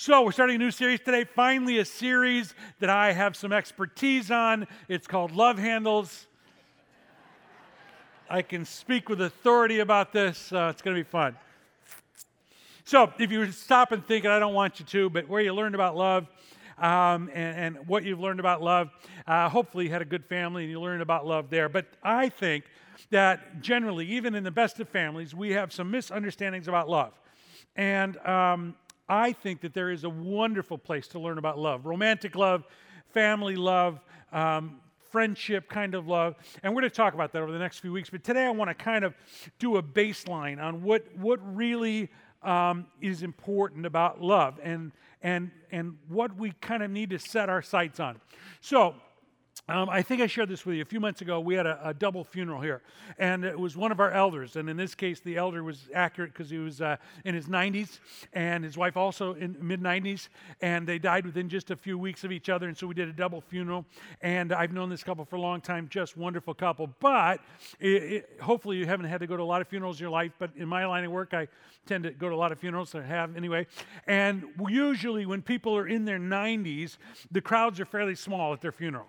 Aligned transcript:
So, 0.00 0.22
we're 0.22 0.30
starting 0.30 0.54
a 0.54 0.58
new 0.60 0.70
series 0.70 1.00
today. 1.00 1.24
Finally, 1.24 1.80
a 1.80 1.84
series 1.84 2.54
that 2.78 2.88
I 2.88 3.10
have 3.10 3.34
some 3.34 3.52
expertise 3.52 4.30
on. 4.30 4.68
It's 4.86 5.08
called 5.08 5.32
Love 5.32 5.58
Handles. 5.58 6.28
I 8.30 8.42
can 8.42 8.64
speak 8.64 9.08
with 9.08 9.20
authority 9.20 9.80
about 9.80 10.12
this. 10.12 10.52
Uh, 10.52 10.70
it's 10.72 10.82
going 10.82 10.96
to 10.96 11.02
be 11.02 11.08
fun. 11.10 11.34
So, 12.84 13.12
if 13.18 13.32
you 13.32 13.50
stop 13.50 13.90
and 13.90 14.06
think, 14.06 14.24
and 14.24 14.32
I 14.32 14.38
don't 14.38 14.54
want 14.54 14.78
you 14.78 14.86
to, 14.86 15.10
but 15.10 15.28
where 15.28 15.40
you 15.40 15.52
learned 15.52 15.74
about 15.74 15.96
love 15.96 16.28
um, 16.78 17.28
and, 17.34 17.76
and, 17.76 17.88
what 17.88 18.04
you've 18.04 18.20
learned 18.20 18.38
about 18.38 18.62
love, 18.62 18.90
uh, 19.26 19.48
hopefully 19.48 19.86
you 19.86 19.90
had 19.90 20.00
a 20.00 20.04
good 20.04 20.24
family 20.26 20.62
and 20.62 20.70
you 20.70 20.80
learned 20.80 21.02
about 21.02 21.26
love 21.26 21.50
there. 21.50 21.68
But 21.68 21.86
I 22.04 22.28
think 22.28 22.66
that 23.10 23.62
generally, 23.62 24.06
even 24.06 24.36
in 24.36 24.44
the 24.44 24.52
best 24.52 24.78
of 24.78 24.88
families, 24.88 25.34
we 25.34 25.50
have 25.54 25.72
some 25.72 25.90
misunderstandings 25.90 26.68
about 26.68 26.88
love. 26.88 27.14
And 27.74 28.16
um, 28.18 28.76
I 29.08 29.32
think 29.32 29.60
that 29.62 29.74
there 29.74 29.90
is 29.90 30.04
a 30.04 30.10
wonderful 30.10 30.78
place 30.78 31.08
to 31.08 31.18
learn 31.18 31.38
about 31.38 31.58
love 31.58 31.86
romantic 31.86 32.34
love, 32.36 32.66
family 33.12 33.56
love, 33.56 34.00
um, 34.32 34.80
friendship 35.10 35.68
kind 35.68 35.94
of 35.94 36.06
love. 36.06 36.36
And 36.62 36.74
we're 36.74 36.82
going 36.82 36.90
to 36.90 36.96
talk 36.96 37.14
about 37.14 37.32
that 37.32 37.42
over 37.42 37.52
the 37.52 37.58
next 37.58 37.78
few 37.78 37.92
weeks. 37.92 38.10
But 38.10 38.24
today 38.24 38.44
I 38.44 38.50
want 38.50 38.68
to 38.68 38.74
kind 38.74 39.04
of 39.04 39.14
do 39.58 39.76
a 39.76 39.82
baseline 39.82 40.62
on 40.62 40.82
what, 40.82 41.04
what 41.16 41.40
really 41.56 42.10
um, 42.42 42.86
is 43.00 43.22
important 43.22 43.86
about 43.86 44.20
love 44.20 44.60
and, 44.62 44.92
and, 45.22 45.50
and 45.72 45.96
what 46.08 46.36
we 46.36 46.52
kind 46.60 46.82
of 46.82 46.90
need 46.90 47.10
to 47.10 47.18
set 47.18 47.48
our 47.48 47.62
sights 47.62 48.00
on. 48.00 48.20
So, 48.60 48.94
um, 49.70 49.90
I 49.90 50.00
think 50.00 50.22
I 50.22 50.26
shared 50.26 50.48
this 50.48 50.64
with 50.64 50.76
you 50.76 50.82
a 50.82 50.86
few 50.86 50.98
months 50.98 51.20
ago. 51.20 51.40
We 51.40 51.54
had 51.54 51.66
a, 51.66 51.90
a, 51.90 51.92
double 51.92 52.24
funeral 52.24 52.62
here, 52.62 52.80
and 53.18 53.44
it 53.44 53.58
was 53.58 53.76
one 53.76 53.92
of 53.92 54.00
our 54.00 54.10
elders. 54.10 54.56
And 54.56 54.70
in 54.70 54.78
this 54.78 54.94
case, 54.94 55.20
the 55.20 55.36
elder 55.36 55.62
was 55.62 55.90
accurate 55.94 56.32
because 56.32 56.48
he 56.48 56.56
was 56.56 56.80
uh, 56.80 56.96
in 57.26 57.34
his 57.34 57.48
90s, 57.48 57.98
and 58.32 58.64
his 58.64 58.78
wife 58.78 58.96
also 58.96 59.34
in 59.34 59.56
mid 59.60 59.82
90s, 59.82 60.28
and 60.62 60.86
they 60.86 60.98
died 60.98 61.26
within 61.26 61.50
just 61.50 61.70
a 61.70 61.76
few 61.76 61.98
weeks 61.98 62.24
of 62.24 62.32
each 62.32 62.48
other. 62.48 62.66
And 62.66 62.74
so 62.78 62.86
we 62.86 62.94
did 62.94 63.10
a 63.10 63.12
double 63.12 63.42
funeral. 63.42 63.84
And 64.22 64.54
I've 64.54 64.72
known 64.72 64.88
this 64.88 65.04
couple 65.04 65.26
for 65.26 65.36
a 65.36 65.40
long 65.40 65.60
time, 65.60 65.86
just 65.90 66.16
wonderful 66.16 66.54
couple. 66.54 66.88
But 66.98 67.40
it, 67.78 68.02
it, 68.02 68.38
hopefully, 68.40 68.78
you 68.78 68.86
haven't 68.86 69.06
had 69.06 69.20
to 69.20 69.26
go 69.26 69.36
to 69.36 69.42
a 69.42 69.44
lot 69.44 69.60
of 69.60 69.68
funerals 69.68 69.98
in 69.98 70.04
your 70.04 70.10
life. 70.10 70.32
But 70.38 70.52
in 70.56 70.66
my 70.66 70.86
line 70.86 71.04
of 71.04 71.12
work, 71.12 71.34
I 71.34 71.46
tend 71.84 72.04
to 72.04 72.10
go 72.10 72.30
to 72.30 72.34
a 72.34 72.36
lot 72.36 72.52
of 72.52 72.58
funerals. 72.58 72.94
I 72.94 73.02
have 73.02 73.36
anyway. 73.36 73.66
And 74.06 74.44
usually, 74.66 75.26
when 75.26 75.42
people 75.42 75.76
are 75.76 75.86
in 75.86 76.06
their 76.06 76.18
90s, 76.18 76.96
the 77.30 77.42
crowds 77.42 77.78
are 77.80 77.84
fairly 77.84 78.14
small 78.14 78.54
at 78.54 78.62
their 78.62 78.72
funeral 78.72 79.08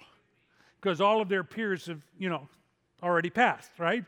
because 0.82 1.02
all 1.02 1.22
of 1.22 1.30
their 1.30 1.44
peers 1.44 1.88
have, 1.88 2.02
you 2.18 2.30
know, 2.30 2.48
already 3.04 3.30
passed, 3.30 3.72
right? 3.78 4.04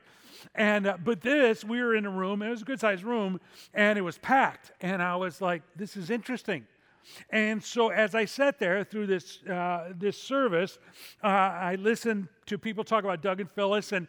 And 0.55 0.88
uh, 0.88 0.97
but 1.03 1.22
this, 1.22 1.63
we 1.63 1.81
were 1.81 1.95
in 1.95 2.05
a 2.05 2.09
room. 2.09 2.41
It 2.41 2.50
was 2.50 2.61
a 2.61 2.66
good 2.66 2.80
sized 2.80 3.03
room, 3.03 3.39
and 3.73 3.97
it 3.97 4.02
was 4.02 4.17
packed. 4.17 4.72
And 4.81 5.02
I 5.02 5.16
was 5.16 5.41
like, 5.41 5.61
"This 5.75 5.95
is 5.95 6.09
interesting." 6.09 6.66
And 7.30 7.63
so, 7.63 7.89
as 7.89 8.16
I 8.16 8.25
sat 8.25 8.59
there 8.59 8.83
through 8.83 9.08
this 9.08 9.44
uh, 9.44 9.94
this 9.95 10.17
service, 10.17 10.80
uh, 11.23 11.28
I 11.28 11.75
listened 11.75 12.28
to 12.47 12.58
people 12.58 12.83
talk 12.83 13.03
about 13.03 13.22
Doug 13.22 13.39
and 13.39 13.50
Phyllis, 13.52 13.91
and 13.91 14.08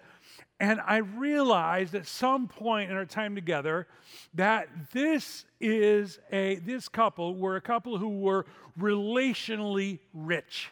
and 0.61 0.81
I 0.81 0.99
realized 0.99 1.95
at 1.95 2.07
some 2.07 2.49
point 2.49 2.91
in 2.91 2.97
our 2.97 3.05
time 3.05 3.35
together 3.35 3.87
that 4.35 4.69
this 4.93 5.45
is 5.61 6.19
a 6.31 6.57
this 6.57 6.89
couple 6.89 7.37
were 7.37 7.57
a 7.57 7.61
couple 7.61 7.99
who 7.99 8.21
were 8.21 8.47
relationally 8.79 9.99
rich. 10.15 10.71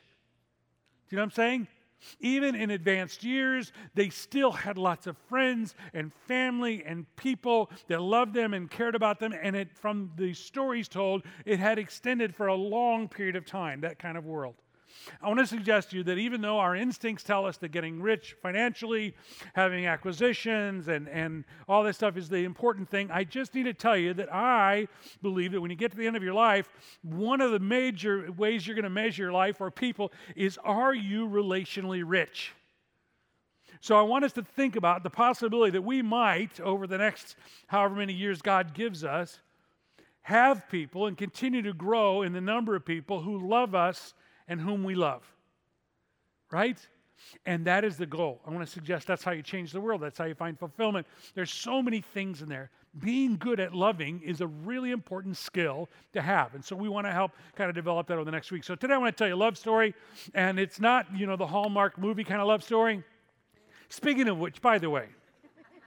Do 1.08 1.16
you 1.16 1.16
know 1.16 1.22
what 1.22 1.26
I'm 1.26 1.30
saying? 1.32 1.68
Even 2.20 2.54
in 2.54 2.70
advanced 2.70 3.22
years, 3.24 3.72
they 3.94 4.08
still 4.08 4.50
had 4.50 4.78
lots 4.78 5.06
of 5.06 5.16
friends 5.28 5.74
and 5.94 6.12
family 6.26 6.84
and 6.84 7.04
people 7.16 7.70
that 7.88 8.00
loved 8.00 8.34
them 8.34 8.54
and 8.54 8.70
cared 8.70 8.94
about 8.94 9.18
them. 9.18 9.32
And 9.32 9.56
it, 9.56 9.76
from 9.76 10.10
the 10.16 10.34
stories 10.34 10.88
told, 10.88 11.22
it 11.44 11.58
had 11.58 11.78
extended 11.78 12.34
for 12.34 12.48
a 12.48 12.54
long 12.54 13.08
period 13.08 13.36
of 13.36 13.46
time, 13.46 13.80
that 13.82 13.98
kind 13.98 14.16
of 14.16 14.24
world. 14.24 14.54
I 15.22 15.28
want 15.28 15.40
to 15.40 15.46
suggest 15.46 15.90
to 15.90 15.98
you 15.98 16.04
that 16.04 16.18
even 16.18 16.40
though 16.40 16.58
our 16.58 16.76
instincts 16.76 17.24
tell 17.24 17.46
us 17.46 17.56
that 17.58 17.68
getting 17.68 18.00
rich 18.00 18.36
financially, 18.42 19.14
having 19.54 19.86
acquisitions, 19.86 20.88
and, 20.88 21.08
and 21.08 21.44
all 21.68 21.82
this 21.82 21.96
stuff 21.96 22.16
is 22.16 22.28
the 22.28 22.44
important 22.44 22.88
thing, 22.88 23.10
I 23.10 23.24
just 23.24 23.54
need 23.54 23.64
to 23.64 23.74
tell 23.74 23.96
you 23.96 24.14
that 24.14 24.32
I 24.32 24.88
believe 25.22 25.52
that 25.52 25.60
when 25.60 25.70
you 25.70 25.76
get 25.76 25.90
to 25.92 25.96
the 25.96 26.06
end 26.06 26.16
of 26.16 26.22
your 26.22 26.34
life, 26.34 26.68
one 27.02 27.40
of 27.40 27.50
the 27.50 27.58
major 27.58 28.30
ways 28.32 28.66
you're 28.66 28.76
going 28.76 28.84
to 28.84 28.90
measure 28.90 29.24
your 29.24 29.32
life 29.32 29.60
or 29.60 29.70
people 29.70 30.12
is 30.36 30.58
are 30.64 30.94
you 30.94 31.28
relationally 31.28 32.02
rich? 32.04 32.52
So 33.80 33.96
I 33.96 34.02
want 34.02 34.24
us 34.24 34.32
to 34.32 34.42
think 34.42 34.76
about 34.76 35.02
the 35.02 35.10
possibility 35.10 35.70
that 35.72 35.82
we 35.82 36.02
might, 36.02 36.60
over 36.60 36.86
the 36.86 36.98
next 36.98 37.36
however 37.66 37.94
many 37.94 38.12
years 38.12 38.42
God 38.42 38.74
gives 38.74 39.04
us, 39.04 39.40
have 40.22 40.68
people 40.68 41.06
and 41.06 41.16
continue 41.16 41.62
to 41.62 41.72
grow 41.72 42.22
in 42.22 42.32
the 42.32 42.40
number 42.40 42.76
of 42.76 42.84
people 42.84 43.22
who 43.22 43.48
love 43.48 43.74
us 43.74 44.12
and 44.50 44.60
whom 44.60 44.84
we 44.84 44.94
love. 44.94 45.22
Right? 46.50 46.76
And 47.46 47.64
that 47.66 47.84
is 47.84 47.96
the 47.96 48.06
goal. 48.06 48.40
I 48.46 48.50
want 48.50 48.66
to 48.66 48.70
suggest 48.70 49.06
that's 49.06 49.22
how 49.22 49.30
you 49.30 49.42
change 49.42 49.72
the 49.72 49.80
world. 49.80 50.02
That's 50.02 50.18
how 50.18 50.24
you 50.24 50.34
find 50.34 50.58
fulfillment. 50.58 51.06
There's 51.34 51.50
so 51.50 51.80
many 51.80 52.00
things 52.00 52.42
in 52.42 52.48
there. 52.48 52.70
Being 52.98 53.36
good 53.36 53.60
at 53.60 53.72
loving 53.72 54.20
is 54.24 54.40
a 54.40 54.48
really 54.48 54.90
important 54.90 55.36
skill 55.36 55.88
to 56.12 56.20
have. 56.20 56.54
And 56.54 56.64
so 56.64 56.74
we 56.74 56.88
want 56.88 57.06
to 57.06 57.12
help 57.12 57.30
kind 57.54 57.68
of 57.68 57.76
develop 57.76 58.08
that 58.08 58.14
over 58.14 58.24
the 58.24 58.32
next 58.32 58.50
week. 58.50 58.64
So 58.64 58.74
today 58.74 58.94
I 58.94 58.98
want 58.98 59.16
to 59.16 59.18
tell 59.18 59.28
you 59.28 59.34
a 59.34 59.36
love 59.36 59.56
story, 59.56 59.94
and 60.34 60.58
it's 60.58 60.80
not, 60.80 61.06
you 61.14 61.26
know, 61.26 61.36
the 61.36 61.46
Hallmark 61.46 61.98
movie 61.98 62.24
kind 62.24 62.40
of 62.40 62.48
love 62.48 62.64
story. 62.64 63.04
Speaking 63.90 64.26
of 64.26 64.38
which, 64.38 64.60
by 64.60 64.78
the 64.78 64.90
way, 64.90 65.06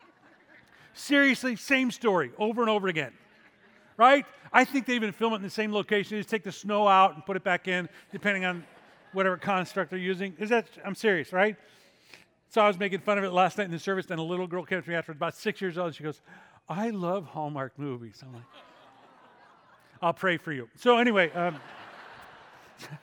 seriously, 0.94 1.58
same 1.58 1.92
story 1.92 2.32
over 2.38 2.62
and 2.62 2.70
over 2.70 2.88
again. 2.88 3.12
Right? 3.98 4.26
I 4.52 4.66
think 4.66 4.86
they 4.86 4.96
even 4.96 5.12
film 5.12 5.34
it 5.34 5.38
in 5.38 5.42
the 5.42 5.50
same 5.50 5.72
location. 5.72 6.16
They 6.16 6.20
just 6.20 6.30
take 6.30 6.44
the 6.44 6.52
snow 6.52 6.88
out 6.88 7.16
and 7.16 7.26
put 7.26 7.38
it 7.38 7.44
back 7.44 7.68
in, 7.68 7.90
depending 8.12 8.46
on 8.46 8.64
whatever 9.12 9.38
construct 9.38 9.90
they're 9.92 10.00
using. 10.00 10.36
Is 10.40 10.50
that? 10.50 10.68
I'm 10.86 10.96
serious, 10.96 11.32
right? 11.32 11.56
So 12.50 12.62
I 12.62 12.68
was 12.68 12.78
making 12.78 13.00
fun 13.00 13.18
of 13.18 13.24
it 13.24 13.32
last 13.32 13.58
night 13.58 13.66
in 13.66 13.72
the 13.72 13.80
service, 13.80 14.08
and 14.10 14.20
a 14.20 14.24
little 14.24 14.48
girl 14.48 14.64
came 14.64 14.82
to 14.82 14.90
me 14.90 14.96
after 14.96 15.12
about 15.12 15.36
six 15.36 15.62
years 15.62 15.78
old. 15.78 15.96
She 15.96 16.04
goes, 16.04 16.22
"I 16.70 16.90
love 16.90 17.26
Hallmark 17.26 17.78
movies." 17.78 18.22
I'm 18.24 18.34
like, 18.34 18.44
"I'll 20.02 20.14
pray 20.14 20.38
for 20.38 20.52
you." 20.52 20.70
So 20.76 20.98
anyway. 20.98 21.32
Um, 21.32 21.60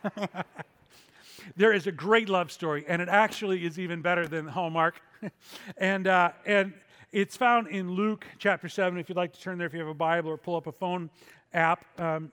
there 1.57 1.73
is 1.73 1.87
a 1.87 1.93
great 1.93 2.29
love 2.29 2.51
story, 2.51 2.85
and 2.89 3.01
it 3.01 3.09
actually 3.09 3.65
is 3.65 3.79
even 3.79 4.03
better 4.03 4.27
than 4.29 4.47
Hallmark. 4.47 5.01
and 5.77 6.07
uh, 6.07 6.33
and 6.47 6.73
it's 7.13 7.37
found 7.37 7.69
in 7.69 7.91
Luke 7.91 8.25
chapter 8.39 8.69
7. 8.69 8.99
If 8.99 9.09
you'd 9.09 9.17
like 9.17 9.33
to 9.33 9.41
turn 9.41 9.59
there, 9.59 9.67
if 9.67 9.73
you 9.73 9.81
have 9.81 9.89
a 9.89 9.95
Bible 9.95 10.31
or 10.31 10.37
pull 10.37 10.55
up 10.55 10.69
a 10.69 10.73
phone 10.73 11.11
app. 11.53 11.85
Um, 12.01 12.31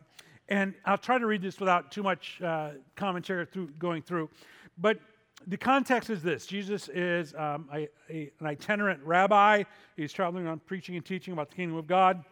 and 0.49 0.75
I'll 0.85 0.99
try 0.99 1.17
to 1.17 1.25
read 1.25 1.41
this 1.41 1.59
without 1.59 1.91
too 1.91 2.03
much 2.03 2.39
uh, 2.41 2.71
commentary 2.95 3.45
through, 3.45 3.69
going 3.79 4.03
through. 4.03 4.29
But 4.77 4.99
the 5.47 5.57
context 5.57 6.09
is 6.09 6.21
this 6.21 6.45
Jesus 6.45 6.89
is 6.89 7.33
um, 7.35 7.67
a, 7.73 7.87
a, 8.09 8.31
an 8.39 8.45
itinerant 8.45 9.01
rabbi. 9.03 9.63
He's 9.95 10.13
traveling 10.13 10.45
around 10.45 10.65
preaching 10.65 10.95
and 10.95 11.03
teaching 11.03 11.33
about 11.33 11.49
the 11.49 11.55
kingdom 11.55 11.77
of 11.77 11.87
God. 11.87 12.23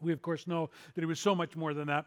We, 0.00 0.12
of 0.12 0.22
course, 0.22 0.46
know 0.46 0.70
that 0.94 1.00
he 1.02 1.06
was 1.06 1.20
so 1.20 1.34
much 1.34 1.56
more 1.56 1.74
than 1.74 1.88
that. 1.88 2.06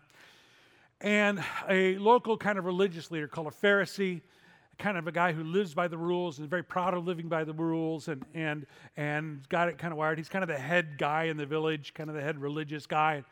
And 1.00 1.44
a 1.70 1.98
local 2.00 2.38
kind 2.38 2.58
of 2.58 2.66
religious 2.66 3.12
leader 3.12 3.28
called 3.28 3.48
a 3.48 3.52
Pharisee 3.52 4.22
kind 4.78 4.98
of 4.98 5.08
a 5.08 5.12
guy 5.12 5.34
who 5.34 5.44
lives 5.44 5.74
by 5.74 5.88
the 5.88 5.98
rules 5.98 6.38
and 6.38 6.46
is 6.46 6.50
very 6.50 6.64
proud 6.64 6.94
of 6.94 7.06
living 7.06 7.28
by 7.28 7.44
the 7.44 7.54
rules 7.54 8.08
and 8.08 8.26
and 8.34 8.66
and 8.98 9.48
got 9.50 9.70
it 9.70 9.78
kind 9.78 9.92
of 9.92 9.98
wired. 9.98 10.18
He's 10.18 10.30
kind 10.30 10.44
of 10.44 10.50
the 10.50 10.58
head 10.58 10.98
guy 10.98 11.26
in 11.26 11.38
the 11.38 11.46
village, 11.46 11.94
kind 11.94 12.10
of 12.10 12.16
the 12.16 12.22
head 12.22 12.40
religious 12.42 12.86
guy. 12.86 13.24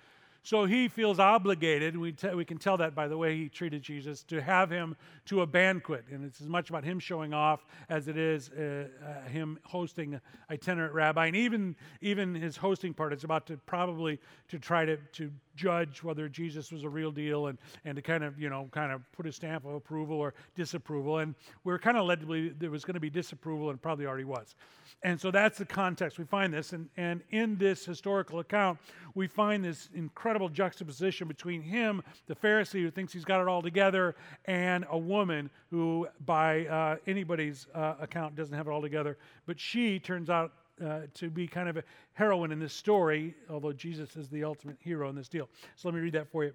So 0.44 0.66
he 0.66 0.88
feels 0.88 1.19
obligated, 1.19 1.96
we, 1.96 2.13
t- 2.13 2.34
we 2.34 2.46
can 2.46 2.57
tell 2.57 2.75
that 2.78 2.96
by 2.96 3.07
the 3.07 3.16
way 3.16 3.38
he 3.38 3.47
treated 3.47 3.84
Jesus, 3.84 4.24
to 4.24 4.41
have 4.41 4.72
him 4.72 4.96
to 5.25 5.41
a 5.41 5.46
banquet. 5.46 6.06
And 6.12 6.25
it's 6.25 6.41
as 6.41 6.47
much 6.47 6.69
about 6.69 6.84
him 6.84 7.00
showing 7.00 7.31
off 7.31 7.63
as 7.90 8.07
it 8.07 8.18
is 8.18 8.50
uh, 8.50 8.88
uh, 9.06 9.30
him 9.30 9.59
hosting 9.63 10.16
an 10.16 10.22
itinerant 10.50 10.96
rabbi. 10.96 11.28
And 11.28 11.35
even, 11.35 11.75
even 12.01 12.34
his 12.34 12.57
hosting 12.57 12.91
part 12.91 13.13
is 13.13 13.24
about 13.24 13.46
to 13.47 13.57
probably 13.68 14.19
to 14.47 14.57
try 14.57 14.84
to, 14.84 14.97
to 14.97 15.31
judge 15.56 16.03
whether 16.03 16.29
Jesus 16.29 16.72
was 16.72 16.84
a 16.84 16.89
real 16.89 17.12
deal 17.12 17.47
and, 17.47 17.57
and 17.86 17.95
to 17.95 18.01
kind 18.01 18.24
of, 18.24 18.39
you 18.39 18.50
know, 18.50 18.69
kind 18.71 18.92
of 18.92 19.01
put 19.12 19.25
a 19.25 19.31
stamp 19.31 19.65
of 19.65 19.74
approval 19.74 20.18
or 20.18 20.33
disapproval. 20.56 21.19
And 21.19 21.36
we 21.63 21.74
are 21.74 21.80
kind 21.80 21.98
of 21.98 22.06
led 22.06 22.19
to 22.21 22.25
believe 22.25 22.59
there 22.59 22.71
was 22.71 22.86
going 22.86 22.95
to 22.95 23.00
be 23.00 23.09
disapproval 23.09 23.69
and 23.69 23.81
probably 23.81 24.06
already 24.06 24.24
was. 24.24 24.56
And 25.03 25.19
so 25.19 25.31
that's 25.31 25.57
the 25.57 25.65
context 25.65 26.19
we 26.19 26.25
find 26.25 26.53
this. 26.53 26.74
And, 26.74 26.89
and 26.98 27.21
in 27.31 27.57
this 27.57 27.86
historical 27.86 28.39
account, 28.39 28.77
we 29.15 29.27
find 29.27 29.63
this 29.63 29.89
incredible 29.95 30.50
juxtaposition 30.50 31.27
between 31.27 31.62
him, 31.62 32.04
the 32.27 32.36
Pharisee 32.36 32.81
who 32.81 32.92
thinks 32.92 33.12
he's 33.12 33.25
got 33.25 33.42
it 33.42 33.47
all 33.47 33.62
together, 33.62 34.15
and 34.45 34.86
a 34.89 34.97
woman 34.97 35.50
who, 35.69 36.07
by 36.25 36.65
uh, 36.68 36.97
anybody's 37.07 37.68
uh, 37.74 37.95
account, 38.00 38.36
doesn't 38.36 38.56
have 38.56 38.68
it 38.68 38.71
all 38.71 38.81
together. 38.81 39.18
But 39.45 39.59
she 39.59 40.00
turns 40.00 40.30
out 40.30 40.54
uh, 40.85 41.01
to 41.13 41.29
be 41.29 41.47
kind 41.47 41.69
of 41.69 41.77
a 41.77 41.83
heroine 42.13 42.51
in 42.51 42.59
this 42.59 42.73
story, 42.73 43.35
although 43.50 43.73
Jesus 43.73 44.15
is 44.15 44.29
the 44.29 44.44
ultimate 44.44 44.77
hero 44.79 45.09
in 45.09 45.15
this 45.15 45.27
deal. 45.27 45.50
So 45.75 45.88
let 45.88 45.95
me 45.95 46.01
read 46.01 46.13
that 46.13 46.31
for 46.31 46.44
you. 46.44 46.53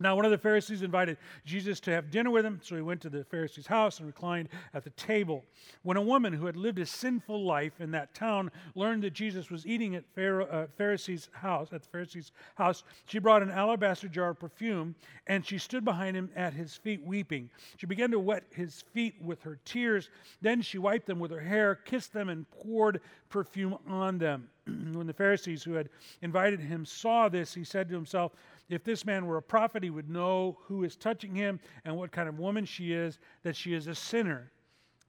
Now, 0.00 0.16
one 0.16 0.24
of 0.24 0.32
the 0.32 0.38
Pharisees 0.38 0.82
invited 0.82 1.18
Jesus 1.44 1.78
to 1.80 1.92
have 1.92 2.10
dinner 2.10 2.30
with 2.30 2.44
him, 2.44 2.58
so 2.62 2.74
he 2.74 2.82
went 2.82 3.00
to 3.02 3.08
the 3.08 3.22
Pharisee's 3.22 3.66
house 3.66 3.98
and 3.98 4.08
reclined 4.08 4.48
at 4.74 4.82
the 4.82 4.90
table. 4.90 5.44
When 5.82 5.96
a 5.96 6.02
woman 6.02 6.32
who 6.32 6.46
had 6.46 6.56
lived 6.56 6.80
a 6.80 6.86
sinful 6.86 7.44
life 7.44 7.80
in 7.80 7.92
that 7.92 8.12
town 8.12 8.50
learned 8.74 9.04
that 9.04 9.12
Jesus 9.12 9.50
was 9.50 9.64
eating 9.66 9.94
at 9.94 10.04
uh, 10.18 10.66
Pharisee's 10.76 11.28
house, 11.32 11.68
at 11.72 11.82
the 11.82 11.88
Pharisee's 11.88 12.32
house, 12.56 12.82
she 13.06 13.20
brought 13.20 13.42
an 13.42 13.50
alabaster 13.50 14.08
jar 14.08 14.30
of 14.30 14.40
perfume, 14.40 14.96
and 15.28 15.46
she 15.46 15.58
stood 15.58 15.84
behind 15.84 16.16
him 16.16 16.28
at 16.34 16.52
his 16.52 16.74
feet 16.74 17.00
weeping. 17.04 17.48
She 17.76 17.86
began 17.86 18.10
to 18.10 18.18
wet 18.18 18.42
his 18.50 18.82
feet 18.92 19.14
with 19.22 19.42
her 19.42 19.60
tears. 19.64 20.10
Then 20.42 20.60
she 20.60 20.78
wiped 20.78 21.06
them 21.06 21.20
with 21.20 21.30
her 21.30 21.40
hair, 21.40 21.76
kissed 21.76 22.12
them, 22.12 22.30
and 22.30 22.50
poured 22.50 23.00
perfume 23.28 23.78
on 23.86 24.18
them. 24.18 24.48
when 24.92 25.06
the 25.06 25.12
Pharisees 25.12 25.62
who 25.62 25.74
had 25.74 25.88
invited 26.22 26.60
him 26.60 26.84
saw 26.84 27.28
this, 27.28 27.54
he 27.54 27.64
said 27.64 27.88
to 27.88 27.94
himself, 27.94 28.32
if 28.68 28.84
this 28.84 29.04
man 29.04 29.26
were 29.26 29.36
a 29.36 29.42
prophet, 29.42 29.82
he 29.82 29.90
would 29.90 30.08
know 30.08 30.58
who 30.64 30.84
is 30.84 30.96
touching 30.96 31.34
him 31.34 31.60
and 31.84 31.96
what 31.96 32.12
kind 32.12 32.28
of 32.28 32.38
woman 32.38 32.64
she 32.64 32.92
is, 32.92 33.18
that 33.42 33.56
she 33.56 33.74
is 33.74 33.86
a 33.86 33.94
sinner. 33.94 34.50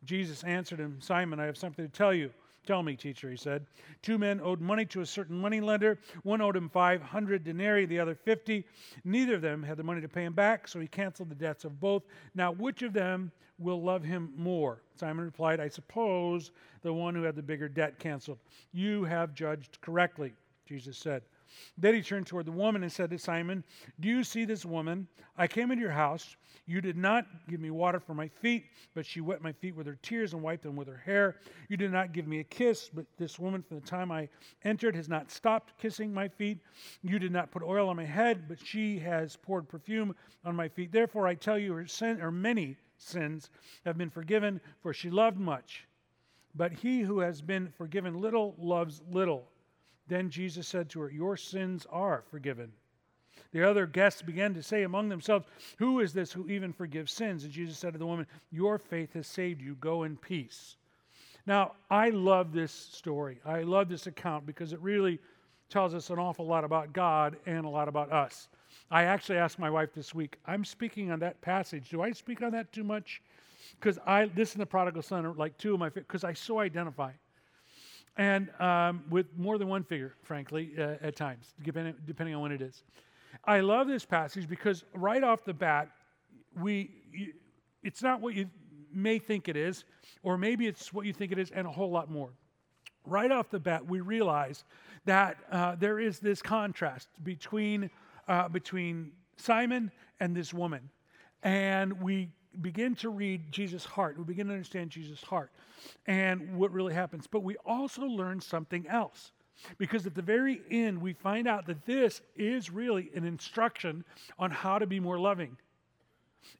Jesus 0.03 0.43
answered 0.43 0.79
him, 0.79 0.99
Simon, 0.99 1.39
I 1.39 1.45
have 1.45 1.57
something 1.57 1.85
to 1.85 1.91
tell 1.91 2.13
you. 2.13 2.31
Tell 2.65 2.81
me, 2.81 2.95
teacher, 2.95 3.29
he 3.29 3.37
said. 3.37 3.65
Two 4.01 4.17
men 4.17 4.41
owed 4.41 4.59
money 4.59 4.85
to 4.85 5.01
a 5.01 5.05
certain 5.05 5.37
moneylender. 5.37 5.99
One 6.23 6.41
owed 6.41 6.55
him 6.55 6.67
500 6.67 7.43
denarii, 7.43 7.85
the 7.85 7.99
other 7.99 8.15
50. 8.15 8.65
Neither 9.03 9.35
of 9.35 9.41
them 9.41 9.61
had 9.61 9.77
the 9.77 9.83
money 9.83 10.01
to 10.01 10.09
pay 10.09 10.25
him 10.25 10.33
back, 10.33 10.67
so 10.67 10.79
he 10.79 10.87
canceled 10.87 11.29
the 11.29 11.35
debts 11.35 11.63
of 11.63 11.79
both. 11.79 12.03
Now, 12.33 12.51
which 12.51 12.81
of 12.81 12.93
them 12.93 13.31
will 13.59 13.81
love 13.81 14.03
him 14.03 14.33
more? 14.35 14.81
Simon 14.95 15.25
replied, 15.25 15.59
I 15.59 15.67
suppose 15.67 16.51
the 16.81 16.91
one 16.91 17.13
who 17.13 17.23
had 17.23 17.35
the 17.35 17.43
bigger 17.43 17.69
debt 17.69 17.99
canceled. 17.99 18.39
You 18.73 19.03
have 19.03 19.35
judged 19.35 19.79
correctly, 19.81 20.33
Jesus 20.65 20.97
said. 20.97 21.21
Then 21.77 21.93
he 21.93 22.01
turned 22.01 22.27
toward 22.27 22.45
the 22.45 22.51
woman 22.51 22.83
and 22.83 22.91
said 22.91 23.09
to 23.09 23.17
Simon, 23.17 23.63
Do 23.99 24.07
you 24.07 24.23
see 24.23 24.45
this 24.45 24.65
woman? 24.65 25.07
I 25.37 25.47
came 25.47 25.71
into 25.71 25.81
your 25.81 25.91
house. 25.91 26.35
You 26.65 26.81
did 26.81 26.97
not 26.97 27.27
give 27.47 27.59
me 27.59 27.69
water 27.69 27.99
for 27.99 28.13
my 28.13 28.27
feet, 28.27 28.65
but 28.93 29.05
she 29.05 29.21
wet 29.21 29.41
my 29.41 29.51
feet 29.51 29.75
with 29.75 29.85
her 29.85 29.99
tears 30.01 30.33
and 30.33 30.41
wiped 30.41 30.63
them 30.63 30.75
with 30.75 30.87
her 30.87 30.97
hair. 30.97 31.37
You 31.69 31.77
did 31.77 31.91
not 31.91 32.13
give 32.13 32.27
me 32.27 32.39
a 32.39 32.43
kiss, 32.43 32.89
but 32.91 33.05
this 33.17 33.37
woman, 33.37 33.61
from 33.61 33.79
the 33.79 33.85
time 33.85 34.11
I 34.11 34.29
entered, 34.63 34.95
has 34.95 35.07
not 35.07 35.29
stopped 35.29 35.77
kissing 35.77 36.13
my 36.13 36.27
feet. 36.27 36.59
You 37.03 37.19
did 37.19 37.31
not 37.31 37.51
put 37.51 37.61
oil 37.61 37.89
on 37.89 37.97
my 37.97 38.05
head, 38.05 38.47
but 38.47 38.65
she 38.65 38.97
has 38.99 39.35
poured 39.35 39.67
perfume 39.67 40.15
on 40.43 40.55
my 40.55 40.67
feet. 40.67 40.91
Therefore, 40.91 41.27
I 41.27 41.35
tell 41.35 41.59
you, 41.59 41.73
her 41.73 41.85
sin, 41.85 42.19
many 42.41 42.77
sins 42.97 43.49
have 43.85 43.97
been 43.97 44.09
forgiven, 44.09 44.59
for 44.81 44.93
she 44.93 45.09
loved 45.09 45.37
much. 45.37 45.85
But 46.55 46.71
he 46.71 47.01
who 47.01 47.19
has 47.19 47.41
been 47.41 47.69
forgiven 47.77 48.21
little 48.21 48.55
loves 48.57 49.01
little. 49.11 49.49
Then 50.07 50.29
Jesus 50.29 50.67
said 50.67 50.89
to 50.89 51.01
her, 51.01 51.09
Your 51.09 51.37
sins 51.37 51.85
are 51.91 52.23
forgiven. 52.29 52.71
The 53.51 53.63
other 53.63 53.85
guests 53.85 54.21
began 54.21 54.53
to 54.53 54.63
say 54.63 54.83
among 54.83 55.09
themselves, 55.09 55.45
Who 55.77 55.99
is 55.99 56.13
this 56.13 56.31
who 56.31 56.47
even 56.49 56.73
forgives 56.73 57.11
sins? 57.11 57.43
And 57.43 57.53
Jesus 57.53 57.77
said 57.77 57.93
to 57.93 57.99
the 57.99 58.05
woman, 58.05 58.27
Your 58.51 58.77
faith 58.77 59.13
has 59.13 59.27
saved 59.27 59.61
you. 59.61 59.75
Go 59.75 60.03
in 60.03 60.17
peace. 60.17 60.75
Now, 61.47 61.73
I 61.89 62.09
love 62.09 62.53
this 62.53 62.71
story. 62.71 63.39
I 63.45 63.61
love 63.61 63.87
this 63.87 64.07
account 64.07 64.45
because 64.45 64.73
it 64.73 64.79
really 64.79 65.19
tells 65.69 65.93
us 65.93 66.09
an 66.09 66.19
awful 66.19 66.45
lot 66.45 66.63
about 66.63 66.93
God 66.93 67.37
and 67.45 67.65
a 67.65 67.69
lot 67.69 67.87
about 67.87 68.11
us. 68.11 68.49
I 68.91 69.03
actually 69.03 69.37
asked 69.37 69.57
my 69.57 69.69
wife 69.69 69.93
this 69.93 70.13
week, 70.13 70.37
I'm 70.45 70.65
speaking 70.65 71.11
on 71.11 71.19
that 71.19 71.41
passage. 71.41 71.89
Do 71.89 72.01
I 72.01 72.11
speak 72.11 72.41
on 72.41 72.51
that 72.51 72.71
too 72.71 72.83
much? 72.83 73.21
Because 73.79 73.99
I, 74.05 74.25
this 74.25 74.53
and 74.53 74.61
the 74.61 74.65
prodigal 74.65 75.01
son 75.01 75.25
are 75.25 75.33
like 75.33 75.57
two 75.57 75.73
of 75.73 75.79
my, 75.79 75.89
because 75.89 76.23
I 76.23 76.33
so 76.33 76.59
identify 76.59 77.11
and 78.17 78.49
um, 78.59 79.03
with 79.09 79.27
more 79.37 79.57
than 79.57 79.67
one 79.67 79.83
figure, 79.83 80.13
frankly, 80.23 80.71
uh, 80.77 80.95
at 81.01 81.15
times, 81.15 81.53
depending, 81.63 81.95
depending 82.05 82.35
on 82.35 82.41
when 82.41 82.51
it 82.51 82.61
is. 82.61 82.83
I 83.43 83.59
love 83.59 83.87
this 83.87 84.05
passage 84.05 84.47
because 84.47 84.83
right 84.93 85.23
off 85.23 85.43
the 85.43 85.53
bat, 85.53 85.89
we 86.59 86.91
you, 87.11 87.33
it's 87.83 88.01
not 88.01 88.21
what 88.21 88.33
you 88.33 88.49
may 88.93 89.19
think 89.19 89.49
it 89.49 89.57
is, 89.57 89.83
or 90.23 90.37
maybe 90.37 90.67
it's 90.67 90.93
what 90.93 91.05
you 91.05 91.13
think 91.13 91.31
it 91.31 91.37
is, 91.37 91.51
and 91.51 91.67
a 91.67 91.71
whole 91.71 91.91
lot 91.91 92.09
more. 92.09 92.29
Right 93.05 93.31
off 93.31 93.49
the 93.49 93.59
bat, 93.59 93.85
we 93.85 93.99
realize 93.99 94.63
that 95.03 95.37
uh, 95.51 95.75
there 95.75 95.99
is 95.99 96.19
this 96.19 96.41
contrast 96.41 97.09
between 97.23 97.89
uh, 98.27 98.49
between 98.49 99.11
Simon 99.37 99.91
and 100.19 100.35
this 100.35 100.53
woman, 100.53 100.89
and 101.43 102.01
we 102.01 102.29
begin 102.61 102.95
to 102.95 103.09
read 103.09 103.51
Jesus' 103.51 103.85
heart. 103.85 104.17
We 104.17 104.23
begin 104.23 104.47
to 104.47 104.53
understand 104.53 104.89
Jesus' 104.89 105.21
heart 105.21 105.51
and 106.05 106.57
what 106.57 106.71
really 106.71 106.93
happens. 106.93 107.27
But 107.27 107.43
we 107.43 107.55
also 107.65 108.03
learn 108.03 108.41
something 108.41 108.87
else. 108.87 109.31
Because 109.77 110.05
at 110.05 110.15
the 110.15 110.21
very 110.21 110.61
end, 110.69 111.01
we 111.01 111.13
find 111.13 111.47
out 111.47 111.65
that 111.67 111.85
this 111.85 112.21
is 112.35 112.69
really 112.69 113.09
an 113.15 113.25
instruction 113.25 114.03
on 114.37 114.51
how 114.51 114.79
to 114.79 114.85
be 114.85 114.99
more 114.99 115.17
loving. 115.17 115.57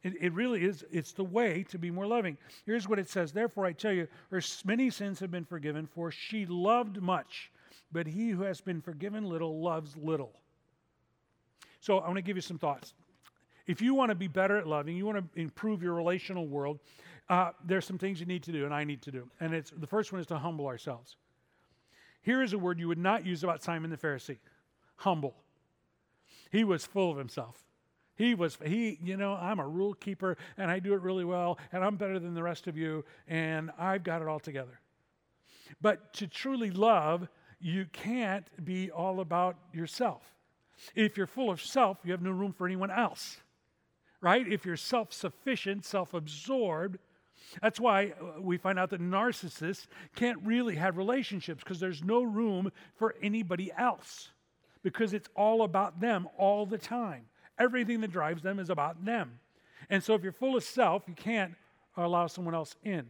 It, 0.01 0.13
it, 0.19 0.33
really 0.33 0.63
is, 0.63 0.83
it's 0.91 1.11
the 1.11 1.23
way 1.23 1.63
to 1.69 1.77
be 1.77 1.91
more 1.91 2.07
loving. 2.07 2.37
Here's 2.65 2.87
what 2.87 2.99
it 2.99 3.09
says 3.09 3.31
Therefore, 3.31 3.65
I 3.65 3.73
tell 3.73 3.91
you, 3.91 4.07
her 4.31 4.41
many 4.63 4.89
sins 4.89 5.19
have 5.19 5.29
been 5.29 5.45
forgiven, 5.45 5.87
for 5.87 6.09
she 6.09 6.45
loved 6.45 7.01
much, 7.01 7.51
but 7.91 8.07
he 8.07 8.29
who 8.29 8.43
has 8.43 8.61
been 8.61 8.81
forgiven 8.81 9.25
little 9.25 9.61
loves 9.61 9.95
little. 9.97 10.31
So, 11.81 11.99
I 11.99 12.07
want 12.07 12.17
to 12.17 12.23
give 12.23 12.37
you 12.37 12.41
some 12.41 12.57
thoughts. 12.57 12.93
If 13.67 13.81
you 13.81 13.93
want 13.93 14.09
to 14.09 14.15
be 14.15 14.27
better 14.27 14.57
at 14.57 14.67
loving, 14.67 14.95
you 14.95 15.05
want 15.05 15.33
to 15.33 15.39
improve 15.39 15.81
your 15.81 15.93
relational 15.93 16.47
world, 16.47 16.79
uh, 17.29 17.51
there's 17.65 17.85
some 17.85 17.97
things 17.97 18.19
you 18.19 18.25
need 18.25 18.43
to 18.43 18.51
do, 18.51 18.65
and 18.65 18.73
I 18.73 18.83
need 18.83 19.01
to 19.03 19.11
do. 19.11 19.27
And 19.39 19.53
it's 19.53 19.71
the 19.71 19.87
first 19.87 20.11
one 20.11 20.21
is 20.21 20.27
to 20.27 20.37
humble 20.37 20.67
ourselves. 20.67 21.17
Here 22.21 22.41
is 22.41 22.53
a 22.53 22.57
word 22.57 22.79
you 22.79 22.87
would 22.87 22.97
not 22.97 23.25
use 23.25 23.43
about 23.43 23.63
Simon 23.63 23.89
the 23.89 23.97
Pharisee 23.97 24.37
humble. 24.97 25.35
He 26.51 26.63
was 26.63 26.85
full 26.85 27.11
of 27.11 27.17
himself. 27.17 27.63
He 28.15 28.33
was, 28.33 28.57
he, 28.65 28.97
you 29.03 29.17
know, 29.17 29.33
I'm 29.33 29.59
a 29.59 29.67
rule 29.67 29.93
keeper 29.93 30.37
and 30.57 30.71
I 30.71 30.79
do 30.79 30.93
it 30.93 31.01
really 31.01 31.25
well 31.25 31.59
and 31.73 31.83
I'm 31.83 31.97
better 31.97 32.17
than 32.17 32.33
the 32.33 32.43
rest 32.43 32.67
of 32.67 32.77
you 32.77 33.03
and 33.27 33.71
I've 33.77 34.03
got 34.03 34.21
it 34.21 34.27
all 34.27 34.39
together. 34.39 34.79
But 35.81 36.13
to 36.13 36.27
truly 36.27 36.71
love, 36.71 37.27
you 37.59 37.87
can't 37.91 38.47
be 38.63 38.89
all 38.89 39.19
about 39.19 39.57
yourself. 39.73 40.23
If 40.95 41.17
you're 41.17 41.27
full 41.27 41.51
of 41.51 41.61
self, 41.61 41.97
you 42.05 42.11
have 42.11 42.21
no 42.21 42.31
room 42.31 42.53
for 42.53 42.65
anyone 42.65 42.91
else 42.91 43.37
right? 44.25 44.51
If 44.51 44.65
you're 44.65 44.75
self 44.75 45.13
sufficient, 45.13 45.85
self 45.85 46.15
absorbed, 46.15 46.97
that's 47.61 47.79
why 47.79 48.13
uh, 48.19 48.41
we 48.41 48.57
find 48.57 48.79
out 48.79 48.89
that 48.89 48.99
narcissists 48.99 49.85
can't 50.15 50.39
really 50.43 50.75
have 50.77 50.97
relationships 50.97 51.63
because 51.63 51.79
there's 51.79 52.03
no 52.03 52.23
room 52.23 52.71
for 52.95 53.13
anybody 53.21 53.71
else 53.77 54.29
because 54.81 55.13
it's 55.13 55.29
all 55.35 55.61
about 55.61 55.99
them 55.99 56.27
all 56.39 56.65
the 56.65 56.77
time. 56.77 57.25
Everything 57.59 58.01
that 58.01 58.11
drives 58.11 58.41
them 58.41 58.57
is 58.57 58.71
about 58.71 59.05
them. 59.05 59.39
And 59.91 60.03
so 60.03 60.15
if 60.15 60.23
you're 60.23 60.31
full 60.31 60.57
of 60.57 60.63
self, 60.63 61.03
you 61.07 61.13
can't 61.13 61.53
allow 61.95 62.25
someone 62.25 62.55
else 62.55 62.75
in. 62.83 63.05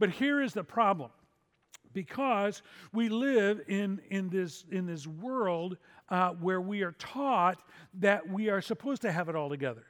But 0.00 0.10
here 0.10 0.42
is 0.42 0.52
the 0.52 0.64
problem 0.64 1.10
because 1.92 2.62
we 2.92 3.08
live 3.08 3.60
in, 3.68 4.00
in, 4.10 4.28
this, 4.30 4.64
in 4.72 4.84
this 4.84 5.06
world 5.06 5.76
uh, 6.08 6.30
where 6.30 6.60
we 6.60 6.82
are 6.82 6.92
taught 6.98 7.58
that 7.94 8.28
we 8.28 8.48
are 8.50 8.60
supposed 8.60 9.02
to 9.02 9.12
have 9.12 9.28
it 9.28 9.36
all 9.36 9.48
together. 9.48 9.84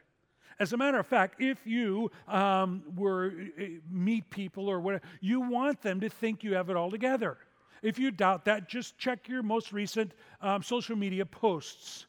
As 0.58 0.72
a 0.72 0.76
matter 0.76 0.98
of 0.98 1.06
fact, 1.06 1.40
if 1.40 1.66
you 1.66 2.10
um, 2.28 2.82
were 2.96 3.34
uh, 3.60 3.64
meet 3.90 4.28
people 4.30 4.68
or 4.68 4.80
whatever, 4.80 5.04
you 5.20 5.40
want 5.40 5.82
them 5.82 6.00
to 6.00 6.08
think 6.08 6.42
you 6.42 6.54
have 6.54 6.70
it 6.70 6.76
all 6.76 6.90
together. 6.90 7.36
If 7.82 7.98
you 7.98 8.10
doubt 8.10 8.46
that, 8.46 8.68
just 8.68 8.98
check 8.98 9.28
your 9.28 9.42
most 9.42 9.72
recent 9.72 10.12
um, 10.40 10.62
social 10.62 10.96
media 10.96 11.26
posts. 11.26 12.06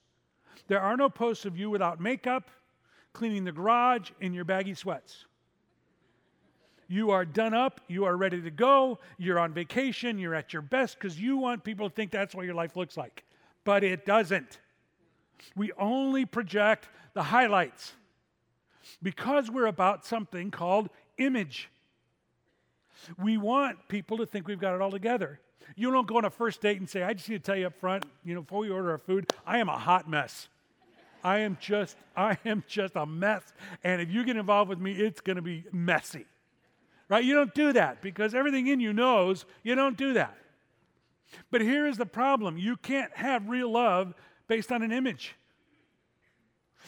There 0.67 0.81
are 0.81 0.95
no 0.95 1.09
posts 1.09 1.45
of 1.45 1.57
you 1.57 1.69
without 1.69 1.99
makeup, 1.99 2.49
cleaning 3.13 3.43
the 3.43 3.51
garage, 3.51 4.11
in 4.21 4.33
your 4.33 4.45
baggy 4.45 4.73
sweats. 4.73 5.25
You 6.87 7.11
are 7.11 7.25
done 7.25 7.53
up, 7.53 7.81
you 7.87 8.05
are 8.05 8.15
ready 8.15 8.41
to 8.41 8.49
go, 8.49 8.99
you're 9.17 9.39
on 9.39 9.53
vacation, 9.53 10.17
you're 10.17 10.35
at 10.35 10.53
your 10.53 10.61
best 10.61 10.97
because 10.97 11.19
you 11.19 11.37
want 11.37 11.65
people 11.65 11.89
to 11.89 11.93
think 11.93 12.11
that's 12.11 12.33
what 12.33 12.45
your 12.45 12.55
life 12.55 12.77
looks 12.77 12.95
like. 12.95 13.25
But 13.65 13.83
it 13.83 14.05
doesn't. 14.05 14.59
We 15.55 15.73
only 15.73 16.25
project 16.25 16.87
the 17.13 17.23
highlights 17.23 17.93
because 19.01 19.49
we're 19.49 19.67
about 19.67 20.05
something 20.05 20.51
called 20.51 20.89
image. 21.17 21.69
We 23.21 23.37
want 23.37 23.87
people 23.87 24.17
to 24.17 24.25
think 24.25 24.47
we've 24.47 24.59
got 24.59 24.75
it 24.75 24.81
all 24.81 24.91
together. 24.91 25.39
You 25.75 25.91
don't 25.91 26.07
go 26.07 26.17
on 26.17 26.25
a 26.25 26.29
first 26.29 26.61
date 26.61 26.79
and 26.79 26.89
say, 26.89 27.03
I 27.03 27.13
just 27.13 27.29
need 27.29 27.43
to 27.43 27.51
tell 27.51 27.57
you 27.57 27.67
up 27.67 27.79
front, 27.79 28.05
you 28.23 28.33
know, 28.33 28.41
before 28.41 28.59
we 28.59 28.69
order 28.69 28.91
our 28.91 28.97
food, 28.97 29.31
I 29.45 29.59
am 29.59 29.69
a 29.69 29.77
hot 29.77 30.09
mess. 30.09 30.47
I 31.23 31.39
am 31.39 31.57
just, 31.59 31.97
I 32.15 32.37
am 32.45 32.63
just 32.67 32.95
a 32.95 33.05
mess. 33.05 33.43
And 33.83 34.01
if 34.01 34.09
you 34.09 34.23
get 34.23 34.37
involved 34.37 34.69
with 34.69 34.79
me, 34.79 34.93
it's 34.93 35.19
going 35.19 35.35
to 35.35 35.41
be 35.41 35.65
messy. 35.71 36.25
Right? 37.09 37.23
You 37.23 37.35
don't 37.35 37.53
do 37.53 37.73
that 37.73 38.01
because 38.01 38.33
everything 38.33 38.67
in 38.67 38.79
you 38.79 38.93
knows 38.93 39.45
you 39.63 39.75
don't 39.75 39.97
do 39.97 40.13
that. 40.13 40.37
But 41.51 41.61
here 41.61 41.85
is 41.85 41.97
the 41.97 42.05
problem 42.05 42.57
you 42.57 42.77
can't 42.77 43.15
have 43.15 43.49
real 43.49 43.71
love 43.71 44.13
based 44.47 44.71
on 44.71 44.81
an 44.81 44.91
image. 44.91 45.35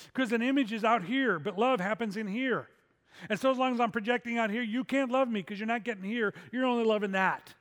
Because 0.08 0.32
an 0.32 0.42
image 0.42 0.74
is 0.74 0.84
out 0.84 1.04
here, 1.04 1.40
but 1.40 1.58
love 1.58 1.80
happens 1.80 2.18
in 2.18 2.28
here. 2.28 2.68
And 3.30 3.40
so, 3.40 3.52
as 3.52 3.58
long 3.58 3.74
as 3.74 3.80
I'm 3.80 3.92
projecting 3.92 4.38
out 4.38 4.50
here, 4.50 4.62
you 4.62 4.84
can't 4.84 5.12
love 5.12 5.28
me 5.28 5.42
because 5.42 5.60
you're 5.60 5.68
not 5.68 5.84
getting 5.84 6.04
here. 6.04 6.34
You're 6.52 6.66
only 6.66 6.86
loving 6.86 7.12
that. 7.12 7.54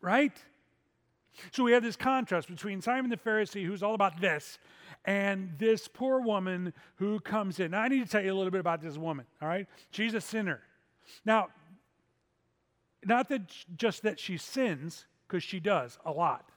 Right? 0.00 0.32
So, 1.52 1.62
we 1.62 1.72
have 1.72 1.82
this 1.82 1.96
contrast 1.96 2.48
between 2.48 2.80
Simon 2.82 3.10
the 3.10 3.16
Pharisee, 3.16 3.64
who's 3.64 3.82
all 3.82 3.94
about 3.94 4.20
this, 4.20 4.58
and 5.04 5.52
this 5.58 5.86
poor 5.86 6.20
woman 6.20 6.72
who 6.96 7.20
comes 7.20 7.60
in. 7.60 7.70
Now, 7.70 7.82
I 7.82 7.88
need 7.88 8.04
to 8.04 8.10
tell 8.10 8.22
you 8.22 8.32
a 8.32 8.36
little 8.36 8.50
bit 8.50 8.60
about 8.60 8.80
this 8.80 8.96
woman, 8.96 9.26
all 9.40 9.48
right? 9.48 9.66
She's 9.90 10.14
a 10.14 10.20
sinner. 10.20 10.60
Now, 11.24 11.48
not 13.04 13.28
that 13.28 13.42
just 13.76 14.02
that 14.02 14.18
she 14.18 14.36
sins, 14.36 15.06
because 15.26 15.44
she 15.44 15.60
does 15.60 15.98
a 16.04 16.10
lot, 16.10 16.50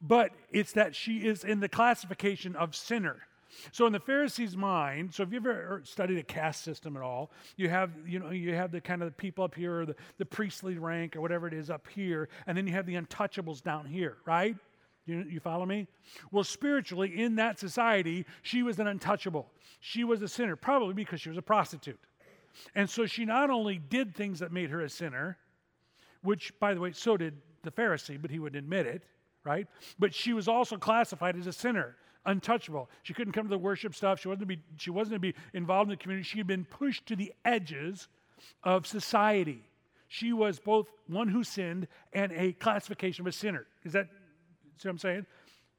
but 0.00 0.32
it's 0.50 0.72
that 0.72 0.94
she 0.94 1.18
is 1.18 1.44
in 1.44 1.60
the 1.60 1.68
classification 1.68 2.56
of 2.56 2.74
sinner. 2.74 3.22
So 3.72 3.86
in 3.86 3.92
the 3.92 4.00
Pharisees' 4.00 4.56
mind, 4.56 5.14
so 5.14 5.22
if 5.22 5.30
you 5.30 5.36
ever 5.38 5.50
er, 5.50 5.82
studied 5.84 6.18
a 6.18 6.22
caste 6.22 6.62
system 6.62 6.96
at 6.96 7.02
all, 7.02 7.30
you 7.56 7.68
have, 7.68 7.90
you 8.06 8.18
know, 8.18 8.30
you 8.30 8.54
have 8.54 8.72
the 8.72 8.80
kind 8.80 9.02
of 9.02 9.08
the 9.08 9.14
people 9.14 9.44
up 9.44 9.54
here, 9.54 9.86
the, 9.86 9.94
the 10.18 10.26
priestly 10.26 10.78
rank 10.78 11.16
or 11.16 11.20
whatever 11.20 11.46
it 11.46 11.54
is 11.54 11.70
up 11.70 11.86
here, 11.88 12.28
and 12.46 12.56
then 12.56 12.66
you 12.66 12.72
have 12.72 12.86
the 12.86 12.94
untouchables 12.94 13.62
down 13.62 13.86
here, 13.86 14.16
right? 14.24 14.56
You, 15.06 15.24
you 15.28 15.40
follow 15.40 15.64
me? 15.64 15.86
Well, 16.32 16.44
spiritually, 16.44 17.20
in 17.20 17.36
that 17.36 17.58
society, 17.58 18.26
she 18.42 18.62
was 18.62 18.78
an 18.80 18.88
untouchable. 18.88 19.50
She 19.80 20.04
was 20.04 20.20
a 20.22 20.28
sinner, 20.28 20.56
probably 20.56 20.94
because 20.94 21.20
she 21.20 21.28
was 21.28 21.38
a 21.38 21.42
prostitute. 21.42 22.00
And 22.74 22.88
so 22.88 23.06
she 23.06 23.24
not 23.24 23.50
only 23.50 23.78
did 23.78 24.14
things 24.14 24.40
that 24.40 24.52
made 24.52 24.70
her 24.70 24.80
a 24.80 24.88
sinner, 24.88 25.38
which, 26.22 26.52
by 26.58 26.74
the 26.74 26.80
way, 26.80 26.92
so 26.92 27.16
did 27.16 27.34
the 27.62 27.70
Pharisee, 27.70 28.20
but 28.20 28.30
he 28.30 28.38
wouldn't 28.38 28.58
admit 28.58 28.86
it, 28.86 29.02
right? 29.44 29.66
But 29.98 30.12
she 30.12 30.32
was 30.32 30.48
also 30.48 30.76
classified 30.76 31.36
as 31.36 31.46
a 31.46 31.52
sinner, 31.52 31.96
untouchable. 32.26 32.90
She 33.02 33.14
couldn't 33.14 33.32
come 33.32 33.44
to 33.44 33.50
the 33.50 33.58
worship 33.58 33.94
stuff. 33.94 34.20
She 34.20 34.28
wasn't 34.28 34.42
to 34.42 34.46
be, 34.46 34.62
she 34.76 34.90
wasn't 34.90 35.14
to 35.14 35.20
be 35.20 35.34
involved 35.54 35.90
in 35.90 35.96
the 35.96 36.02
community. 36.02 36.24
She 36.24 36.38
had 36.38 36.46
been 36.46 36.64
pushed 36.64 37.06
to 37.06 37.16
the 37.16 37.32
edges 37.44 38.08
of 38.62 38.86
society. 38.86 39.62
She 40.08 40.32
was 40.32 40.58
both 40.58 40.88
one 41.08 41.28
who 41.28 41.42
sinned 41.42 41.88
and 42.12 42.32
a 42.32 42.52
classification 42.52 43.22
of 43.22 43.28
a 43.28 43.32
sinner. 43.32 43.66
Is 43.84 43.92
that 43.92 44.08
see 44.78 44.88
what 44.88 44.92
I'm 44.92 44.98
saying? 44.98 45.26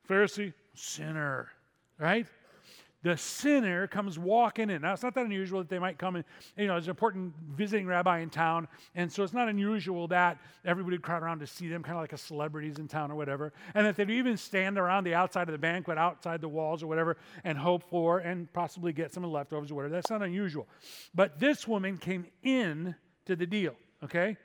Pharisee, 0.10 0.54
sinner, 0.74 1.50
right? 2.00 2.26
The 3.08 3.18
sinner 3.18 3.88
comes 3.88 4.20
walking 4.20 4.70
in. 4.70 4.82
Now, 4.82 4.94
it's 4.94 5.04
not 5.04 5.16
that 5.16 5.26
unusual 5.26 5.60
that 5.60 5.70
they 5.70 5.80
might 5.80 5.98
come 5.98 6.18
and, 6.18 6.26
You 6.58 6.68
know, 6.68 6.74
there's 6.74 6.88
an 6.88 6.92
important 6.92 7.34
visiting 7.56 7.88
rabbi 7.88 8.20
in 8.20 8.30
town, 8.30 8.68
and 8.96 9.12
so 9.12 9.24
it's 9.24 9.34
not 9.34 9.48
unusual 9.48 10.08
that 10.10 10.38
everybody 10.66 10.96
would 10.96 11.04
crowd 11.04 11.24
around 11.24 11.40
to 11.40 11.48
see 11.48 11.70
them, 11.70 11.84
kind 11.84 11.96
of 11.96 12.02
like 12.02 12.14
a 12.14 12.18
celebrities 12.18 12.80
in 12.80 12.88
town 12.88 13.12
or 13.12 13.16
whatever, 13.16 13.54
and 13.76 13.86
that 13.86 13.96
they'd 13.96 14.10
even 14.10 14.36
stand 14.36 14.78
around 14.78 15.06
the 15.06 15.14
outside 15.14 15.48
of 15.48 15.54
the 15.54 15.58
banquet, 15.58 15.98
outside 15.98 16.42
the 16.42 16.50
walls 16.50 16.84
or 16.84 16.88
whatever, 16.88 17.18
and 17.44 17.58
hope 17.58 17.84
for 17.90 18.20
and 18.20 18.52
possibly 18.52 18.92
get 18.92 19.14
some 19.14 19.24
of 19.24 19.30
the 19.30 19.36
leftovers 19.36 19.72
or 19.72 19.76
whatever. 19.76 19.94
That's 19.94 20.10
not 20.10 20.22
unusual. 20.22 20.68
But 21.16 21.40
this 21.40 21.68
woman 21.68 21.98
came 21.98 22.26
in 22.44 22.94
to 23.26 23.36
the 23.36 23.46
deal, 23.46 23.76
okay? 24.04 24.36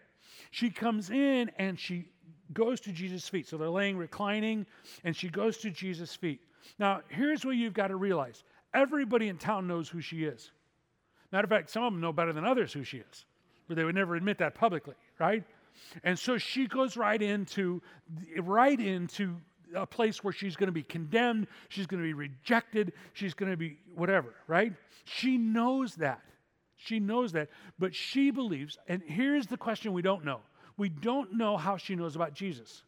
She 0.52 0.70
comes 0.70 1.10
in 1.10 1.50
and 1.58 1.78
she 1.78 2.06
goes 2.52 2.80
to 2.80 2.92
Jesus' 2.92 3.28
feet. 3.28 3.48
So 3.48 3.56
they're 3.56 3.68
laying 3.68 3.96
reclining, 3.96 4.66
and 5.04 5.16
she 5.16 5.28
goes 5.28 5.58
to 5.58 5.70
Jesus' 5.70 6.14
feet. 6.14 6.40
Now, 6.78 7.00
here's 7.08 7.44
what 7.44 7.56
you've 7.56 7.74
got 7.74 7.88
to 7.88 7.96
realize 7.96 8.44
everybody 8.74 9.28
in 9.28 9.38
town 9.38 9.66
knows 9.66 9.88
who 9.88 10.00
she 10.00 10.24
is. 10.24 10.50
Matter 11.30 11.44
of 11.44 11.50
fact, 11.50 11.70
some 11.70 11.84
of 11.84 11.92
them 11.92 12.00
know 12.00 12.12
better 12.12 12.32
than 12.32 12.44
others 12.44 12.72
who 12.72 12.84
she 12.84 12.98
is, 12.98 13.24
but 13.68 13.76
they 13.76 13.84
would 13.84 13.94
never 13.94 14.14
admit 14.14 14.38
that 14.38 14.54
publicly, 14.54 14.94
right? 15.18 15.44
And 16.04 16.18
so 16.18 16.38
she 16.38 16.66
goes 16.66 16.96
right 16.96 17.20
into 17.20 17.82
right 18.38 18.78
into 18.78 19.36
a 19.74 19.86
place 19.86 20.22
where 20.22 20.32
she's 20.32 20.56
going 20.56 20.66
to 20.66 20.72
be 20.72 20.82
condemned, 20.82 21.46
she's 21.68 21.86
going 21.86 22.02
to 22.02 22.06
be 22.06 22.12
rejected, 22.12 22.92
she's 23.14 23.32
going 23.32 23.50
to 23.50 23.56
be 23.56 23.78
whatever, 23.94 24.34
right? 24.46 24.74
She 25.04 25.38
knows 25.38 25.94
that. 25.96 26.20
She 26.76 26.98
knows 26.98 27.32
that, 27.32 27.48
but 27.78 27.94
she 27.94 28.32
believes, 28.32 28.76
and 28.88 29.02
here's 29.06 29.46
the 29.46 29.56
question 29.56 29.92
we 29.92 30.02
don't 30.02 30.24
know. 30.24 30.40
We 30.76 30.88
don't 30.88 31.34
know 31.34 31.56
how 31.56 31.76
she 31.76 31.94
knows 31.94 32.16
about 32.16 32.34
Jesus. 32.34 32.82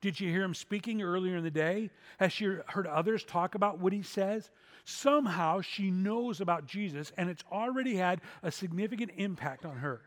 Did 0.00 0.20
you 0.20 0.30
hear 0.30 0.42
him 0.42 0.54
speaking 0.54 1.02
earlier 1.02 1.36
in 1.36 1.44
the 1.44 1.50
day? 1.50 1.90
Has 2.18 2.32
she 2.32 2.44
heard 2.66 2.86
others 2.86 3.24
talk 3.24 3.54
about 3.54 3.78
what 3.78 3.92
he 3.92 4.02
says? 4.02 4.50
Somehow 4.84 5.60
she 5.60 5.90
knows 5.90 6.40
about 6.40 6.66
Jesus 6.66 7.12
and 7.16 7.30
it's 7.30 7.44
already 7.50 7.96
had 7.96 8.20
a 8.42 8.52
significant 8.52 9.12
impact 9.16 9.64
on 9.64 9.76
her. 9.76 10.02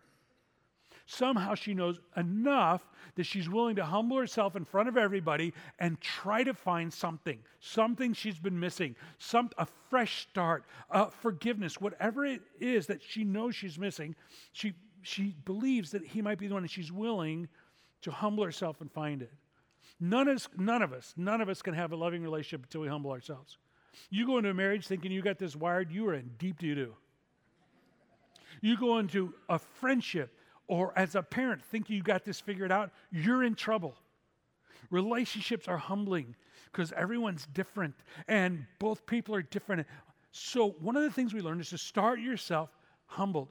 Somehow 1.10 1.56
she 1.56 1.74
knows 1.74 2.01
enough 2.17 2.86
that 3.15 3.24
she's 3.24 3.50
willing 3.50 3.77
to 3.77 3.86
humble 3.86 4.17
herself 4.17 4.58
in 4.58 4.65
front 4.65 4.89
of 4.89 4.98
everybody 4.98 5.53
and 5.79 6.00
try 6.01 6.44
to 6.44 6.53
find 6.53 6.94
something, 6.94 7.39
something 7.62 8.13
she's 8.13 8.39
been 8.39 8.60
missing, 8.60 8.94
some 9.17 9.50
a 9.58 9.65
fresh 9.89 10.27
start, 10.29 10.65
a 10.89 11.10
forgiveness, 11.10 11.79
whatever 11.79 12.25
it 12.25 12.41
is 12.60 12.88
that 12.88 13.01
she 13.01 13.24
knows 13.24 13.56
she's 13.56 13.79
missing. 13.79 14.15
She 14.51 14.74
she 15.01 15.36
believes 15.46 15.91
that 15.91 16.06
he 16.06 16.22
might 16.22 16.38
be 16.38 16.48
the 16.48 16.56
one, 16.56 16.63
and 16.63 16.70
she's 16.70 16.91
willing 16.91 17.48
to 18.01 18.12
humble 18.12 18.44
herself 18.44 18.82
and 18.82 18.91
find 18.91 19.22
it. 19.22 19.32
None 20.00 20.27
of, 20.27 20.36
us, 20.36 20.50
none 20.58 20.82
of 20.82 20.94
us, 20.94 21.13
none 21.18 21.42
of 21.42 21.50
us 21.50 21.62
can 21.62 21.74
have 21.74 21.92
a 21.92 21.96
loving 21.96 22.22
relationship 22.22 22.66
until 22.66 22.82
we 22.82 22.88
humble 22.88 23.12
ourselves. 23.12 23.58
You 24.10 24.27
go 24.27 24.38
into 24.38 24.50
a 24.51 24.54
marriage 24.54 24.86
thinking 24.86 25.12
you 25.12 25.24
got 25.24 25.39
this 25.39 25.56
wired, 25.56 25.92
you 25.92 26.08
are 26.08 26.13
in 26.13 26.30
deep 26.38 26.60
doo 26.60 26.75
doo. 26.75 26.94
You 28.62 28.77
go 28.77 29.00
into 29.00 29.34
a 29.50 29.58
friendship 29.58 30.38
or 30.68 30.94
as 30.98 31.16
a 31.16 31.24
parent 31.24 31.63
thinking 31.63 31.96
you 31.96 32.04
got 32.04 32.25
this 32.25 32.39
figured 32.39 32.72
out, 32.72 32.92
you're 33.12 33.44
in 33.44 33.56
trouble. 33.56 33.96
Relationships 34.92 35.68
are 35.68 35.77
humbling 35.77 36.36
because 36.72 36.92
everyone's 36.94 37.48
different 37.54 37.96
and 38.27 38.66
both 38.80 39.06
people 39.06 39.34
are 39.34 39.42
different. 39.42 39.88
So, 40.32 40.75
one 40.80 40.96
of 40.96 41.04
the 41.04 41.12
things 41.12 41.34
we 41.34 41.42
learn 41.42 41.60
is 41.60 41.70
to 41.70 41.77
start 41.77 42.20
yourself 42.20 42.70
humbled. 43.06 43.50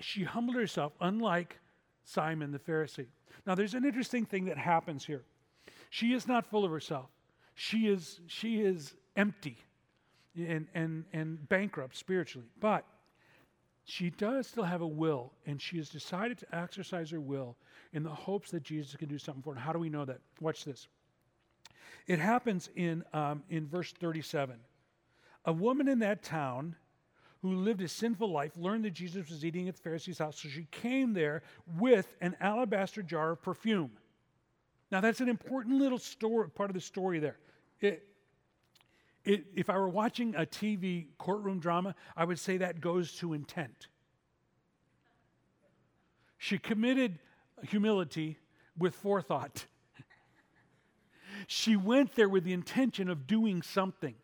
She 0.00 0.24
humbled 0.24 0.56
herself, 0.56 0.92
unlike 1.00 1.58
Simon 2.04 2.52
the 2.52 2.58
Pharisee. 2.58 3.06
Now, 3.46 3.54
there's 3.54 3.74
an 3.74 3.84
interesting 3.84 4.26
thing 4.26 4.44
that 4.46 4.58
happens 4.58 5.06
here. 5.06 5.24
She 5.90 6.12
is 6.12 6.26
not 6.26 6.46
full 6.46 6.64
of 6.64 6.70
herself. 6.70 7.10
She 7.54 7.86
is, 7.86 8.20
she 8.26 8.60
is 8.60 8.94
empty 9.16 9.58
and, 10.36 10.66
and, 10.74 11.04
and 11.12 11.48
bankrupt 11.48 11.96
spiritually. 11.96 12.48
But 12.60 12.84
she 13.84 14.10
does 14.10 14.48
still 14.48 14.64
have 14.64 14.80
a 14.80 14.86
will, 14.86 15.32
and 15.46 15.62
she 15.62 15.76
has 15.78 15.88
decided 15.88 16.38
to 16.38 16.54
exercise 16.54 17.10
her 17.10 17.20
will 17.20 17.56
in 17.92 18.02
the 18.02 18.10
hopes 18.10 18.50
that 18.50 18.62
Jesus 18.62 18.96
can 18.96 19.08
do 19.08 19.16
something 19.16 19.42
for 19.42 19.54
her. 19.54 19.60
How 19.60 19.72
do 19.72 19.78
we 19.78 19.88
know 19.88 20.04
that? 20.04 20.18
Watch 20.40 20.64
this. 20.64 20.88
It 22.06 22.18
happens 22.18 22.68
in, 22.76 23.04
um, 23.12 23.42
in 23.48 23.66
verse 23.66 23.92
37. 23.92 24.56
A 25.44 25.52
woman 25.52 25.88
in 25.88 26.00
that 26.00 26.22
town 26.22 26.74
who 27.42 27.54
lived 27.54 27.80
a 27.80 27.88
sinful 27.88 28.30
life 28.30 28.52
learned 28.56 28.84
that 28.84 28.92
Jesus 28.92 29.30
was 29.30 29.44
eating 29.44 29.68
at 29.68 29.76
the 29.76 29.82
Pharisee's 29.82 30.18
house, 30.18 30.40
so 30.40 30.48
she 30.48 30.66
came 30.70 31.12
there 31.12 31.42
with 31.78 32.12
an 32.20 32.36
alabaster 32.40 33.02
jar 33.02 33.32
of 33.32 33.42
perfume. 33.42 33.92
Now, 34.90 35.00
that's 35.00 35.20
an 35.20 35.28
important 35.28 35.78
little 35.78 35.98
story, 35.98 36.48
part 36.50 36.70
of 36.70 36.74
the 36.74 36.80
story 36.80 37.18
there. 37.18 37.38
It, 37.80 38.06
it, 39.24 39.46
if 39.54 39.68
I 39.68 39.76
were 39.76 39.88
watching 39.88 40.34
a 40.36 40.46
TV 40.46 41.06
courtroom 41.18 41.58
drama, 41.58 41.94
I 42.16 42.24
would 42.24 42.38
say 42.38 42.58
that 42.58 42.80
goes 42.80 43.12
to 43.16 43.32
intent. 43.32 43.88
She 46.38 46.58
committed 46.58 47.18
humility 47.62 48.38
with 48.78 48.94
forethought. 48.94 49.66
she 51.48 51.74
went 51.74 52.14
there 52.14 52.28
with 52.28 52.44
the 52.44 52.52
intention 52.52 53.08
of 53.08 53.26
doing 53.26 53.62
something. 53.62 54.14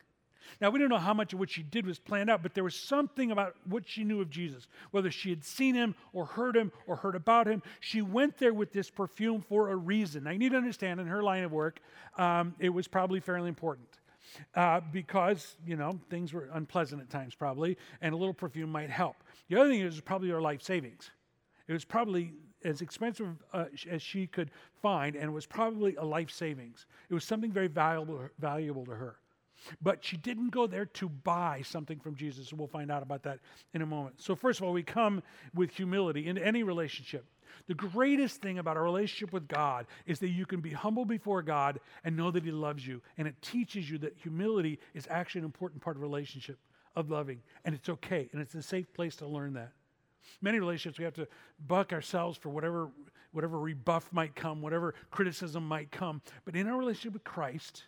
Now, 0.60 0.70
we 0.70 0.78
don't 0.78 0.88
know 0.88 0.98
how 0.98 1.14
much 1.14 1.32
of 1.32 1.38
what 1.38 1.50
she 1.50 1.62
did 1.62 1.86
was 1.86 1.98
planned 1.98 2.30
out, 2.30 2.42
but 2.42 2.54
there 2.54 2.64
was 2.64 2.74
something 2.74 3.30
about 3.30 3.56
what 3.64 3.84
she 3.86 4.04
knew 4.04 4.20
of 4.20 4.30
Jesus. 4.30 4.66
Whether 4.90 5.10
she 5.10 5.30
had 5.30 5.44
seen 5.44 5.74
him 5.74 5.94
or 6.12 6.24
heard 6.24 6.56
him 6.56 6.72
or 6.86 6.96
heard 6.96 7.14
about 7.14 7.46
him, 7.46 7.62
she 7.80 8.02
went 8.02 8.38
there 8.38 8.54
with 8.54 8.72
this 8.72 8.90
perfume 8.90 9.42
for 9.42 9.70
a 9.70 9.76
reason. 9.76 10.24
Now, 10.24 10.30
you 10.30 10.38
need 10.38 10.52
to 10.52 10.56
understand 10.56 11.00
in 11.00 11.06
her 11.06 11.22
line 11.22 11.44
of 11.44 11.52
work, 11.52 11.80
um, 12.16 12.54
it 12.58 12.70
was 12.70 12.88
probably 12.88 13.20
fairly 13.20 13.48
important. 13.48 13.88
Uh, 14.54 14.80
because, 14.92 15.56
you 15.66 15.76
know, 15.76 15.98
things 16.08 16.32
were 16.32 16.48
unpleasant 16.52 17.02
at 17.02 17.10
times, 17.10 17.34
probably, 17.34 17.76
and 18.00 18.14
a 18.14 18.16
little 18.16 18.32
perfume 18.32 18.70
might 18.70 18.88
help. 18.88 19.16
The 19.48 19.60
other 19.60 19.68
thing 19.68 19.80
is 19.80 20.00
probably 20.00 20.30
her 20.30 20.40
life 20.40 20.62
savings. 20.62 21.10
It 21.68 21.72
was 21.72 21.84
probably 21.84 22.32
as 22.64 22.80
expensive 22.80 23.28
uh, 23.52 23.64
as 23.90 24.00
she 24.00 24.26
could 24.26 24.50
find, 24.80 25.16
and 25.16 25.24
it 25.24 25.32
was 25.32 25.46
probably 25.46 25.96
a 25.96 26.04
life 26.04 26.30
savings. 26.30 26.86
It 27.10 27.14
was 27.14 27.24
something 27.24 27.52
very 27.52 27.68
valuable, 27.68 28.28
valuable 28.38 28.84
to 28.86 28.92
her. 28.92 29.16
But 29.80 30.04
she 30.04 30.16
didn't 30.16 30.50
go 30.50 30.66
there 30.66 30.86
to 30.86 31.08
buy 31.08 31.62
something 31.64 31.98
from 32.00 32.14
Jesus. 32.14 32.50
And 32.50 32.58
we'll 32.58 32.68
find 32.68 32.90
out 32.90 33.02
about 33.02 33.22
that 33.24 33.40
in 33.74 33.82
a 33.82 33.86
moment. 33.86 34.20
So, 34.20 34.34
first 34.34 34.60
of 34.60 34.66
all, 34.66 34.72
we 34.72 34.82
come 34.82 35.22
with 35.54 35.70
humility 35.70 36.26
in 36.26 36.38
any 36.38 36.62
relationship. 36.62 37.24
The 37.66 37.74
greatest 37.74 38.40
thing 38.40 38.58
about 38.58 38.76
a 38.76 38.80
relationship 38.80 39.32
with 39.32 39.46
God 39.46 39.86
is 40.06 40.18
that 40.20 40.28
you 40.28 40.46
can 40.46 40.60
be 40.60 40.70
humble 40.70 41.04
before 41.04 41.42
God 41.42 41.80
and 42.04 42.16
know 42.16 42.30
that 42.30 42.44
He 42.44 42.50
loves 42.50 42.86
you. 42.86 43.02
And 43.18 43.28
it 43.28 43.40
teaches 43.42 43.90
you 43.90 43.98
that 43.98 44.16
humility 44.16 44.78
is 44.94 45.06
actually 45.10 45.40
an 45.40 45.44
important 45.46 45.82
part 45.82 45.96
of 45.96 46.02
relationship, 46.02 46.58
of 46.96 47.10
loving. 47.10 47.40
And 47.64 47.74
it's 47.74 47.88
okay. 47.88 48.28
And 48.32 48.40
it's 48.40 48.54
a 48.54 48.62
safe 48.62 48.92
place 48.94 49.16
to 49.16 49.26
learn 49.26 49.54
that. 49.54 49.72
Many 50.40 50.60
relationships, 50.60 50.98
we 50.98 51.04
have 51.04 51.14
to 51.14 51.28
buck 51.66 51.92
ourselves 51.92 52.38
for 52.38 52.48
whatever, 52.48 52.90
whatever 53.32 53.58
rebuff 53.58 54.12
might 54.12 54.34
come, 54.34 54.62
whatever 54.62 54.94
criticism 55.10 55.66
might 55.66 55.90
come. 55.90 56.22
But 56.44 56.56
in 56.56 56.68
our 56.68 56.78
relationship 56.78 57.14
with 57.14 57.24
Christ, 57.24 57.84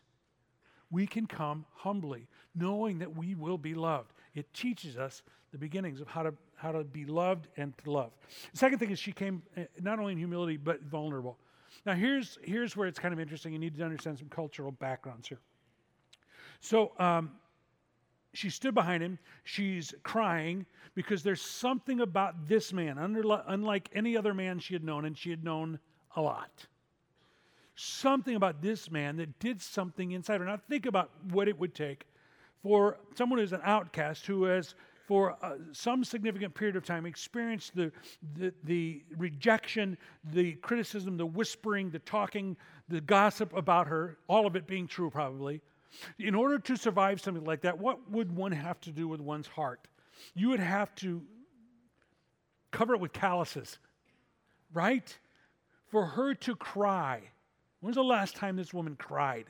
we 0.94 1.08
can 1.08 1.26
come 1.26 1.66
humbly, 1.74 2.28
knowing 2.54 3.00
that 3.00 3.16
we 3.16 3.34
will 3.34 3.58
be 3.58 3.74
loved. 3.74 4.12
It 4.36 4.52
teaches 4.54 4.96
us 4.96 5.22
the 5.50 5.58
beginnings 5.58 6.00
of 6.00 6.06
how 6.06 6.22
to, 6.22 6.32
how 6.54 6.70
to 6.70 6.84
be 6.84 7.04
loved 7.04 7.48
and 7.56 7.76
to 7.78 7.90
love. 7.90 8.12
The 8.52 8.58
second 8.58 8.78
thing 8.78 8.92
is 8.92 8.98
she 9.00 9.10
came 9.10 9.42
eh, 9.56 9.64
not 9.80 9.98
only 9.98 10.12
in 10.12 10.18
humility, 10.18 10.56
but 10.56 10.82
vulnerable. 10.82 11.36
Now, 11.84 11.94
here's, 11.94 12.38
here's 12.42 12.76
where 12.76 12.86
it's 12.86 12.98
kind 13.00 13.12
of 13.12 13.18
interesting. 13.18 13.52
You 13.52 13.58
need 13.58 13.76
to 13.76 13.84
understand 13.84 14.18
some 14.18 14.28
cultural 14.28 14.70
backgrounds 14.70 15.26
here. 15.26 15.40
So 16.60 16.92
um, 17.00 17.32
she 18.32 18.48
stood 18.48 18.74
behind 18.74 19.02
him. 19.02 19.18
She's 19.42 19.94
crying 20.04 20.64
because 20.94 21.24
there's 21.24 21.42
something 21.42 22.02
about 22.02 22.46
this 22.46 22.72
man, 22.72 22.98
unlike 22.98 23.90
any 23.94 24.16
other 24.16 24.32
man 24.32 24.60
she 24.60 24.74
had 24.74 24.84
known, 24.84 25.06
and 25.06 25.18
she 25.18 25.30
had 25.30 25.42
known 25.42 25.80
a 26.14 26.22
lot. 26.22 26.66
Something 27.76 28.36
about 28.36 28.62
this 28.62 28.90
man 28.90 29.16
that 29.16 29.38
did 29.38 29.60
something 29.60 30.12
inside 30.12 30.40
her. 30.40 30.46
Now, 30.46 30.60
think 30.68 30.86
about 30.86 31.10
what 31.30 31.48
it 31.48 31.58
would 31.58 31.74
take 31.74 32.06
for 32.62 32.98
someone 33.14 33.38
who's 33.38 33.52
an 33.52 33.60
outcast 33.62 34.26
who 34.26 34.44
has 34.44 34.74
for 35.06 35.36
uh, 35.42 35.56
some 35.72 36.02
significant 36.02 36.54
period 36.54 36.76
of 36.76 36.84
time 36.84 37.04
experienced 37.04 37.76
the, 37.76 37.92
the, 38.36 38.54
the, 38.64 39.02
rejection, 39.18 39.98
the 40.32 40.52
criticism, 40.54 41.18
the 41.18 41.26
whispering, 41.26 41.90
the 41.90 41.98
talking, 41.98 42.56
the 42.88 43.02
gossip 43.02 43.54
about 43.54 43.86
her, 43.86 44.16
all 44.28 44.46
of 44.46 44.56
it 44.56 44.66
being 44.66 44.86
true 44.86 45.10
probably. 45.10 45.60
In 46.18 46.34
order 46.34 46.58
to 46.58 46.76
survive 46.76 47.20
something 47.20 47.44
like 47.44 47.60
that, 47.62 47.78
what 47.78 48.10
would 48.10 48.34
one 48.34 48.52
have 48.52 48.80
to 48.80 48.90
do 48.90 49.06
with 49.06 49.20
one's 49.20 49.46
heart? 49.46 49.86
You 50.34 50.48
would 50.48 50.60
have 50.60 50.94
to 50.96 51.22
cover 52.70 52.94
it 52.94 53.00
with 53.00 53.12
calluses, 53.12 53.78
right? 54.72 55.16
For 55.90 56.06
her 56.06 56.34
to 56.34 56.56
cry. 56.56 57.20
When's 57.84 57.96
the 57.96 58.02
last 58.02 58.34
time 58.34 58.56
this 58.56 58.72
woman 58.72 58.96
cried? 58.96 59.44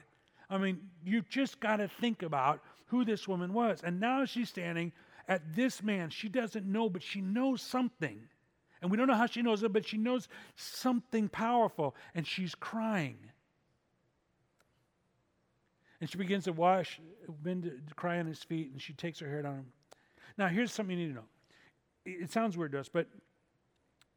I 0.51 0.59
mean, 0.59 0.81
you 1.05 1.23
just 1.31 1.61
got 1.61 1.77
to 1.77 1.87
think 1.87 2.25
about 2.25 2.61
who 2.87 3.05
this 3.05 3.29
woman 3.29 3.55
was. 3.55 3.81
And 3.85 4.01
now 4.01 4.25
she's 4.25 4.49
standing 4.49 4.91
at 5.29 5.55
this 5.55 5.85
man. 5.85 6.11
She 6.11 6.29
doesn't 6.29 6.67
know, 6.67 6.89
but 6.89 7.01
she 7.01 7.21
knows 7.21 7.63
something. 7.63 8.19
And 8.83 8.91
we 8.91 8.97
don't 8.97 9.07
know 9.07 9.15
how 9.15 9.27
she 9.27 9.41
knows 9.41 9.63
it, 9.63 9.73
but 9.73 9.87
she 9.87 9.99
knows 9.99 10.27
something 10.57 11.29
powerful. 11.29 11.95
And 12.13 12.27
she's 12.27 12.57
crying. 12.57 13.19
And 16.01 16.11
she 16.11 16.19
begins 16.19 16.43
to 16.47 16.53
wash, 16.53 17.01
to 17.45 17.71
cry 17.95 18.19
on 18.19 18.27
his 18.27 18.43
feet, 18.43 18.73
and 18.73 18.83
she 18.83 18.95
takes 18.95 19.21
her 19.21 19.29
hair 19.29 19.43
down. 19.43 19.67
Now, 20.37 20.49
here's 20.49 20.73
something 20.73 20.99
you 20.99 21.07
need 21.07 21.13
to 21.13 21.21
know. 21.21 21.29
It 22.05 22.33
sounds 22.33 22.57
weird 22.57 22.73
to 22.73 22.81
us, 22.81 22.89
but 22.89 23.07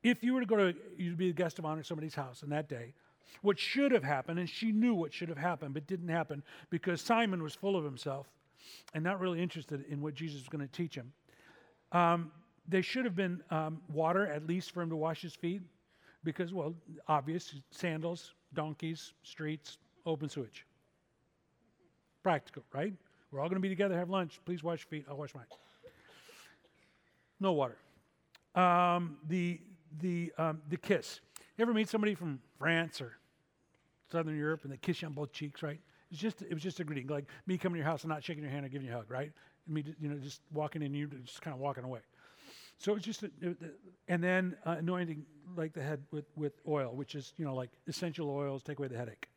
if 0.01 0.24
you 0.24 0.33
were 0.33 0.39
to 0.39 0.47
go 0.47 0.55
to, 0.55 0.74
you'd 0.97 1.19
be 1.19 1.29
a 1.29 1.33
guest 1.33 1.59
of 1.59 1.65
honor 1.65 1.81
at 1.81 1.86
somebody's 1.86 2.15
house 2.15 2.41
on 2.41 2.50
that 2.50 2.67
day, 2.67 2.95
what 3.41 3.60
should 3.60 3.91
have 3.91 4.03
happened, 4.03 4.39
and 4.39 4.50
she 4.50 4.72
knew 4.72 4.93
what 4.93 5.13
should 5.13 5.29
have 5.29 5.38
happened, 5.38 5.74
but 5.74 5.88
didn't 5.88 6.10
happen 6.10 6.43
because 6.69 7.01
Simon 7.01 7.43
was 7.43 7.53
full 7.55 7.75
of 7.75 7.84
himself 7.84 8.27
and 8.93 9.03
not 9.03 9.19
really 9.19 9.41
interested 9.41 9.86
in 9.89 10.01
what 10.01 10.13
Jesus 10.13 10.41
was 10.41 10.50
going 10.50 10.67
to 10.67 10.72
teach 10.72 10.96
him. 10.96 11.12
Um, 11.91 12.31
there 12.67 12.84
should 12.84 13.05
have 13.05 13.15
been 13.15 13.41
um, 13.50 13.81
water, 13.93 14.27
at 14.27 14.46
least 14.46 14.72
for 14.72 14.81
him 14.81 14.89
to 14.89 14.96
wash 14.96 15.22
his 15.22 15.34
feet, 15.36 15.62
because, 16.24 16.53
well, 16.53 16.75
obvious 17.07 17.55
sandals, 17.72 18.34
donkeys, 18.53 19.13
streets, 19.24 19.77
open 20.05 20.27
sewage. 20.29 20.65
Practical, 22.24 22.63
right? 22.74 22.93
We're 23.31 23.39
all 23.39 23.48
going 23.48 23.62
to 23.62 23.62
be 23.62 23.69
together, 23.69 23.98
have 23.98 24.10
lunch. 24.10 24.39
Please 24.46 24.63
wash 24.63 24.86
your 24.86 25.00
feet. 25.00 25.05
I'll 25.10 25.17
wash 25.17 25.34
mine. 25.34 25.46
No 27.39 27.53
water. 27.53 27.77
Um, 28.55 29.17
the 29.27 29.62
the 30.01 30.34
um, 30.38 30.62
the 30.69 30.77
kiss. 30.77 31.19
You 31.57 31.62
ever 31.62 31.74
meet 31.74 31.88
somebody 31.88 32.15
from 32.15 32.39
France 32.57 33.01
or 33.01 33.17
Southern 34.11 34.37
Europe 34.37 34.61
and 34.63 34.71
they 34.71 34.77
kiss 34.77 35.01
you 35.01 35.07
on 35.07 35.13
both 35.13 35.31
cheeks, 35.31 35.63
right? 35.63 35.79
It's 36.11 36.19
just 36.19 36.41
it 36.41 36.53
was 36.53 36.63
just 36.63 36.79
a 36.79 36.83
greeting, 36.83 37.07
like 37.07 37.25
me 37.45 37.57
coming 37.57 37.75
to 37.75 37.79
your 37.79 37.87
house 37.89 38.03
and 38.03 38.09
not 38.09 38.23
shaking 38.23 38.43
your 38.43 38.51
hand 38.51 38.65
or 38.65 38.69
giving 38.69 38.87
you 38.87 38.93
a 38.93 38.97
hug, 38.97 39.09
right? 39.09 39.31
And 39.65 39.75
me, 39.75 39.83
you 39.99 40.09
know, 40.09 40.15
just 40.17 40.41
walking 40.53 40.81
in, 40.81 40.93
you 40.93 41.07
just 41.25 41.41
kind 41.41 41.53
of 41.53 41.59
walking 41.59 41.83
away. 41.83 41.99
So 42.77 42.95
it's 42.95 43.05
just, 43.05 43.23
a, 43.23 43.29
and 44.07 44.23
then 44.23 44.55
uh, 44.65 44.75
anointing 44.77 45.25
like 45.55 45.73
the 45.73 45.81
head 45.81 46.03
with 46.11 46.25
with 46.35 46.53
oil, 46.67 46.93
which 46.95 47.15
is 47.15 47.33
you 47.37 47.45
know 47.45 47.55
like 47.55 47.71
essential 47.87 48.29
oils 48.29 48.63
take 48.63 48.79
away 48.79 48.87
the 48.87 48.97
headache. 48.97 49.27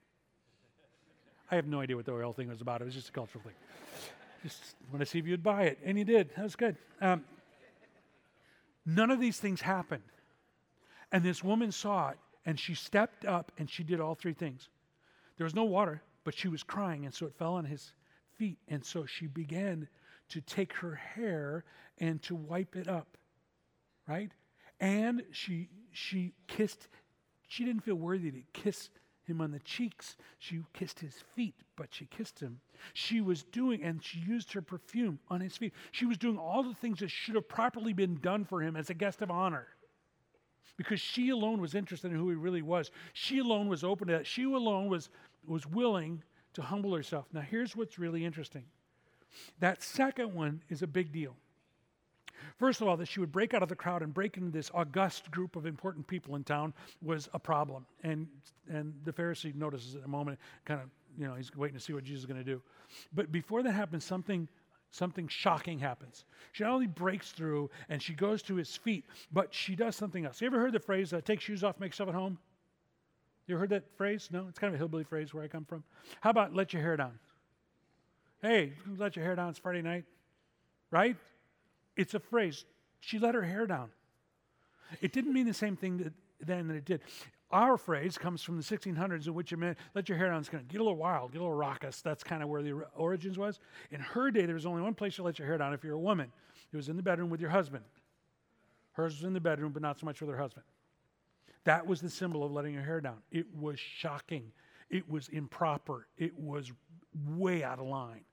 I 1.51 1.57
have 1.57 1.67
no 1.67 1.81
idea 1.81 1.97
what 1.97 2.05
the 2.05 2.13
oil 2.13 2.33
thing 2.33 2.49
was 2.49 2.61
about. 2.61 2.81
It 2.81 2.85
was 2.85 2.95
just 2.95 3.09
a 3.09 3.13
cultural 3.13 3.43
thing. 3.43 3.55
Just 4.45 4.77
want 4.91 5.01
to 5.01 5.07
see 5.07 5.19
if 5.19 5.27
you'd 5.27 5.43
buy 5.43 5.65
it, 5.65 5.79
and 5.85 5.99
you 5.99 6.05
did. 6.05 6.31
That 6.37 6.45
was 6.45 6.55
good. 6.55 6.77
Um, 7.01 7.25
none 8.87 9.11
of 9.11 9.21
these 9.21 9.39
things 9.39 9.61
happened, 9.61 10.05
and 11.11 11.25
this 11.25 11.43
woman 11.43 11.73
saw 11.73 12.11
it, 12.11 12.19
and 12.47 12.59
she 12.59 12.75
stepped 12.75 13.25
up 13.25 13.53
and 13.59 13.69
she 13.69 13.83
did 13.83 14.01
all 14.01 14.15
three 14.15 14.35
things. 14.35 14.69
There 15.37 15.45
was 15.45 15.55
no 15.55 15.65
water 15.65 16.03
but 16.25 16.35
she 16.37 16.49
was 16.49 16.63
crying, 16.63 17.05
and 17.05 17.15
so 17.15 17.27
it 17.27 17.35
fell 17.35 17.55
on 17.55 17.65
his 17.65 17.93
feet. 18.37 18.59
And 18.69 18.85
so 18.85 19.07
she 19.07 19.27
began 19.27 19.89
to 20.29 20.41
take 20.41 20.73
her 20.75 20.95
hair 20.95 21.65
and 21.99 22.23
to 22.23 22.35
wipe 22.35 22.77
it 22.77 22.89
up, 22.89 23.17
right? 24.07 24.31
And 24.79 25.23
she 25.33 25.69
she 25.93 26.33
kissed. 26.47 26.89
She 27.49 27.65
didn't 27.65 27.83
feel 27.83 27.97
worthy 27.97 28.31
to 28.31 28.43
kiss 28.53 28.91
him 29.25 29.41
on 29.41 29.51
the 29.51 29.59
cheeks. 29.61 30.17
She 30.39 30.61
kissed 30.73 31.01
his 31.01 31.15
feet, 31.35 31.57
but 31.77 31.89
she 31.91 32.07
kissed 32.07 32.39
him. 32.39 32.61
She 32.95 33.21
was 33.21 33.43
doing, 33.43 33.83
and 33.83 34.03
she 34.03 34.21
used 34.21 34.53
her 34.53 34.63
perfume 34.63 35.19
on 35.29 35.41
his 35.41 35.57
feet. 35.57 35.73
She 35.91 36.07
was 36.07 36.17
doing 36.17 36.39
all 36.39 36.63
the 36.63 36.75
things 36.75 37.01
that 37.01 37.11
should 37.11 37.35
have 37.35 37.49
properly 37.49 37.93
been 37.93 38.21
done 38.21 38.45
for 38.45 38.63
him 38.63 38.77
as 38.77 38.89
a 38.89 38.95
guest 38.95 39.21
of 39.21 39.31
honor. 39.31 39.67
Because 40.77 41.01
she 41.01 41.31
alone 41.31 41.61
was 41.61 41.75
interested 41.75 42.11
in 42.11 42.17
who 42.17 42.29
he 42.31 42.37
really 42.37 42.63
was. 42.63 42.91
She 43.13 43.39
alone 43.39 43.69
was 43.69 43.85
open 43.85 44.09
to 44.09 44.15
that. 44.15 44.27
She 44.27 44.45
alone 44.45 44.89
was 44.89 45.11
was 45.47 45.67
willing 45.67 46.23
to 46.55 46.63
humble 46.63 46.95
herself. 46.95 47.27
Now, 47.33 47.41
here's 47.41 47.77
what's 47.77 47.99
really 47.99 48.25
interesting 48.25 48.65
that 49.61 49.83
second 49.83 50.35
one 50.35 50.63
is 50.69 50.83
a 50.83 50.87
big 50.87 51.13
deal. 51.13 51.37
First 52.59 52.81
of 52.81 52.89
all, 52.89 52.97
that 52.97 53.07
she 53.07 53.21
would 53.21 53.31
break 53.31 53.55
out 53.55 53.63
of 53.63 53.69
the 53.69 53.77
crowd 53.77 54.03
and 54.03 54.13
break 54.13 54.37
into 54.37 54.51
this 54.51 54.71
august 54.75 55.31
group 55.31 55.57
of 55.57 55.67
important 55.67 56.07
people 56.07 56.37
in 56.37 56.43
town 56.43 56.73
was 57.03 57.29
a 57.33 57.39
problem. 57.39 57.87
And, 58.03 58.27
and 58.69 58.95
the 59.05 59.13
Pharisee 59.13 59.55
notices 59.55 59.95
it 59.95 59.99
in 59.99 60.05
a 60.05 60.09
moment, 60.09 60.39
kind 60.65 60.81
of, 60.81 60.89
you 61.19 61.27
know, 61.27 61.35
he's 61.35 61.55
waiting 61.55 61.77
to 61.77 61.85
see 61.85 61.93
what 61.93 62.03
Jesus 62.03 62.21
is 62.21 62.27
going 62.27 62.39
to 62.39 62.45
do. 62.45 62.63
But 63.15 63.31
before 63.31 63.63
that 63.63 63.73
happens, 63.73 64.05
something, 64.05 64.49
something 64.91 65.29
shocking 65.29 65.79
happens. 65.79 66.25
She 66.53 66.65
not 66.65 66.73
only 66.73 66.87
breaks 66.87 67.33
through 67.33 67.71
and 67.89 68.03
she 68.03 68.13
goes 68.13 68.43
to 68.43 68.57
his 68.57 68.77
feet, 68.77 69.05
but 69.33 69.55
she 69.55 69.77
does 69.77 69.97
something 69.97 70.25
else. 70.25 70.41
You 70.41 70.47
ever 70.47 70.61
heard 70.61 70.73
the 70.73 70.81
phrase, 70.81 71.13
uh, 71.13 71.21
take 71.21 71.41
shoes 71.41 71.63
off, 71.63 71.79
make 71.79 71.95
stuff 71.95 72.09
at 72.09 72.15
home? 72.15 72.39
You 73.47 73.55
ever 73.55 73.61
heard 73.61 73.71
that 73.71 73.97
phrase? 73.97 74.29
No? 74.33 74.47
It's 74.49 74.59
kind 74.59 74.69
of 74.69 74.75
a 74.75 74.79
hillbilly 74.79 75.05
phrase 75.05 75.33
where 75.35 75.43
I 75.43 75.49
come 75.49 75.65
from. 75.65 75.85
How 76.21 76.31
about 76.31 76.55
let 76.55 76.73
your 76.73 76.83
hair 76.83 76.97
down? 76.97 77.19
Hey, 78.43 78.73
let 78.97 79.17
your 79.17 79.25
hair 79.25 79.37
down. 79.37 79.51
It's 79.51 79.59
Friday 79.59 79.83
night. 79.83 80.05
Right? 80.91 81.17
It's 81.97 82.15
a 82.15 82.21
phrase. 82.21 82.65
She 83.01 83.19
let 83.19 83.35
her 83.35 83.43
hair 83.43 83.67
down. 83.67 83.91
It 85.01 85.13
didn't 85.13 85.33
mean 85.33 85.47
the 85.47 85.55
same 85.55 85.77
thing 85.77 85.99
that, 85.99 86.13
then 86.41 86.69
that 86.69 86.77
it 86.77 86.85
did. 86.85 87.01
Our 87.51 87.77
phrase 87.77 88.17
comes 88.17 88.43
from 88.43 88.57
the 88.57 88.63
1600s, 88.63 89.27
in 89.27 89.35
which 89.35 89.53
it 89.53 89.57
meant 89.57 89.77
let 89.95 90.09
your 90.09 90.17
hair 90.17 90.29
down. 90.29 90.39
It's 90.39 90.49
going 90.49 90.65
to 90.65 90.73
get 90.73 90.81
a 90.81 90.85
little 90.85 90.99
wild, 90.99 91.33
get 91.33 91.41
a 91.41 91.45
little 91.45 91.57
raucous. 91.57 92.01
That's 92.01 92.23
kind 92.23 92.43
of 92.43 92.49
where 92.49 92.63
the 92.63 92.85
origins 92.95 93.39
was. 93.39 93.59
In 93.91 94.01
her 94.01 94.31
day, 94.31 94.47
there 94.47 94.55
was 94.55 94.67
only 94.67 94.83
one 94.83 94.95
place 94.95 95.17
to 95.17 95.23
let 95.23 95.39
your 95.39 95.49
hair 95.49 95.59
down 95.59 95.73
if 95.73 95.83
you're 95.83 95.95
a 95.95 95.99
woman. 95.99 96.31
It 96.73 96.77
was 96.77 96.89
in 96.89 96.97
the 96.97 97.03
bedroom 97.03 97.29
with 97.29 97.41
your 97.41 97.51
husband. 97.51 97.85
Hers 98.93 99.17
was 99.17 99.25
in 99.25 99.33
the 99.33 99.41
bedroom, 99.41 99.73
but 99.73 99.83
not 99.83 99.99
so 99.99 100.07
much 100.07 100.21
with 100.21 100.31
her 100.31 100.37
husband. 100.37 100.65
That 101.65 101.87
was 101.87 102.01
the 102.01 102.11
symbol 102.11 102.45
of 102.45 102.53
letting 102.53 102.75
your 102.75 102.83
hair 102.83 103.01
down. 103.01 103.19
It 103.31 103.47
was 103.55 103.79
shocking. 103.79 104.53
It 104.89 105.09
was 105.11 105.29
improper. 105.29 106.07
It 106.17 106.39
was 106.39 106.73
way 107.29 107.65
out 107.65 107.79
of 107.79 107.87
line. 107.87 108.25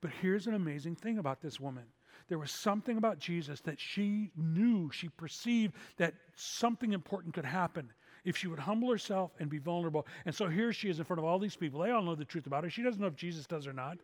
But 0.00 0.10
here's 0.20 0.46
an 0.46 0.54
amazing 0.54 0.96
thing 0.96 1.18
about 1.18 1.40
this 1.40 1.60
woman. 1.60 1.84
There 2.30 2.38
was 2.38 2.52
something 2.52 2.96
about 2.96 3.18
Jesus 3.18 3.60
that 3.62 3.80
she 3.80 4.30
knew, 4.36 4.88
she 4.92 5.08
perceived 5.08 5.74
that 5.96 6.14
something 6.36 6.92
important 6.92 7.34
could 7.34 7.44
happen 7.44 7.92
if 8.24 8.36
she 8.36 8.46
would 8.46 8.60
humble 8.60 8.88
herself 8.88 9.32
and 9.40 9.50
be 9.50 9.58
vulnerable. 9.58 10.06
And 10.24 10.32
so 10.32 10.48
here 10.48 10.72
she 10.72 10.88
is 10.88 11.00
in 11.00 11.04
front 11.04 11.18
of 11.18 11.24
all 11.24 11.40
these 11.40 11.56
people. 11.56 11.80
They 11.80 11.90
all 11.90 12.02
know 12.02 12.14
the 12.14 12.24
truth 12.24 12.46
about 12.46 12.62
her. 12.62 12.70
She 12.70 12.84
doesn't 12.84 13.00
know 13.00 13.08
if 13.08 13.16
Jesus 13.16 13.48
does 13.48 13.66
or 13.66 13.72
not. 13.72 13.98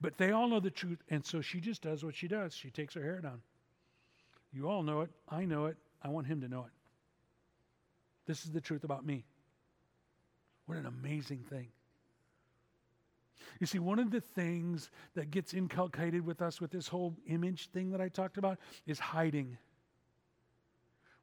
But 0.00 0.18
they 0.18 0.32
all 0.32 0.48
know 0.48 0.58
the 0.58 0.70
truth. 0.70 0.98
And 1.10 1.24
so 1.24 1.40
she 1.40 1.60
just 1.60 1.82
does 1.82 2.04
what 2.04 2.16
she 2.16 2.26
does. 2.26 2.56
She 2.56 2.70
takes 2.70 2.94
her 2.94 3.02
hair 3.02 3.20
down. 3.20 3.40
You 4.52 4.68
all 4.68 4.82
know 4.82 5.02
it. 5.02 5.10
I 5.28 5.44
know 5.44 5.66
it. 5.66 5.76
I 6.02 6.08
want 6.08 6.26
him 6.26 6.40
to 6.40 6.48
know 6.48 6.64
it. 6.64 6.72
This 8.26 8.44
is 8.44 8.50
the 8.50 8.60
truth 8.60 8.82
about 8.82 9.06
me. 9.06 9.24
What 10.66 10.76
an 10.76 10.86
amazing 10.86 11.44
thing. 11.48 11.68
You 13.60 13.66
see, 13.66 13.78
one 13.78 13.98
of 13.98 14.10
the 14.10 14.20
things 14.20 14.90
that 15.14 15.30
gets 15.30 15.54
inculcated 15.54 16.24
with 16.24 16.42
us 16.42 16.60
with 16.60 16.70
this 16.70 16.88
whole 16.88 17.16
image 17.26 17.68
thing 17.70 17.90
that 17.90 18.00
I 18.00 18.08
talked 18.08 18.38
about 18.38 18.58
is 18.86 18.98
hiding. 18.98 19.56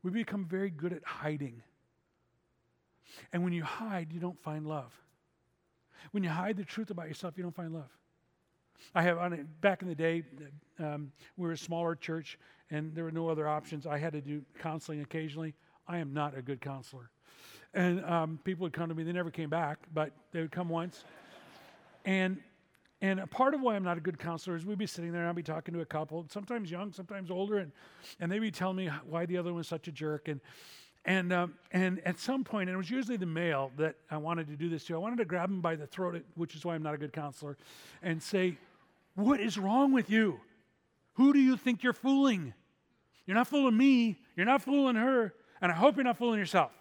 We 0.04 0.12
become 0.12 0.46
very 0.46 0.70
good 0.70 0.94
at 0.94 1.04
hiding. 1.04 1.62
And 3.34 3.44
when 3.44 3.54
you 3.54 3.64
hide, 3.64 4.14
you 4.14 4.20
don't 4.20 4.42
find 4.42 4.66
love. 4.66 4.94
When 6.12 6.24
you 6.24 6.30
hide 6.30 6.58
the 6.58 6.64
truth 6.64 6.90
about 6.92 7.08
yourself, 7.08 7.34
you 7.38 7.44
don't 7.44 7.56
find 7.56 7.74
love. 7.74 7.90
I 8.96 9.02
have 9.04 9.18
on 9.18 9.48
back 9.62 9.82
in 9.82 9.90
the 9.90 9.96
day, 9.96 10.24
um, 10.80 11.12
we 11.36 11.48
were 11.48 11.54
a 11.54 11.58
smaller 11.58 11.96
church, 11.96 12.40
and 12.72 12.96
there 12.96 13.04
were 13.04 13.12
no 13.12 13.28
other 13.28 13.48
options. 13.48 13.86
I 13.86 13.98
had 13.98 14.14
to 14.14 14.22
do 14.22 14.42
counseling 14.60 15.02
occasionally. 15.02 15.54
I 15.88 15.98
am 15.98 16.14
not 16.14 16.38
a 16.38 16.42
good 16.42 16.62
counselor. 16.62 17.10
And 17.74 18.04
um, 18.06 18.40
people 18.44 18.64
would 18.64 18.74
come 18.74 18.90
to 18.90 18.96
me, 18.96 19.04
they 19.04 19.12
never 19.12 19.32
came 19.32 19.50
back, 19.50 19.80
but 19.94 20.12
they 20.32 20.42
would 20.42 20.52
come 20.52 20.70
once. 20.70 21.04
And 22.06 22.38
and 23.02 23.22
a 23.22 23.28
part 23.28 23.54
of 23.54 23.62
why 23.62 23.76
I'm 23.76 23.84
not 23.84 23.98
a 23.98 24.02
good 24.02 24.20
counselor 24.20 24.58
is 24.58 24.66
we'd 24.66 24.78
be 24.78 24.86
sitting 24.86 25.14
there 25.14 25.22
and 25.22 25.30
I'd 25.30 25.36
be 25.36 25.42
talking 25.42 25.74
to 25.74 25.80
a 25.80 25.86
couple, 25.86 26.26
sometimes 26.30 26.70
young, 26.70 26.92
sometimes 26.92 27.32
older, 27.32 27.60
and, 27.60 27.72
and 28.20 28.30
they'd 28.30 28.40
be 28.40 28.52
telling 28.52 28.76
me 28.76 28.90
why 29.08 29.26
the 29.26 29.38
other 29.38 29.54
one's 29.54 29.70
such 29.70 29.88
a 29.88 29.92
jerk. 29.92 30.28
And, 30.28 30.42
And, 31.06 31.32
um, 31.32 31.54
and 31.72 32.02
at 32.06 32.20
some 32.20 32.44
point, 32.44 32.70
and 32.70 32.76
it 32.76 32.78
was 32.78 32.90
usually 32.90 33.16
the 33.16 33.26
male 33.26 33.72
that 33.78 33.96
I 34.12 34.18
wanted 34.18 34.48
to 34.48 34.58
do 34.58 34.68
this 34.68 34.84
to, 34.86 34.96
I 34.96 34.98
wanted 34.98 35.20
to 35.20 35.26
grab 35.26 35.50
him 35.50 35.62
by 35.62 35.76
the 35.76 35.88
throat, 35.88 36.22
which 36.36 36.56
is 36.56 36.66
why 36.66 36.76
I'm 36.76 36.84
not 36.84 36.94
a 36.94 36.98
good 36.98 37.14
counselor, 37.14 37.58
and 38.04 38.22
say, 38.22 38.58
What 39.16 39.40
is 39.40 39.58
wrong 39.58 39.94
with 39.94 40.10
you? 40.10 40.42
Who 41.14 41.32
do 41.32 41.40
you 41.40 41.56
think 41.56 41.84
you're 41.84 41.94
fooling? 41.94 42.54
You're 43.26 43.36
not 43.36 43.48
fooling 43.48 43.78
me, 43.78 44.20
you're 44.36 44.46
not 44.46 44.62
fooling 44.62 44.98
her, 44.98 45.34
and 45.62 45.72
I 45.72 45.76
hope 45.76 45.96
you're 45.96 46.04
not 46.04 46.18
fooling 46.18 46.38
yourself. 46.38 46.72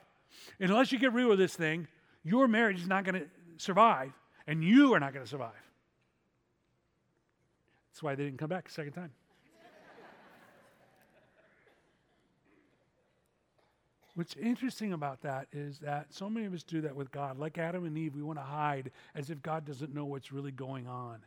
Unless 0.59 0.91
you 0.91 0.99
get 0.99 1.13
real 1.13 1.29
with 1.29 1.39
this 1.39 1.55
thing, 1.55 1.87
your 2.25 2.49
marriage 2.49 2.81
is 2.81 2.89
not 2.89 3.05
going 3.05 3.21
to 3.21 3.27
survive, 3.57 4.13
and 4.49 4.65
you 4.65 4.95
are 4.95 4.99
not 4.99 5.13
going 5.13 5.25
to 5.25 5.31
survive. 5.31 5.53
That's 7.93 8.03
why 8.03 8.15
they 8.17 8.25
didn't 8.25 8.39
come 8.39 8.49
back 8.49 8.69
a 8.69 8.73
second 8.73 8.95
time. 8.95 9.11
What's 14.15 14.35
interesting 14.35 14.95
about 14.95 15.21
that 15.23 15.47
is 15.53 15.79
that 15.79 16.07
so 16.13 16.29
many 16.29 16.47
of 16.47 16.53
us 16.53 16.65
do 16.65 16.81
that 16.81 16.97
with 16.97 17.13
God. 17.13 17.39
Like 17.39 17.57
Adam 17.57 17.85
and 17.85 17.97
Eve, 17.97 18.17
we 18.17 18.23
want 18.23 18.39
to 18.41 18.45
hide 18.45 18.91
as 19.15 19.31
if 19.31 19.41
God 19.43 19.65
doesn't 19.65 19.95
know 19.95 20.07
what's 20.07 20.33
really 20.33 20.51
going 20.51 20.89
on. 20.89 21.19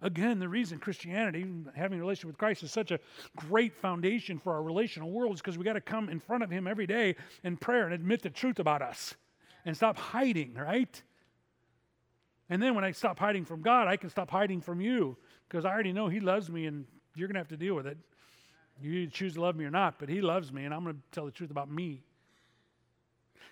Again, 0.00 0.38
the 0.38 0.48
reason 0.48 0.78
Christianity, 0.78 1.44
having 1.74 1.98
a 1.98 2.02
relationship 2.02 2.28
with 2.28 2.38
Christ, 2.38 2.62
is 2.62 2.70
such 2.70 2.92
a 2.92 3.00
great 3.34 3.74
foundation 3.74 4.38
for 4.38 4.52
our 4.52 4.62
relational 4.62 5.10
world 5.10 5.34
is 5.34 5.40
because 5.40 5.58
we 5.58 5.64
got 5.64 5.72
to 5.72 5.80
come 5.80 6.08
in 6.08 6.20
front 6.20 6.44
of 6.44 6.50
Him 6.50 6.68
every 6.68 6.86
day 6.86 7.16
in 7.42 7.56
prayer 7.56 7.84
and 7.84 7.94
admit 7.94 8.22
the 8.22 8.30
truth 8.30 8.60
about 8.60 8.82
us 8.82 9.14
and 9.64 9.76
stop 9.76 9.96
hiding, 9.96 10.54
right? 10.54 11.02
And 12.50 12.62
then 12.62 12.74
when 12.74 12.84
I 12.84 12.90
stop 12.90 13.18
hiding 13.18 13.44
from 13.44 13.62
God, 13.62 13.88
I 13.88 13.96
can 13.96 14.10
stop 14.10 14.30
hiding 14.30 14.60
from 14.60 14.80
you 14.80 15.16
because 15.48 15.64
I 15.64 15.70
already 15.70 15.92
know 15.92 16.08
He 16.08 16.20
loves 16.20 16.50
me 16.50 16.66
and 16.66 16.84
you're 17.14 17.28
going 17.28 17.34
to 17.34 17.40
have 17.40 17.48
to 17.48 17.56
deal 17.56 17.74
with 17.74 17.86
it. 17.86 17.96
You 18.80 19.06
choose 19.06 19.34
to 19.34 19.40
love 19.40 19.56
me 19.56 19.64
or 19.64 19.70
not, 19.70 19.98
but 19.98 20.08
He 20.08 20.20
loves 20.20 20.52
me, 20.52 20.64
and 20.64 20.74
I'm 20.74 20.82
going 20.82 20.96
to 20.96 21.02
tell 21.12 21.24
the 21.24 21.30
truth 21.30 21.50
about 21.50 21.70
me. 21.70 22.02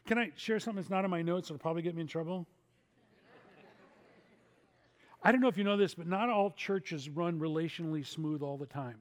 Can 0.06 0.18
I 0.18 0.32
share 0.36 0.58
something 0.58 0.82
that's 0.82 0.90
not 0.90 1.04
in 1.04 1.10
my 1.10 1.22
notes 1.22 1.48
that'll 1.48 1.60
probably 1.60 1.82
get 1.82 1.94
me 1.94 2.00
in 2.00 2.08
trouble? 2.08 2.46
I 5.22 5.30
don't 5.30 5.40
know 5.40 5.48
if 5.48 5.56
you 5.56 5.62
know 5.62 5.76
this, 5.76 5.94
but 5.94 6.08
not 6.08 6.28
all 6.28 6.50
churches 6.50 7.08
run 7.08 7.38
relationally 7.38 8.04
smooth 8.04 8.42
all 8.42 8.56
the 8.56 8.66
time. 8.66 8.98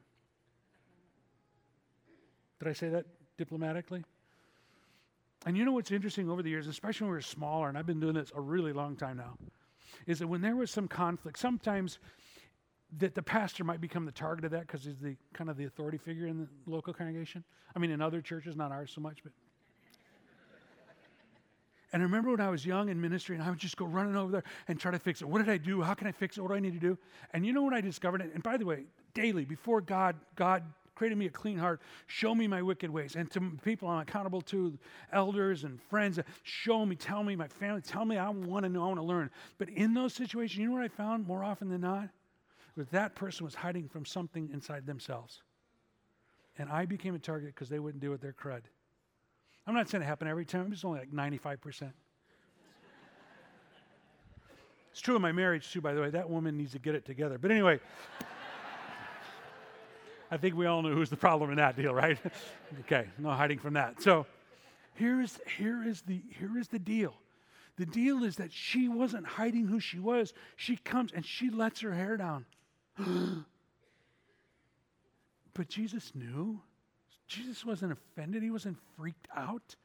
Did 2.60 2.68
I 2.68 2.74
say 2.74 2.90
that 2.90 3.08
diplomatically? 3.38 4.04
And 5.48 5.58
you 5.58 5.66
know 5.66 5.72
what's 5.72 5.90
interesting 5.90 6.30
over 6.30 6.44
the 6.44 6.52
years, 6.52 6.68
especially 6.68 7.06
when 7.06 7.12
we 7.12 7.18
were 7.18 7.22
smaller, 7.22 7.70
and 7.70 7.76
I've 7.76 7.88
been 7.88 8.00
doing 8.00 8.14
this 8.14 8.32
a 8.36 8.42
really 8.42 8.72
long 8.72 8.96
time 8.96 9.18
now, 9.18 9.36
is 10.08 10.20
that 10.20 10.28
when 10.28 10.42
there 10.42 10.56
was 10.56 10.72
some 10.72 10.88
conflict, 10.88 11.40
sometimes 11.40 12.00
that 12.98 13.16
the 13.16 13.22
pastor 13.22 13.64
might 13.64 13.80
become 13.80 14.06
the 14.06 14.12
target 14.12 14.46
of 14.46 14.52
that 14.52 14.62
because 14.62 14.84
he's 14.84 15.00
the 15.00 15.16
kind 15.34 15.50
of 15.50 15.58
the 15.58 15.66
authority 15.66 15.98
figure 15.98 16.28
in 16.28 16.40
the 16.40 16.48
local 16.66 16.94
congregation. 16.94 17.44
I 17.76 17.80
mean, 17.80 17.92
in 17.92 18.02
other 18.02 18.22
churches, 18.22 18.56
not 18.56 18.72
ours 18.72 18.92
so 18.94 19.02
much, 19.02 19.24
but. 19.24 19.32
And 21.94 22.02
I 22.02 22.06
remember 22.06 22.32
when 22.32 22.40
I 22.40 22.50
was 22.50 22.66
young 22.66 22.88
in 22.88 23.02
ministry, 23.02 23.36
and 23.36 23.44
I 23.44 23.50
would 23.50 23.60
just 23.60 23.76
go 23.76 23.86
running 23.86 24.16
over 24.16 24.32
there 24.32 24.44
and 24.70 24.80
try 24.80 24.92
to 24.92 25.00
fix 25.00 25.22
it. 25.22 25.28
What 25.28 25.40
did 25.40 25.50
I 25.50 25.58
do? 25.58 25.82
How 25.82 25.94
can 25.94 26.08
I 26.08 26.14
fix 26.14 26.38
it? 26.38 26.42
What 26.42 26.48
do 26.48 26.54
I 26.56 26.62
need 26.62 26.74
to 26.74 26.80
do? 26.80 26.98
And 27.34 27.46
you 27.46 27.52
know 27.52 27.64
what 27.64 27.74
I 27.74 27.82
discovered? 27.82 28.22
It 28.22 28.32
and 28.34 28.42
by 28.42 28.56
the 28.56 28.66
way, 28.66 28.86
daily 29.14 29.44
before 29.44 29.82
God, 29.82 30.16
God 30.36 30.64
created 31.02 31.18
me 31.18 31.26
a 31.26 31.32
clean 31.32 31.58
heart. 31.58 31.82
Show 32.06 32.36
me 32.36 32.48
my 32.48 32.62
wicked 32.62 32.92
ways. 32.92 33.16
And 33.16 33.32
to 33.32 33.42
people 33.64 33.88
I'm 33.88 34.02
accountable 34.02 34.42
to, 34.42 34.78
elders 35.12 35.64
and 35.64 35.82
friends, 35.82 36.20
uh, 36.20 36.22
show 36.44 36.86
me, 36.86 36.96
tell 36.96 37.24
me, 37.24 37.36
my 37.36 37.48
family, 37.48 37.82
tell 37.82 38.06
me 38.06 38.18
I 38.18 38.30
want 38.30 38.66
to 38.66 38.70
know, 38.70 38.84
I 38.84 38.86
want 38.86 39.00
to 39.00 39.04
learn. 39.04 39.32
But 39.58 39.70
in 39.70 39.96
those 39.96 40.14
situations, 40.14 40.60
you 40.60 40.68
know 40.68 40.74
what 40.74 40.84
I 40.84 40.90
found 40.90 41.26
more 41.26 41.44
often 41.44 41.70
than 41.70 41.82
not? 41.82 42.10
that 42.78 42.92
that 42.92 43.16
person 43.16 43.44
was 43.44 43.56
hiding 43.56 43.90
from 43.90 44.06
something 44.06 44.48
inside 44.54 44.86
themselves. 44.86 45.42
And 46.60 46.70
I 46.70 46.86
became 46.86 47.16
a 47.16 47.20
target 47.20 47.56
because 47.56 47.68
they 47.68 47.80
wouldn't 47.80 48.00
deal 48.00 48.12
with 48.12 48.22
their 48.22 48.32
crud. 48.32 48.62
I'm 49.66 49.74
not 49.74 49.90
saying 49.90 50.04
it 50.04 50.06
happened 50.06 50.30
every 50.30 50.46
time, 50.46 50.72
it's 50.72 50.86
only 50.86 51.00
like 51.00 51.12
95%. 51.12 51.92
it's 54.92 55.02
true 55.02 55.16
in 55.16 55.22
my 55.24 55.32
marriage, 55.32 55.74
too, 55.74 55.82
by 55.82 55.96
the 55.96 56.02
way. 56.02 56.12
That 56.12 56.30
woman 56.30 56.58
needs 56.58 56.74
to 56.74 56.80
get 56.80 56.94
it 56.94 57.06
together. 57.06 57.40
But 57.40 57.50
anyway, 57.50 57.80
I 60.32 60.38
think 60.38 60.56
we 60.56 60.66
all 60.66 60.82
know 60.82 60.94
who's 60.94 61.10
the 61.10 61.18
problem 61.18 61.52
in 61.52 61.58
that 61.58 61.76
deal, 61.76 61.94
right? 61.94 62.18
okay, 62.82 63.08
no 63.20 63.32
hiding 63.32 63.60
from 63.60 63.74
that. 63.74 64.02
So 64.02 64.26
here 64.96 65.20
is, 65.20 65.40
here, 65.58 65.84
is 65.84 66.02
the, 66.04 66.22
here 66.40 66.58
is 66.58 66.70
the 66.70 66.80
deal. 66.80 67.14
The 67.78 67.86
deal 67.86 68.24
is 68.24 68.38
that 68.38 68.54
she 68.54 68.88
wasn't 68.88 69.26
hiding 69.26 69.68
who 69.68 69.82
she 69.82 70.00
was. 70.00 70.34
She 70.56 70.78
comes 70.78 71.12
and 71.12 71.26
she 71.26 71.50
lets 71.50 71.82
her 71.82 71.94
hair 71.94 72.16
down. 72.16 72.46
but 75.54 75.68
Jesus 75.68 76.14
knew. 76.16 76.62
Jesus 77.28 77.66
wasn't 77.66 77.92
offended, 77.94 78.44
he 78.44 78.52
wasn't 78.52 78.78
freaked 78.98 79.28
out. 79.36 79.76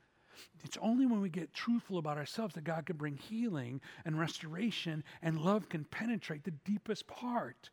It's 0.64 0.76
only 0.82 1.06
when 1.06 1.20
we 1.20 1.28
get 1.28 1.54
truthful 1.54 1.98
about 1.98 2.18
ourselves 2.18 2.54
that 2.54 2.64
God 2.64 2.86
can 2.86 2.96
bring 2.96 3.16
healing 3.16 3.80
and 4.04 4.18
restoration, 4.18 5.04
and 5.22 5.38
love 5.38 5.68
can 5.68 5.84
penetrate 5.84 6.44
the 6.44 6.50
deepest 6.50 7.06
part. 7.06 7.70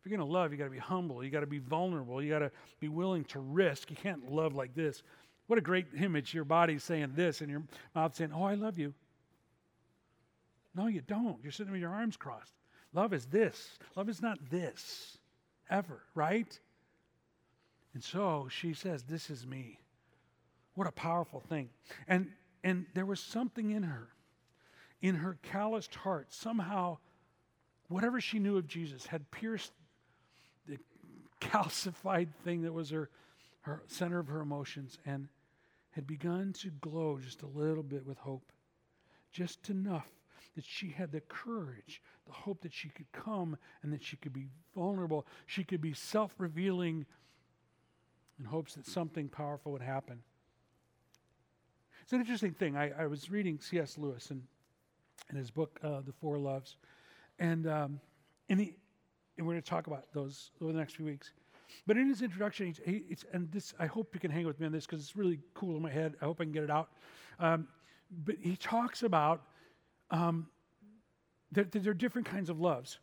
If 0.00 0.10
you're 0.10 0.16
going 0.16 0.26
to 0.26 0.32
love, 0.32 0.50
you 0.50 0.58
got 0.58 0.64
to 0.64 0.70
be 0.70 0.78
humble, 0.78 1.22
you 1.22 1.30
got 1.30 1.40
to 1.40 1.46
be 1.46 1.58
vulnerable, 1.58 2.22
you 2.22 2.30
got 2.30 2.38
to 2.38 2.50
be 2.80 2.88
willing 2.88 3.24
to 3.24 3.38
risk. 3.38 3.90
You 3.90 3.96
can't 3.96 4.32
love 4.32 4.54
like 4.54 4.74
this. 4.74 5.02
What 5.46 5.58
a 5.58 5.62
great 5.62 5.86
image. 5.98 6.32
Your 6.32 6.44
body's 6.44 6.82
saying 6.82 7.12
this, 7.14 7.40
and 7.40 7.50
your 7.50 7.62
mouth 7.94 8.14
saying, 8.14 8.32
Oh, 8.34 8.44
I 8.44 8.54
love 8.54 8.78
you. 8.78 8.94
No, 10.74 10.86
you 10.86 11.02
don't. 11.02 11.38
You're 11.42 11.52
sitting 11.52 11.72
with 11.72 11.80
your 11.80 11.90
arms 11.90 12.16
crossed. 12.16 12.54
Love 12.94 13.12
is 13.12 13.26
this. 13.26 13.78
Love 13.96 14.08
is 14.08 14.22
not 14.22 14.38
this, 14.50 15.18
ever, 15.68 16.00
right? 16.14 16.58
And 17.92 18.02
so 18.02 18.48
she 18.50 18.72
says, 18.72 19.02
This 19.02 19.28
is 19.28 19.46
me. 19.46 19.78
What 20.76 20.86
a 20.86 20.92
powerful 20.92 21.40
thing. 21.40 21.68
And 22.08 22.28
and 22.62 22.86
there 22.94 23.06
was 23.06 23.20
something 23.20 23.70
in 23.70 23.82
her, 23.82 24.08
in 25.00 25.16
her 25.16 25.38
calloused 25.42 25.94
heart, 25.94 26.32
somehow, 26.32 26.98
whatever 27.88 28.20
she 28.20 28.38
knew 28.38 28.56
of 28.56 28.66
Jesus 28.66 29.06
had 29.06 29.30
pierced 29.30 29.72
calcified 31.40 32.28
thing 32.44 32.62
that 32.62 32.72
was 32.72 32.90
her, 32.90 33.10
her 33.62 33.82
center 33.86 34.18
of 34.18 34.28
her 34.28 34.40
emotions 34.40 34.98
and 35.04 35.28
had 35.90 36.06
begun 36.06 36.52
to 36.52 36.70
glow 36.80 37.18
just 37.18 37.42
a 37.42 37.46
little 37.46 37.82
bit 37.82 38.06
with 38.06 38.18
hope. 38.18 38.52
Just 39.32 39.70
enough 39.70 40.08
that 40.56 40.64
she 40.64 40.90
had 40.90 41.12
the 41.12 41.20
courage, 41.20 42.02
the 42.26 42.32
hope 42.32 42.62
that 42.62 42.72
she 42.72 42.88
could 42.88 43.10
come 43.12 43.56
and 43.82 43.92
that 43.92 44.02
she 44.02 44.16
could 44.16 44.32
be 44.32 44.46
vulnerable. 44.74 45.26
She 45.46 45.64
could 45.64 45.80
be 45.80 45.92
self 45.92 46.34
revealing 46.38 47.06
in 48.38 48.44
hopes 48.44 48.74
that 48.74 48.86
something 48.86 49.28
powerful 49.28 49.72
would 49.72 49.82
happen. 49.82 50.22
It's 52.02 52.12
an 52.12 52.20
interesting 52.20 52.52
thing. 52.52 52.76
I, 52.76 52.90
I 52.98 53.06
was 53.06 53.30
reading 53.30 53.60
C.S. 53.60 53.96
Lewis 53.96 54.30
in, 54.30 54.42
in 55.30 55.36
his 55.36 55.50
book, 55.50 55.78
uh, 55.82 56.00
The 56.00 56.12
Four 56.20 56.38
Loves, 56.38 56.76
and, 57.38 57.66
um, 57.68 58.00
and, 58.48 58.58
he, 58.58 58.74
and 59.40 59.46
we're 59.46 59.54
going 59.54 59.62
to 59.62 59.70
talk 59.70 59.86
about 59.86 60.04
those 60.12 60.50
over 60.60 60.70
the 60.70 60.78
next 60.78 60.96
few 60.96 61.06
weeks. 61.06 61.32
But 61.86 61.96
in 61.96 62.08
his 62.08 62.20
introduction, 62.20 62.74
he, 62.84 63.16
and 63.32 63.50
this, 63.50 63.72
I 63.78 63.86
hope 63.86 64.10
you 64.12 64.20
can 64.20 64.30
hang 64.30 64.44
with 64.44 64.60
me 64.60 64.66
on 64.66 64.72
this 64.72 64.84
because 64.84 65.00
it's 65.00 65.16
really 65.16 65.40
cool 65.54 65.76
in 65.76 65.82
my 65.82 65.90
head. 65.90 66.14
I 66.20 66.26
hope 66.26 66.42
I 66.42 66.44
can 66.44 66.52
get 66.52 66.62
it 66.62 66.70
out. 66.70 66.90
Um, 67.38 67.66
but 68.26 68.36
he 68.38 68.54
talks 68.56 69.02
about 69.02 69.40
um, 70.10 70.46
that, 71.52 71.72
that 71.72 71.82
there 71.82 71.92
are 71.92 71.94
different 71.94 72.26
kinds 72.26 72.50
of 72.50 72.60
loves, 72.60 72.98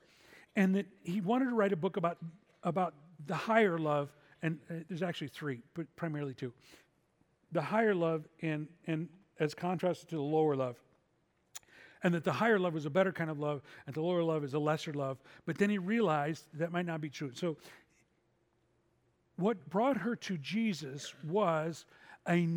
and 0.55 0.75
that 0.75 0.85
he 1.03 1.21
wanted 1.21 1.45
to 1.45 1.55
write 1.55 1.73
a 1.73 1.75
book 1.75 1.97
about 1.97 2.19
about 2.61 2.93
the 3.25 3.35
higher 3.35 3.79
love, 3.79 4.13
and 4.43 4.59
uh, 4.69 4.75
there's 4.87 5.01
actually 5.01 5.29
three, 5.29 5.61
but 5.73 5.87
primarily 5.95 6.35
two. 6.35 6.53
The 7.51 7.61
higher 7.61 7.95
love, 7.95 8.27
and 8.43 8.67
and 8.85 9.09
as 9.39 9.55
contrasted 9.55 10.09
to 10.09 10.17
the 10.17 10.21
lower 10.21 10.55
love, 10.55 10.75
and 12.07 12.15
that 12.15 12.23
the 12.23 12.31
higher 12.31 12.57
love 12.57 12.73
was 12.73 12.85
a 12.85 12.89
better 12.89 13.11
kind 13.11 13.29
of 13.29 13.37
love, 13.37 13.61
and 13.85 13.93
the 13.93 13.99
lower 13.99 14.23
love 14.23 14.45
is 14.45 14.53
a 14.53 14.59
lesser 14.59 14.93
love. 14.93 15.17
But 15.45 15.57
then 15.57 15.69
he 15.69 15.77
realized 15.77 16.45
that 16.53 16.71
might 16.71 16.85
not 16.85 17.01
be 17.01 17.09
true. 17.09 17.31
So, 17.33 17.57
what 19.35 19.69
brought 19.69 19.97
her 19.97 20.15
to 20.15 20.37
Jesus 20.37 21.13
was 21.25 21.85
a, 22.29 22.47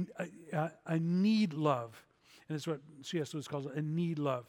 a, 0.53 0.71
a 0.87 1.01
need 1.01 1.53
love. 1.53 2.01
And 2.49 2.57
that's 2.57 2.69
what 2.69 2.79
C.S. 3.03 3.35
Lewis 3.35 3.49
calls 3.49 3.67
it 3.67 3.75
a 3.75 3.83
need 3.83 4.21
love. 4.21 4.47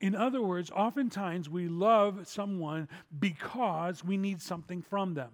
In 0.00 0.14
other 0.14 0.40
words, 0.40 0.70
oftentimes 0.70 1.50
we 1.50 1.68
love 1.68 2.26
someone 2.26 2.88
because 3.20 4.02
we 4.02 4.16
need 4.16 4.40
something 4.40 4.80
from 4.80 5.12
them, 5.12 5.30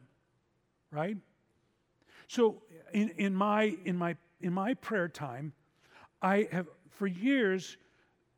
right? 0.91 1.17
So 2.27 2.63
in, 2.93 3.11
in, 3.11 3.33
my, 3.33 3.77
in, 3.85 3.97
my, 3.97 4.17
in 4.41 4.53
my 4.53 4.75
prayer 4.75 5.07
time, 5.07 5.53
I 6.21 6.49
have 6.51 6.67
for 6.91 7.07
years 7.07 7.77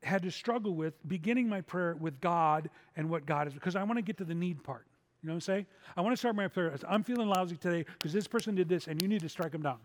had 0.06 0.22
to 0.22 0.30
struggle 0.30 0.74
with 0.74 0.94
beginning 1.08 1.48
my 1.48 1.60
prayer 1.60 1.96
with 1.98 2.20
God 2.20 2.70
and 2.96 3.10
what 3.10 3.26
God 3.26 3.48
is, 3.48 3.54
because 3.54 3.76
I 3.76 3.82
want 3.82 3.98
to 3.98 4.02
get 4.02 4.16
to 4.18 4.24
the 4.24 4.34
need 4.34 4.62
part. 4.62 4.86
You 5.22 5.28
know 5.28 5.32
what 5.32 5.36
I'm 5.36 5.40
saying? 5.40 5.66
I 5.96 6.00
want 6.02 6.12
to 6.12 6.16
start 6.16 6.36
my 6.36 6.48
prayer 6.48 6.70
as 6.70 6.84
I'm 6.88 7.02
feeling 7.02 7.28
lousy 7.28 7.56
today 7.56 7.84
because 7.98 8.12
this 8.12 8.28
person 8.28 8.54
did 8.54 8.68
this 8.68 8.86
and 8.86 9.00
you 9.02 9.08
need 9.08 9.22
to 9.22 9.28
strike 9.28 9.52
them 9.52 9.62
down. 9.62 9.78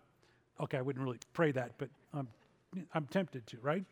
Okay, 0.59 0.77
I 0.77 0.81
wouldn't 0.81 1.03
really 1.03 1.17
pray 1.33 1.51
that, 1.53 1.71
but 1.77 1.89
I'm, 2.13 2.27
I'm 2.93 3.05
tempted 3.07 3.47
to, 3.47 3.57
right? 3.61 3.83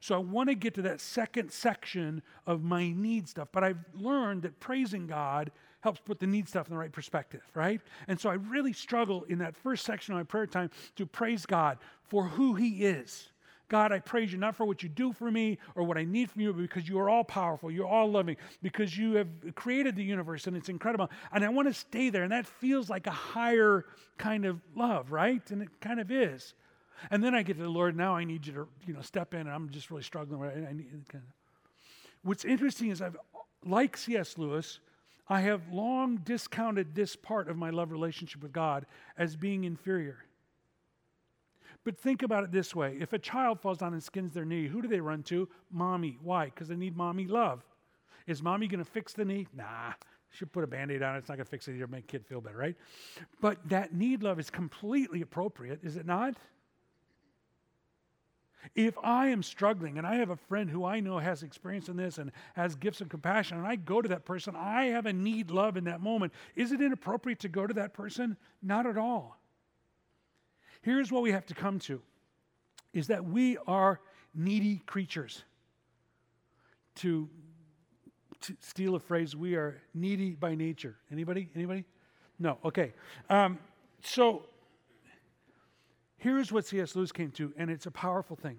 So 0.00 0.14
I 0.14 0.18
want 0.18 0.48
to 0.48 0.54
get 0.54 0.74
to 0.74 0.82
that 0.82 1.00
second 1.00 1.52
section 1.52 2.22
of 2.46 2.62
my 2.62 2.90
need 2.90 3.28
stuff. 3.28 3.48
But 3.52 3.64
I've 3.64 3.84
learned 3.94 4.42
that 4.42 4.58
praising 4.58 5.06
God 5.06 5.52
helps 5.80 6.00
put 6.00 6.18
the 6.18 6.26
need 6.26 6.48
stuff 6.48 6.66
in 6.66 6.74
the 6.74 6.78
right 6.78 6.90
perspective, 6.90 7.42
right? 7.54 7.80
And 8.08 8.18
so 8.18 8.30
I 8.30 8.34
really 8.34 8.72
struggle 8.72 9.24
in 9.28 9.38
that 9.38 9.54
first 9.56 9.84
section 9.84 10.14
of 10.14 10.18
my 10.18 10.24
prayer 10.24 10.46
time 10.46 10.70
to 10.96 11.06
praise 11.06 11.46
God 11.46 11.78
for 12.02 12.24
who 12.24 12.54
He 12.54 12.84
is. 12.84 13.28
God, 13.68 13.92
I 13.92 13.98
praise 13.98 14.32
you 14.32 14.38
not 14.38 14.56
for 14.56 14.64
what 14.64 14.82
you 14.82 14.88
do 14.88 15.12
for 15.12 15.30
me 15.30 15.58
or 15.74 15.82
what 15.82 15.98
I 15.98 16.04
need 16.04 16.30
from 16.30 16.40
you, 16.40 16.52
but 16.52 16.62
because 16.62 16.88
you 16.88 16.98
are 16.98 17.10
all 17.10 17.24
powerful, 17.24 17.70
you're 17.70 17.86
all 17.86 18.10
loving, 18.10 18.36
because 18.62 18.96
you 18.96 19.14
have 19.14 19.28
created 19.54 19.94
the 19.94 20.02
universe 20.02 20.46
and 20.46 20.56
it's 20.56 20.70
incredible. 20.70 21.10
And 21.32 21.44
I 21.44 21.50
want 21.50 21.68
to 21.68 21.74
stay 21.74 22.08
there. 22.08 22.22
And 22.22 22.32
that 22.32 22.46
feels 22.46 22.88
like 22.88 23.06
a 23.06 23.12
higher 23.12 23.84
kind 24.16 24.46
of 24.46 24.60
love, 24.74 25.12
right? 25.12 25.42
And 25.50 25.62
it 25.62 25.68
kind 25.80 26.00
of 26.00 26.10
is. 26.10 26.54
And 27.10 27.22
then 27.22 27.34
I 27.34 27.42
get 27.42 27.56
to 27.58 27.62
the 27.62 27.68
Lord, 27.68 27.96
now 27.96 28.16
I 28.16 28.24
need 28.24 28.46
you 28.46 28.52
to, 28.54 28.68
you 28.86 28.94
know, 28.94 29.02
step 29.02 29.34
in 29.34 29.40
and 29.40 29.50
I'm 29.50 29.68
just 29.70 29.90
really 29.90 30.02
struggling. 30.02 30.40
Right? 30.40 30.56
I 30.68 30.72
need, 30.72 30.88
kind 31.08 31.22
of. 31.22 31.34
What's 32.22 32.44
interesting 32.44 32.90
is 32.90 33.02
I've, 33.02 33.16
like 33.64 33.96
C.S. 33.96 34.38
Lewis, 34.38 34.80
I 35.28 35.40
have 35.42 35.60
long 35.70 36.16
discounted 36.18 36.94
this 36.94 37.14
part 37.14 37.48
of 37.48 37.56
my 37.56 37.70
love 37.70 37.92
relationship 37.92 38.42
with 38.42 38.52
God 38.52 38.86
as 39.18 39.36
being 39.36 39.64
inferior. 39.64 40.24
But 41.88 41.96
think 41.96 42.22
about 42.22 42.44
it 42.44 42.52
this 42.52 42.76
way 42.76 42.98
if 43.00 43.14
a 43.14 43.18
child 43.18 43.62
falls 43.62 43.78
down 43.78 43.94
and 43.94 44.02
skins 44.02 44.34
their 44.34 44.44
knee, 44.44 44.66
who 44.66 44.82
do 44.82 44.88
they 44.88 45.00
run 45.00 45.22
to? 45.22 45.48
Mommy. 45.70 46.18
Why? 46.22 46.44
Because 46.44 46.68
they 46.68 46.76
need 46.76 46.94
mommy 46.94 47.26
love. 47.26 47.64
Is 48.26 48.42
mommy 48.42 48.68
going 48.68 48.84
to 48.84 48.90
fix 48.90 49.14
the 49.14 49.24
knee? 49.24 49.46
Nah. 49.56 49.94
She'll 50.28 50.48
put 50.48 50.64
a 50.64 50.66
band 50.66 50.90
aid 50.90 51.02
on 51.02 51.14
it. 51.14 51.20
It's 51.20 51.30
not 51.30 51.36
going 51.36 51.46
to 51.46 51.50
fix 51.50 51.66
it 51.66 51.76
either, 51.76 51.86
make 51.86 52.06
kid 52.06 52.26
feel 52.26 52.42
better, 52.42 52.58
right? 52.58 52.76
But 53.40 53.66
that 53.70 53.94
need 53.94 54.22
love 54.22 54.38
is 54.38 54.50
completely 54.50 55.22
appropriate, 55.22 55.80
is 55.82 55.96
it 55.96 56.04
not? 56.04 56.34
If 58.74 58.98
I 59.02 59.28
am 59.28 59.42
struggling 59.42 59.96
and 59.96 60.06
I 60.06 60.16
have 60.16 60.28
a 60.28 60.36
friend 60.36 60.68
who 60.68 60.84
I 60.84 61.00
know 61.00 61.18
has 61.18 61.42
experience 61.42 61.88
in 61.88 61.96
this 61.96 62.18
and 62.18 62.32
has 62.52 62.76
gifts 62.76 63.00
of 63.00 63.08
compassion, 63.08 63.56
and 63.56 63.66
I 63.66 63.76
go 63.76 64.02
to 64.02 64.08
that 64.10 64.26
person, 64.26 64.54
I 64.54 64.88
have 64.88 65.06
a 65.06 65.12
need 65.14 65.50
love 65.50 65.78
in 65.78 65.84
that 65.84 66.02
moment. 66.02 66.34
Is 66.54 66.70
it 66.70 66.82
inappropriate 66.82 67.38
to 67.38 67.48
go 67.48 67.66
to 67.66 67.72
that 67.72 67.94
person? 67.94 68.36
Not 68.62 68.84
at 68.84 68.98
all. 68.98 69.38
Here's 70.82 71.10
what 71.10 71.22
we 71.22 71.32
have 71.32 71.46
to 71.46 71.54
come 71.54 71.78
to 71.80 72.00
is 72.92 73.08
that 73.08 73.24
we 73.24 73.58
are 73.66 74.00
needy 74.34 74.82
creatures. 74.86 75.44
To, 76.96 77.28
to 78.40 78.56
steal 78.60 78.94
a 78.94 79.00
phrase, 79.00 79.36
we 79.36 79.54
are 79.54 79.80
needy 79.94 80.30
by 80.30 80.54
nature. 80.54 80.96
Anybody? 81.12 81.48
Anybody? 81.54 81.84
No. 82.38 82.58
Okay. 82.64 82.92
Um, 83.30 83.58
so 84.02 84.44
Here's 86.18 86.50
what 86.50 86.66
C.S. 86.66 86.96
Lewis 86.96 87.12
came 87.12 87.30
to, 87.32 87.52
and 87.56 87.70
it's 87.70 87.86
a 87.86 87.90
powerful 87.90 88.36
thing 88.36 88.58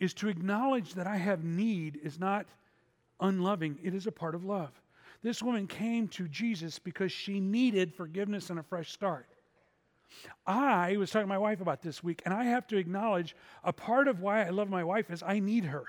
is 0.00 0.12
to 0.14 0.28
acknowledge 0.28 0.94
that 0.94 1.06
I 1.06 1.16
have 1.16 1.44
need 1.44 2.00
is 2.02 2.18
not 2.18 2.46
unloving, 3.20 3.78
it 3.84 3.94
is 3.94 4.08
a 4.08 4.12
part 4.12 4.34
of 4.34 4.44
love. 4.44 4.72
This 5.22 5.40
woman 5.40 5.68
came 5.68 6.08
to 6.08 6.26
Jesus 6.26 6.80
because 6.80 7.12
she 7.12 7.38
needed 7.38 7.94
forgiveness 7.94 8.50
and 8.50 8.58
a 8.58 8.64
fresh 8.64 8.90
start. 8.90 9.28
I 10.46 10.96
was 10.96 11.10
talking 11.10 11.24
to 11.24 11.28
my 11.28 11.38
wife 11.38 11.60
about 11.60 11.82
this 11.82 12.02
week, 12.02 12.22
and 12.24 12.34
I 12.34 12.44
have 12.44 12.66
to 12.68 12.76
acknowledge 12.76 13.36
a 13.64 13.72
part 13.72 14.08
of 14.08 14.20
why 14.20 14.44
I 14.44 14.50
love 14.50 14.68
my 14.68 14.84
wife 14.84 15.10
is 15.10 15.22
I 15.22 15.38
need 15.38 15.64
her. 15.64 15.84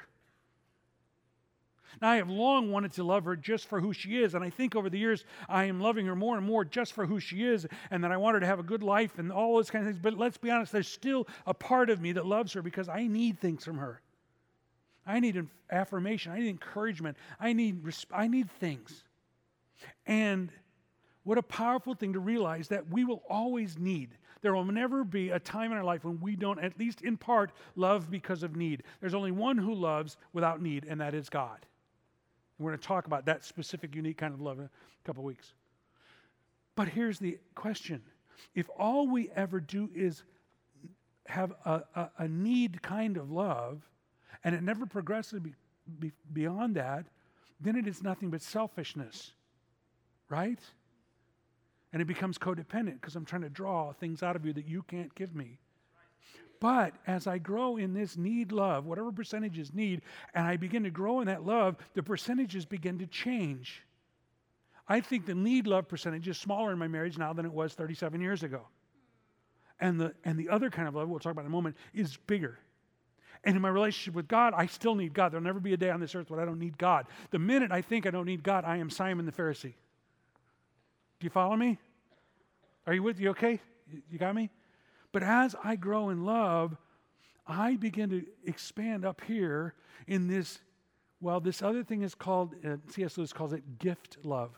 Now, 2.02 2.10
I 2.10 2.16
have 2.18 2.30
long 2.30 2.72
wanted 2.72 2.94
to 2.94 3.04
love 3.04 3.26
her 3.26 3.36
just 3.36 3.68
for 3.68 3.80
who 3.80 3.94
she 3.94 4.18
is, 4.22 4.34
and 4.34 4.44
I 4.44 4.50
think 4.50 4.76
over 4.76 4.90
the 4.90 4.98
years 4.98 5.26
I 5.48 5.66
am 5.66 5.80
loving 5.80 6.06
her 6.08 6.16
more 6.16 6.38
and 6.38 6.46
more 6.46 6.66
just 6.66 6.94
for 6.94 7.06
who 7.06 7.20
she 7.20 7.44
is, 7.44 7.68
and 7.92 8.04
that 8.04 8.12
I 8.12 8.18
want 8.18 8.34
her 8.36 8.40
to 8.40 8.46
have 8.46 8.60
a 8.60 8.64
good 8.64 8.84
life 8.84 9.20
and 9.20 9.32
all 9.32 9.56
those 9.56 9.70
kind 9.70 9.86
of 9.86 9.92
things. 9.92 10.02
But 10.02 10.18
let's 10.18 10.38
be 10.38 10.50
honest, 10.50 10.72
there's 10.72 10.88
still 10.88 11.28
a 11.46 11.54
part 11.54 11.90
of 11.90 12.02
me 12.02 12.14
that 12.14 12.26
loves 12.26 12.54
her 12.54 12.62
because 12.62 12.90
I 12.90 13.08
need 13.08 13.40
things 13.40 13.64
from 13.64 13.78
her. 13.78 14.02
I 15.06 15.20
need 15.20 15.46
affirmation. 15.70 16.32
I 16.32 16.40
need 16.40 16.50
encouragement. 16.50 17.18
I 17.40 17.54
need, 17.54 17.84
I 18.12 18.28
need 18.28 18.50
things. 18.52 19.04
And 20.06 20.50
what 21.24 21.38
a 21.38 21.44
powerful 21.44 21.94
thing 21.94 22.14
to 22.14 22.20
realize 22.20 22.68
that 22.68 22.90
we 22.90 23.06
will 23.06 23.24
always 23.30 23.78
need. 23.78 24.18
There 24.42 24.54
will 24.54 24.66
never 24.66 25.04
be 25.04 25.30
a 25.30 25.40
time 25.40 25.72
in 25.72 25.78
our 25.78 25.84
life 25.84 26.04
when 26.04 26.20
we 26.20 26.36
don't, 26.36 26.60
at 26.60 26.78
least 26.78 27.02
in 27.02 27.16
part, 27.16 27.52
love 27.76 28.12
because 28.12 28.44
of 28.44 28.56
need. 28.56 28.84
There's 29.00 29.14
only 29.14 29.32
one 29.32 29.58
who 29.58 29.74
loves 29.74 30.18
without 30.34 30.62
need, 30.62 30.86
and 30.86 31.00
that 31.00 31.14
is 31.14 31.30
God. 31.30 31.66
We're 32.60 32.72
going 32.72 32.80
to 32.80 32.88
talk 32.88 33.08
about 33.08 33.26
that 33.26 33.46
specific, 33.46 33.96
unique 33.96 34.18
kind 34.18 34.34
of 34.34 34.42
love 34.42 34.60
in 34.60 34.66
a 34.66 34.70
couple 35.06 35.24
weeks. 35.24 35.54
But 36.76 36.90
here's 36.90 37.20
the 37.20 37.40
question 37.56 38.02
if 38.54 38.70
all 38.78 39.08
we 39.08 39.30
ever 39.36 39.60
do 39.60 39.90
is 39.96 40.24
have 41.28 41.54
a, 41.66 41.84
a, 41.96 42.10
a 42.20 42.28
need 42.28 42.82
kind 42.82 43.16
of 43.16 43.32
love, 43.32 43.82
and 44.44 44.54
it 44.54 44.62
never 44.62 44.86
progresses 44.86 45.40
be, 45.40 45.54
be, 46.00 46.12
beyond 46.34 46.76
that, 46.76 47.06
then 47.62 47.76
it 47.78 47.88
is 47.88 48.04
nothing 48.04 48.30
but 48.30 48.42
selfishness, 48.42 49.32
right? 50.30 50.60
And 51.93 52.01
it 52.01 52.06
becomes 52.06 52.38
codependent 52.38 52.99
because 52.99 53.15
I'm 53.15 53.23
trying 53.23 53.43
to 53.43 53.49
draw 53.49 53.93
things 53.93 54.23
out 54.23 54.36
of 54.36 54.45
you 54.45 54.51
that 54.53 54.67
you 54.67 54.84
can't 54.84 55.13
give 55.15 55.36
me. 55.36 55.60
But 56.60 56.93
as 57.08 57.27
I 57.27 57.38
grow 57.38 57.77
in 57.77 57.93
this 57.93 58.17
need 58.17 58.51
love, 58.51 58.86
whatever 58.86 59.12
percentages 59.12 59.73
need, 59.73 60.01
and 60.34 60.47
I 60.47 60.58
begin 60.58 60.84
to 60.84 60.89
grow 60.89 61.19
in 61.19 61.27
that 61.27 61.45
love, 61.45 61.75
the 61.93 62.01
percentages 62.01 62.65
begin 62.65 62.99
to 62.99 63.06
change. 63.06 63.84
I 64.88 65.01
think 65.01 65.25
the 65.25 65.36
need 65.36 65.67
love 65.67 65.88
percentage 65.88 66.27
is 66.27 66.38
smaller 66.38 66.71
in 66.71 66.79
my 66.79 66.88
marriage 66.88 67.17
now 67.17 67.34
than 67.34 67.45
it 67.45 67.51
was 67.51 67.73
37 67.73 68.21
years 68.21 68.43
ago. 68.43 68.62
And 69.79 69.99
the, 69.99 70.13
and 70.23 70.39
the 70.39 70.49
other 70.49 70.69
kind 70.69 70.88
of 70.88 70.95
love, 70.95 71.10
we'll 71.10 71.19
talk 71.19 71.34
about 71.34 71.41
in 71.41 71.47
a 71.47 71.49
moment, 71.51 71.75
is 71.93 72.17
bigger. 72.27 72.58
And 73.43 73.56
in 73.56 73.62
my 73.62 73.69
relationship 73.69 74.15
with 74.15 74.27
God, 74.27 74.53
I 74.56 74.67
still 74.67 74.95
need 74.95 75.13
God. 75.13 75.34
There'll 75.34 75.43
never 75.43 75.60
be 75.60 75.73
a 75.73 75.77
day 75.77 75.89
on 75.89 75.99
this 75.99 76.15
earth 76.15 76.29
when 76.32 76.39
I 76.39 76.45
don't 76.45 76.60
need 76.60 76.77
God. 76.77 77.08
The 77.32 77.39
minute 77.39 77.71
I 77.71 77.82
think 77.82 78.06
I 78.06 78.10
don't 78.10 78.25
need 78.25 78.41
God, 78.41 78.63
I 78.63 78.77
am 78.77 78.89
Simon 78.89 79.25
the 79.25 79.34
Pharisee. 79.34 79.73
Do 81.24 81.28
you 81.28 81.32
follow 81.32 81.56
me? 81.56 81.78
Are 82.86 82.94
you 82.94 83.02
with 83.02 83.18
you 83.18 83.30
okay? 83.30 83.62
You 84.12 84.20
got 84.20 84.36
me? 84.36 84.50
But 85.14 85.24
as 85.24 85.56
I 85.64 85.78
grow 85.78 86.10
in 86.10 86.26
love, 86.26 86.76
I 87.48 87.78
begin 87.78 88.10
to 88.10 88.26
expand 88.46 89.06
up 89.06 89.22
here 89.22 89.74
in 90.06 90.28
this. 90.28 90.60
Well, 91.22 91.40
this 91.40 91.62
other 91.62 91.82
thing 91.82 92.02
is 92.02 92.14
called, 92.14 92.56
uh, 92.68 92.76
C.S. 92.90 93.18
Lewis 93.18 93.32
calls 93.32 93.54
it 93.54 93.80
gift 93.80 94.18
love, 94.22 94.52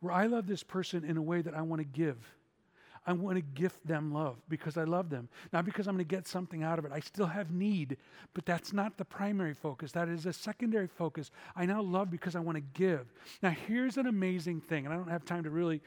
where 0.00 0.12
I 0.12 0.26
love 0.26 0.46
this 0.46 0.62
person 0.62 1.02
in 1.02 1.16
a 1.16 1.22
way 1.22 1.40
that 1.40 1.54
I 1.54 1.62
want 1.62 1.80
to 1.80 1.86
give. 1.86 2.18
I 3.08 3.12
want 3.12 3.36
to 3.36 3.42
gift 3.42 3.86
them 3.86 4.12
love 4.12 4.36
because 4.50 4.76
I 4.76 4.84
love 4.84 5.08
them. 5.08 5.30
Not 5.50 5.64
because 5.64 5.88
I'm 5.88 5.94
going 5.94 6.04
to 6.04 6.14
get 6.14 6.28
something 6.28 6.62
out 6.62 6.78
of 6.78 6.84
it. 6.84 6.92
I 6.92 7.00
still 7.00 7.26
have 7.26 7.50
need, 7.50 7.96
but 8.34 8.44
that's 8.44 8.74
not 8.74 8.98
the 8.98 9.04
primary 9.04 9.54
focus. 9.54 9.92
That 9.92 10.10
is 10.10 10.26
a 10.26 10.32
secondary 10.32 10.88
focus. 10.88 11.30
I 11.56 11.64
now 11.64 11.80
love 11.80 12.10
because 12.10 12.36
I 12.36 12.40
want 12.40 12.56
to 12.56 12.64
give. 12.74 13.06
Now, 13.42 13.48
here's 13.48 13.96
an 13.96 14.08
amazing 14.08 14.60
thing, 14.60 14.84
and 14.84 14.92
I 14.92 14.98
don't 14.98 15.08
have 15.08 15.24
time 15.24 15.42
to 15.44 15.50
really 15.50 15.80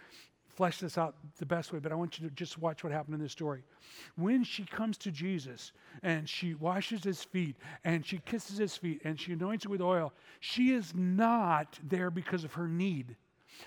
flesh 0.55 0.79
this 0.79 0.97
out 0.97 1.15
the 1.37 1.45
best 1.45 1.71
way, 1.71 1.77
but 1.77 1.91
I 1.91 1.95
want 1.95 2.19
you 2.19 2.27
to 2.27 2.33
just 2.33 2.57
watch 2.57 2.83
what 2.83 2.91
happened 2.91 3.13
in 3.13 3.21
this 3.21 3.31
story. 3.31 3.61
When 4.15 4.43
she 4.43 4.63
comes 4.63 4.97
to 4.99 5.11
Jesus 5.11 5.73
and 6.01 6.27
she 6.27 6.55
washes 6.55 7.03
his 7.03 7.23
feet 7.23 7.55
and 7.83 8.03
she 8.03 8.17
kisses 8.25 8.57
his 8.57 8.75
feet 8.75 9.01
and 9.05 9.19
she 9.19 9.33
anoints 9.33 9.65
it 9.65 9.69
with 9.69 9.81
oil, 9.81 10.11
she 10.39 10.71
is 10.71 10.95
not 10.95 11.77
there 11.83 12.09
because 12.09 12.43
of 12.43 12.53
her 12.53 12.67
need. 12.67 13.15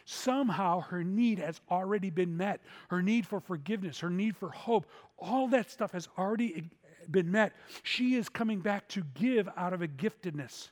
Somehow 0.05 0.81
her 0.81 1.05
need 1.05 1.39
has 1.39 1.61
already 1.71 2.11
been 2.11 2.37
met. 2.37 2.61
Her 2.91 3.03
need 3.03 3.27
for 3.27 3.41
forgiveness, 3.41 4.01
her 4.01 4.11
need 4.11 4.37
for 4.37 4.51
hope, 4.51 4.87
all 5.19 5.49
that 5.49 5.71
stuff 5.71 5.93
has 5.93 6.09
already 6.19 6.71
been 7.11 7.31
met. 7.31 7.53
She 7.83 8.15
is 8.15 8.29
coming 8.29 8.61
back 8.61 8.89
to 8.89 9.03
give 9.15 9.49
out 9.57 9.73
of 9.73 9.83
a 9.83 9.89
giftedness, 9.89 10.71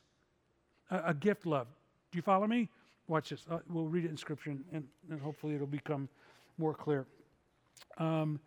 a, 0.89 1.01
a 1.07 1.13
gift 1.13 1.45
love. 1.45 1.67
Do 2.11 2.17
you 2.17 2.21
follow 2.21 2.47
me? 2.47 2.69
Watch 3.07 3.29
this. 3.29 3.45
Uh, 3.49 3.59
we'll 3.69 3.87
read 3.87 4.05
it 4.05 4.11
in 4.11 4.17
Scripture 4.17 4.51
and, 4.51 4.87
and, 5.09 5.21
hopefully 5.21 5.55
it'll 5.55 5.67
become 5.67 6.07
more 6.57 6.73
clear. 6.73 7.05
Um, 7.97 8.39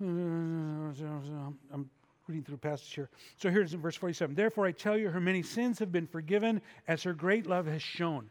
I'm 0.00 1.90
reading 2.26 2.44
through 2.44 2.54
the 2.54 2.58
passage 2.58 2.94
here. 2.94 3.10
So 3.36 3.50
here's 3.50 3.74
in 3.74 3.80
verse 3.80 3.96
47 3.96 4.34
Therefore 4.34 4.66
I 4.66 4.72
tell 4.72 4.96
you, 4.96 5.10
her 5.10 5.20
many 5.20 5.42
sins 5.42 5.78
have 5.78 5.92
been 5.92 6.06
forgiven 6.06 6.62
as 6.88 7.02
her 7.02 7.12
great 7.12 7.46
love 7.46 7.66
has 7.66 7.82
shown. 7.82 8.30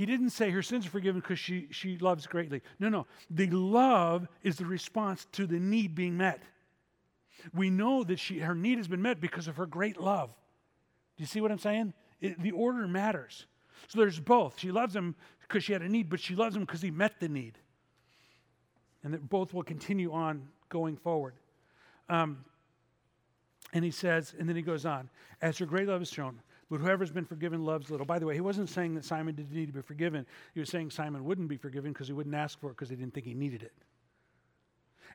He 0.00 0.06
didn't 0.06 0.30
say 0.30 0.48
her 0.48 0.62
sins 0.62 0.86
are 0.86 0.90
forgiven 0.90 1.20
because 1.20 1.38
she, 1.38 1.68
she 1.70 1.98
loves 1.98 2.26
greatly. 2.26 2.62
No, 2.78 2.88
no. 2.88 3.06
The 3.28 3.50
love 3.50 4.26
is 4.42 4.56
the 4.56 4.64
response 4.64 5.26
to 5.32 5.46
the 5.46 5.60
need 5.60 5.94
being 5.94 6.16
met. 6.16 6.40
We 7.52 7.68
know 7.68 8.02
that 8.04 8.18
she, 8.18 8.38
her 8.38 8.54
need 8.54 8.78
has 8.78 8.88
been 8.88 9.02
met 9.02 9.20
because 9.20 9.46
of 9.46 9.58
her 9.58 9.66
great 9.66 10.00
love. 10.00 10.30
Do 11.18 11.22
you 11.22 11.26
see 11.26 11.42
what 11.42 11.52
I'm 11.52 11.58
saying? 11.58 11.92
It, 12.22 12.40
the 12.40 12.52
order 12.52 12.88
matters. 12.88 13.44
So 13.88 13.98
there's 13.98 14.18
both. 14.18 14.58
She 14.58 14.70
loves 14.70 14.96
him 14.96 15.16
because 15.42 15.64
she 15.64 15.74
had 15.74 15.82
a 15.82 15.88
need, 15.90 16.08
but 16.08 16.18
she 16.18 16.34
loves 16.34 16.56
him 16.56 16.62
because 16.62 16.80
he 16.80 16.90
met 16.90 17.20
the 17.20 17.28
need. 17.28 17.58
And 19.04 19.12
that 19.12 19.28
both 19.28 19.52
will 19.52 19.64
continue 19.64 20.14
on 20.14 20.48
going 20.70 20.96
forward. 20.96 21.34
Um, 22.08 22.46
and 23.74 23.84
he 23.84 23.90
says, 23.90 24.34
and 24.38 24.48
then 24.48 24.56
he 24.56 24.62
goes 24.62 24.86
on, 24.86 25.10
as 25.42 25.58
her 25.58 25.66
great 25.66 25.88
love 25.88 26.00
is 26.00 26.10
shown, 26.10 26.40
but 26.70 26.80
whoever's 26.80 27.10
been 27.10 27.24
forgiven 27.24 27.64
loves 27.64 27.90
little. 27.90 28.06
By 28.06 28.20
the 28.20 28.26
way, 28.26 28.34
he 28.34 28.40
wasn't 28.40 28.68
saying 28.68 28.94
that 28.94 29.04
Simon 29.04 29.34
didn't 29.34 29.52
need 29.52 29.66
to 29.66 29.72
be 29.72 29.82
forgiven. 29.82 30.24
He 30.54 30.60
was 30.60 30.70
saying 30.70 30.90
Simon 30.90 31.24
wouldn't 31.24 31.48
be 31.48 31.56
forgiven 31.56 31.92
because 31.92 32.06
he 32.06 32.12
wouldn't 32.12 32.34
ask 32.34 32.60
for 32.60 32.68
it 32.68 32.74
because 32.74 32.88
he 32.88 32.96
didn't 32.96 33.12
think 33.12 33.26
he 33.26 33.34
needed 33.34 33.62
it. 33.62 33.72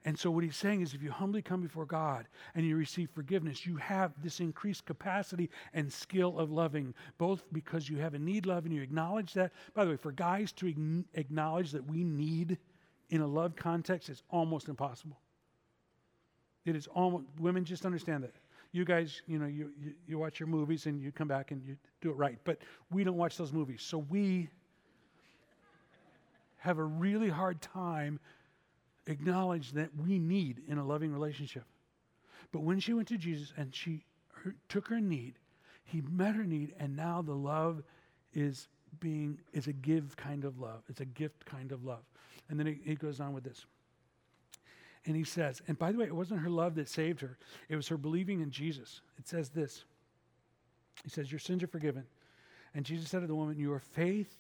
And 0.04 0.20
so, 0.20 0.30
what 0.30 0.44
he's 0.44 0.58
saying 0.58 0.82
is 0.82 0.94
if 0.94 1.02
you 1.02 1.10
humbly 1.10 1.42
come 1.42 1.62
before 1.62 1.86
God 1.86 2.28
and 2.54 2.66
you 2.66 2.76
receive 2.76 3.10
forgiveness, 3.10 3.66
you 3.66 3.78
have 3.78 4.12
this 4.22 4.40
increased 4.40 4.86
capacity 4.86 5.50
and 5.74 5.92
skill 5.92 6.38
of 6.38 6.52
loving, 6.52 6.94
both 7.18 7.44
because 7.54 7.90
you 7.90 7.98
have 7.98 8.14
a 8.14 8.20
need 8.20 8.46
love 8.46 8.66
and 8.66 8.76
you 8.76 8.82
acknowledge 8.82 9.34
that. 9.34 9.54
By 9.74 9.86
the 9.86 9.92
way, 9.92 9.98
for 9.98 10.12
guys 10.12 10.52
to 10.54 11.04
acknowledge 11.14 11.72
that 11.72 11.90
we 11.90 12.04
need 12.04 12.58
in 13.10 13.22
a 13.22 13.28
love 13.28 13.56
context 13.56 14.10
is 14.10 14.22
almost 14.30 14.68
impossible. 14.68 15.18
It 16.66 16.76
is 16.76 16.88
almost, 16.88 17.26
women 17.40 17.64
just 17.64 17.86
understand 17.86 18.24
that. 18.24 18.34
You 18.76 18.84
guys, 18.84 19.22
you 19.26 19.40
know, 19.40 19.46
you, 19.46 19.72
you, 19.82 19.94
you 20.06 20.18
watch 20.18 20.38
your 20.38 20.48
movies 20.48 20.86
and 20.86 21.02
you 21.02 21.10
come 21.10 21.30
back 21.30 21.52
and 21.52 21.64
you 21.64 21.78
do 22.02 22.10
it 22.10 22.18
right. 22.18 22.38
But 22.44 22.58
we 22.92 23.06
don't 23.06 23.16
watch 23.16 23.38
those 23.38 23.54
movies. 23.54 23.82
So 23.82 24.00
we 24.10 24.50
have 26.58 26.78
a 26.78 26.84
really 26.84 27.30
hard 27.30 27.62
time 27.62 28.20
acknowledging 29.08 29.78
that 29.78 29.92
we 30.06 30.20
need 30.20 30.62
in 30.68 30.78
a 30.78 30.84
loving 30.84 31.14
relationship. 31.14 31.64
But 32.52 32.64
when 32.64 32.82
she 32.82 32.92
went 32.92 33.08
to 33.08 33.18
Jesus 33.18 33.54
and 33.56 33.74
she 33.74 34.04
her, 34.44 34.54
took 34.68 34.90
her 34.90 35.00
need, 35.00 35.36
he 35.86 36.02
met 36.12 36.36
her 36.36 36.44
need, 36.44 36.74
and 36.78 36.98
now 36.98 37.22
the 37.22 37.34
love 37.34 37.82
is 38.34 38.68
being 39.00 39.40
is 39.54 39.68
a 39.68 39.74
give 39.74 40.18
kind 40.18 40.44
of 40.44 40.60
love. 40.60 40.82
It's 40.90 41.00
a 41.00 41.06
gift 41.06 41.46
kind 41.46 41.72
of 41.72 41.86
love. 41.86 42.04
And 42.50 42.60
then 42.60 42.68
he, 42.68 42.80
he 42.84 42.96
goes 42.96 43.22
on 43.22 43.32
with 43.32 43.46
this. 43.46 43.66
And 45.06 45.16
he 45.16 45.24
says, 45.24 45.62
and 45.68 45.78
by 45.78 45.92
the 45.92 46.00
way, 46.00 46.06
it 46.06 46.16
wasn't 46.16 46.42
her 46.42 46.50
love 46.50 46.76
that 46.76 46.90
saved 46.90 47.22
her, 47.22 47.38
it 47.70 47.76
was 47.76 47.88
her 47.88 47.98
believing 47.98 48.42
in 48.42 48.52
Jesus. 48.52 49.02
It 49.18 49.28
says 49.28 49.50
this 49.50 49.86
He 51.04 51.10
says, 51.10 51.32
Your 51.32 51.40
sins 51.40 51.64
are 51.64 51.68
forgiven. 51.68 52.04
And 52.74 52.86
Jesus 52.86 53.10
said 53.10 53.22
to 53.22 53.28
the 53.28 53.36
woman, 53.36 53.58
Your 53.60 53.80
faith, 53.80 54.36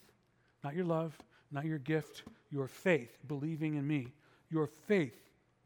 not 0.63 0.75
your 0.75 0.85
love, 0.85 1.17
not 1.51 1.65
your 1.65 1.77
gift, 1.77 2.23
your 2.51 2.67
faith, 2.67 3.17
believing 3.27 3.75
in 3.75 3.87
me, 3.87 4.07
your 4.49 4.67
faith 4.87 5.15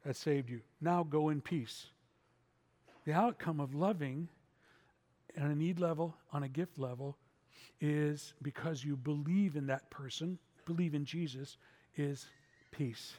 has 0.06 0.18
saved 0.18 0.50
you. 0.50 0.62
Now 0.82 1.04
go 1.04 1.30
in 1.30 1.42
peace. 1.42 1.88
The 3.06 3.14
outcome 3.14 3.60
of 3.60 3.74
loving 3.74 4.28
on 5.40 5.52
a 5.52 5.56
need 5.56 5.80
level, 5.80 6.16
on 6.34 6.44
a 6.44 6.50
gift 6.50 6.78
level, 6.78 7.18
is 7.82 8.34
because 8.42 8.84
you 8.84 8.96
believe 8.96 9.56
in 9.56 9.68
that 9.68 9.90
person, 9.90 10.38
believe 10.66 10.94
in 10.94 11.06
Jesus, 11.06 11.58
is 11.96 12.28
peace. 12.72 13.14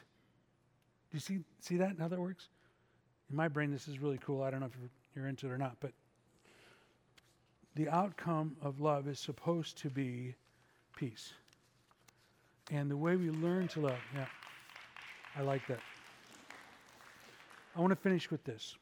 Do 1.11 1.17
you 1.17 1.19
see, 1.19 1.39
see 1.59 1.77
that, 1.77 1.97
how 1.99 2.07
that 2.07 2.19
works? 2.19 2.47
In 3.29 3.35
my 3.35 3.49
brain, 3.49 3.69
this 3.69 3.87
is 3.89 3.99
really 3.99 4.19
cool. 4.23 4.41
I 4.41 4.49
don't 4.49 4.61
know 4.61 4.67
if 4.67 4.71
you're, 4.79 4.89
you're 5.15 5.29
into 5.29 5.47
it 5.47 5.51
or 5.51 5.57
not, 5.57 5.75
but 5.81 5.91
the 7.75 7.89
outcome 7.89 8.55
of 8.61 8.79
love 8.79 9.07
is 9.09 9.19
supposed 9.19 9.77
to 9.79 9.89
be 9.89 10.35
peace. 10.95 11.33
And 12.71 12.89
the 12.89 12.95
way 12.95 13.17
we 13.17 13.29
learn 13.29 13.67
to 13.69 13.81
love, 13.81 13.99
yeah, 14.15 14.25
I 15.35 15.41
like 15.41 15.67
that. 15.67 15.79
I 17.75 17.81
want 17.81 17.91
to 17.91 17.97
finish 17.97 18.31
with 18.31 18.43
this. 18.45 18.75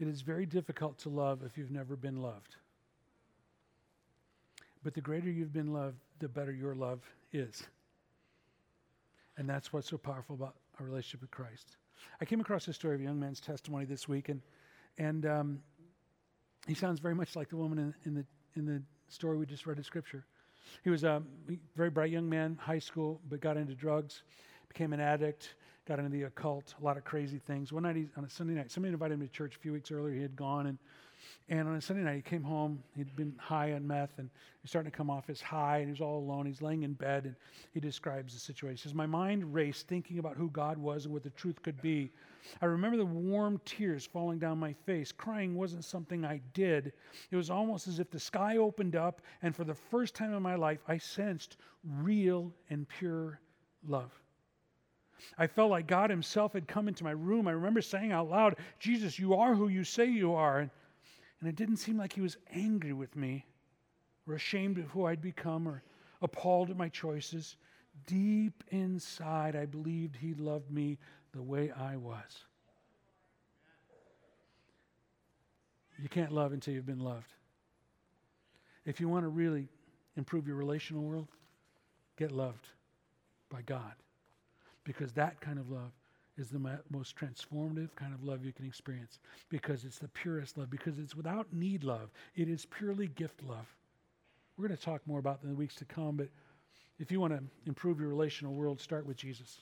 It 0.00 0.06
is 0.06 0.20
very 0.20 0.46
difficult 0.46 0.98
to 0.98 1.08
love 1.08 1.42
if 1.44 1.58
you've 1.58 1.72
never 1.72 1.96
been 1.96 2.22
loved. 2.22 2.56
But 4.82 4.94
the 4.94 5.00
greater 5.00 5.30
you've 5.30 5.52
been 5.52 5.72
loved, 5.72 5.98
the 6.18 6.28
better 6.28 6.52
your 6.52 6.74
love 6.74 7.00
is. 7.32 7.62
And 9.36 9.48
that's 9.48 9.72
what's 9.72 9.88
so 9.88 9.98
powerful 9.98 10.34
about 10.34 10.54
our 10.78 10.86
relationship 10.86 11.20
with 11.20 11.30
Christ. 11.30 11.76
I 12.20 12.24
came 12.24 12.40
across 12.40 12.68
a 12.68 12.72
story 12.72 12.94
of 12.94 13.00
a 13.00 13.04
young 13.04 13.18
man's 13.18 13.40
testimony 13.40 13.84
this 13.84 14.08
week, 14.08 14.28
and, 14.28 14.40
and 14.98 15.26
um, 15.26 15.60
he 16.66 16.74
sounds 16.74 17.00
very 17.00 17.14
much 17.14 17.36
like 17.36 17.48
the 17.48 17.56
woman 17.56 17.78
in, 17.78 17.94
in, 18.04 18.14
the, 18.14 18.24
in 18.56 18.66
the 18.66 18.82
story 19.08 19.36
we 19.36 19.46
just 19.46 19.66
read 19.66 19.78
in 19.78 19.84
Scripture. 19.84 20.24
He 20.84 20.90
was 20.90 21.04
a 21.04 21.22
very 21.76 21.90
bright 21.90 22.10
young 22.10 22.28
man, 22.28 22.58
high 22.60 22.78
school, 22.78 23.20
but 23.28 23.40
got 23.40 23.56
into 23.56 23.74
drugs, 23.74 24.22
became 24.68 24.92
an 24.92 25.00
addict, 25.00 25.54
got 25.86 25.98
into 25.98 26.10
the 26.10 26.24
occult, 26.24 26.74
a 26.80 26.84
lot 26.84 26.96
of 26.96 27.04
crazy 27.04 27.38
things. 27.38 27.72
One 27.72 27.84
night, 27.84 28.08
on 28.16 28.24
a 28.24 28.30
Sunday 28.30 28.54
night, 28.54 28.70
somebody 28.70 28.92
invited 28.92 29.14
him 29.14 29.20
to 29.20 29.28
church 29.28 29.56
a 29.56 29.58
few 29.58 29.72
weeks 29.72 29.90
earlier. 29.90 30.14
He 30.14 30.22
had 30.22 30.36
gone, 30.36 30.66
and 30.66 30.78
and 31.48 31.66
on 31.66 31.74
a 31.76 31.80
Sunday 31.80 32.02
night, 32.02 32.16
he 32.16 32.22
came 32.22 32.42
home. 32.42 32.82
He'd 32.94 33.14
been 33.16 33.34
high 33.38 33.72
on 33.72 33.86
meth, 33.86 34.18
and 34.18 34.28
he's 34.60 34.70
starting 34.70 34.90
to 34.90 34.96
come 34.96 35.08
off 35.08 35.26
his 35.26 35.40
high, 35.40 35.78
and 35.78 35.86
he 35.86 35.90
was 35.92 36.00
all 36.00 36.18
alone. 36.18 36.44
He's 36.46 36.60
laying 36.60 36.82
in 36.82 36.92
bed, 36.92 37.24
and 37.24 37.34
he 37.72 37.80
describes 37.80 38.34
the 38.34 38.40
situation. 38.40 38.76
He 38.76 38.82
says, 38.82 38.94
My 38.94 39.06
mind 39.06 39.54
raced 39.54 39.88
thinking 39.88 40.18
about 40.18 40.36
who 40.36 40.50
God 40.50 40.76
was 40.76 41.04
and 41.04 41.14
what 41.14 41.22
the 41.22 41.30
truth 41.30 41.62
could 41.62 41.80
be. 41.80 42.10
I 42.60 42.66
remember 42.66 42.96
the 42.96 43.06
warm 43.06 43.60
tears 43.64 44.06
falling 44.06 44.38
down 44.38 44.58
my 44.58 44.72
face. 44.72 45.10
Crying 45.10 45.54
wasn't 45.54 45.84
something 45.84 46.24
I 46.24 46.40
did. 46.52 46.92
It 47.30 47.36
was 47.36 47.50
almost 47.50 47.88
as 47.88 47.98
if 47.98 48.10
the 48.10 48.20
sky 48.20 48.58
opened 48.58 48.96
up, 48.96 49.22
and 49.42 49.56
for 49.56 49.64
the 49.64 49.74
first 49.74 50.14
time 50.14 50.34
in 50.34 50.42
my 50.42 50.54
life, 50.54 50.80
I 50.86 50.98
sensed 50.98 51.56
real 51.84 52.52
and 52.68 52.86
pure 52.88 53.40
love. 53.86 54.12
I 55.36 55.46
felt 55.46 55.70
like 55.70 55.86
God 55.86 56.10
Himself 56.10 56.52
had 56.52 56.68
come 56.68 56.88
into 56.88 57.04
my 57.04 57.10
room. 57.10 57.48
I 57.48 57.52
remember 57.52 57.82
saying 57.82 58.12
out 58.12 58.30
loud, 58.30 58.56
Jesus, 58.78 59.18
you 59.18 59.34
are 59.34 59.54
who 59.54 59.68
you 59.68 59.84
say 59.84 60.06
you 60.06 60.34
are. 60.34 60.60
And 60.60 60.70
and 61.40 61.48
it 61.48 61.56
didn't 61.56 61.76
seem 61.76 61.96
like 61.96 62.12
he 62.12 62.20
was 62.20 62.36
angry 62.52 62.92
with 62.92 63.14
me 63.14 63.44
or 64.26 64.34
ashamed 64.34 64.78
of 64.78 64.86
who 64.86 65.06
I'd 65.06 65.22
become 65.22 65.68
or 65.68 65.82
appalled 66.20 66.70
at 66.70 66.76
my 66.76 66.88
choices. 66.88 67.56
Deep 68.06 68.64
inside, 68.68 69.54
I 69.56 69.66
believed 69.66 70.16
he 70.16 70.34
loved 70.34 70.70
me 70.70 70.98
the 71.32 71.42
way 71.42 71.70
I 71.70 71.96
was. 71.96 72.44
You 76.00 76.08
can't 76.08 76.32
love 76.32 76.52
until 76.52 76.74
you've 76.74 76.86
been 76.86 77.00
loved. 77.00 77.32
If 78.84 79.00
you 79.00 79.08
want 79.08 79.24
to 79.24 79.28
really 79.28 79.68
improve 80.16 80.46
your 80.46 80.56
relational 80.56 81.02
world, 81.02 81.28
get 82.16 82.32
loved 82.32 82.68
by 83.50 83.62
God. 83.62 83.92
Because 84.84 85.12
that 85.12 85.40
kind 85.40 85.58
of 85.58 85.70
love 85.70 85.92
is 86.38 86.48
the 86.48 86.78
most 86.90 87.16
transformative 87.16 87.94
kind 87.96 88.14
of 88.14 88.22
love 88.22 88.44
you 88.44 88.52
can 88.52 88.64
experience 88.64 89.18
because 89.48 89.84
it's 89.84 89.98
the 89.98 90.08
purest 90.08 90.56
love, 90.56 90.70
because 90.70 90.98
it's 90.98 91.14
without 91.14 91.52
need 91.52 91.82
love. 91.82 92.10
It 92.36 92.48
is 92.48 92.64
purely 92.64 93.08
gift 93.08 93.42
love. 93.42 93.66
We're 94.56 94.68
going 94.68 94.78
to 94.78 94.84
talk 94.84 95.02
more 95.06 95.18
about 95.18 95.40
in 95.42 95.50
the 95.50 95.54
weeks 95.54 95.74
to 95.76 95.84
come, 95.84 96.16
but 96.16 96.28
if 96.98 97.10
you 97.12 97.20
want 97.20 97.32
to 97.32 97.42
improve 97.66 98.00
your 98.00 98.08
relational 98.08 98.54
world, 98.54 98.80
start 98.80 99.06
with 99.06 99.16
Jesus. 99.16 99.58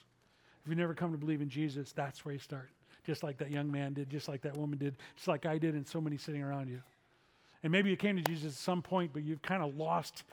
If 0.63 0.69
you've 0.69 0.77
never 0.77 0.93
come 0.93 1.11
to 1.11 1.17
believe 1.17 1.41
in 1.41 1.49
Jesus, 1.49 1.91
that's 1.91 2.23
where 2.23 2.33
you 2.33 2.39
start. 2.39 2.69
Just 3.05 3.23
like 3.23 3.37
that 3.37 3.51
young 3.51 3.71
man 3.71 3.93
did, 3.93 4.09
just 4.09 4.27
like 4.27 4.41
that 4.41 4.57
woman 4.57 4.77
did, 4.77 4.95
just 5.15 5.27
like 5.27 5.45
I 5.45 5.57
did, 5.57 5.75
and 5.75 5.87
so 5.87 6.01
many 6.01 6.17
sitting 6.17 6.43
around 6.43 6.69
you. 6.69 6.81
And 7.63 7.71
maybe 7.71 7.89
you 7.89 7.95
came 7.95 8.17
to 8.17 8.23
Jesus 8.23 8.53
at 8.53 8.59
some 8.59 8.81
point, 8.81 9.11
but 9.13 9.23
you've 9.23 9.41
kind 9.41 9.63
of 9.63 9.77
lost, 9.77 10.23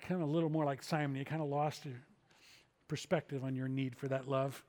kind 0.00 0.22
of 0.22 0.28
a 0.28 0.32
little 0.32 0.50
more 0.50 0.64
like 0.64 0.82
Simon, 0.82 1.16
you 1.16 1.24
kind 1.24 1.42
of 1.42 1.48
lost 1.48 1.84
your 1.84 1.94
perspective 2.88 3.44
on 3.44 3.54
your 3.54 3.68
need 3.68 3.96
for 3.96 4.08
that 4.08 4.28
love 4.28 4.62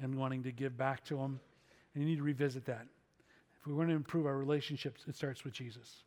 and 0.00 0.14
wanting 0.14 0.42
to 0.42 0.52
give 0.52 0.76
back 0.76 1.04
to 1.04 1.18
Him. 1.18 1.40
And 1.94 2.02
you 2.02 2.08
need 2.08 2.16
to 2.16 2.22
revisit 2.22 2.64
that. 2.66 2.86
If 3.60 3.66
we 3.66 3.74
want 3.74 3.88
to 3.88 3.94
improve 3.94 4.26
our 4.26 4.36
relationships, 4.36 5.04
it 5.08 5.16
starts 5.16 5.44
with 5.44 5.54
Jesus. 5.54 6.04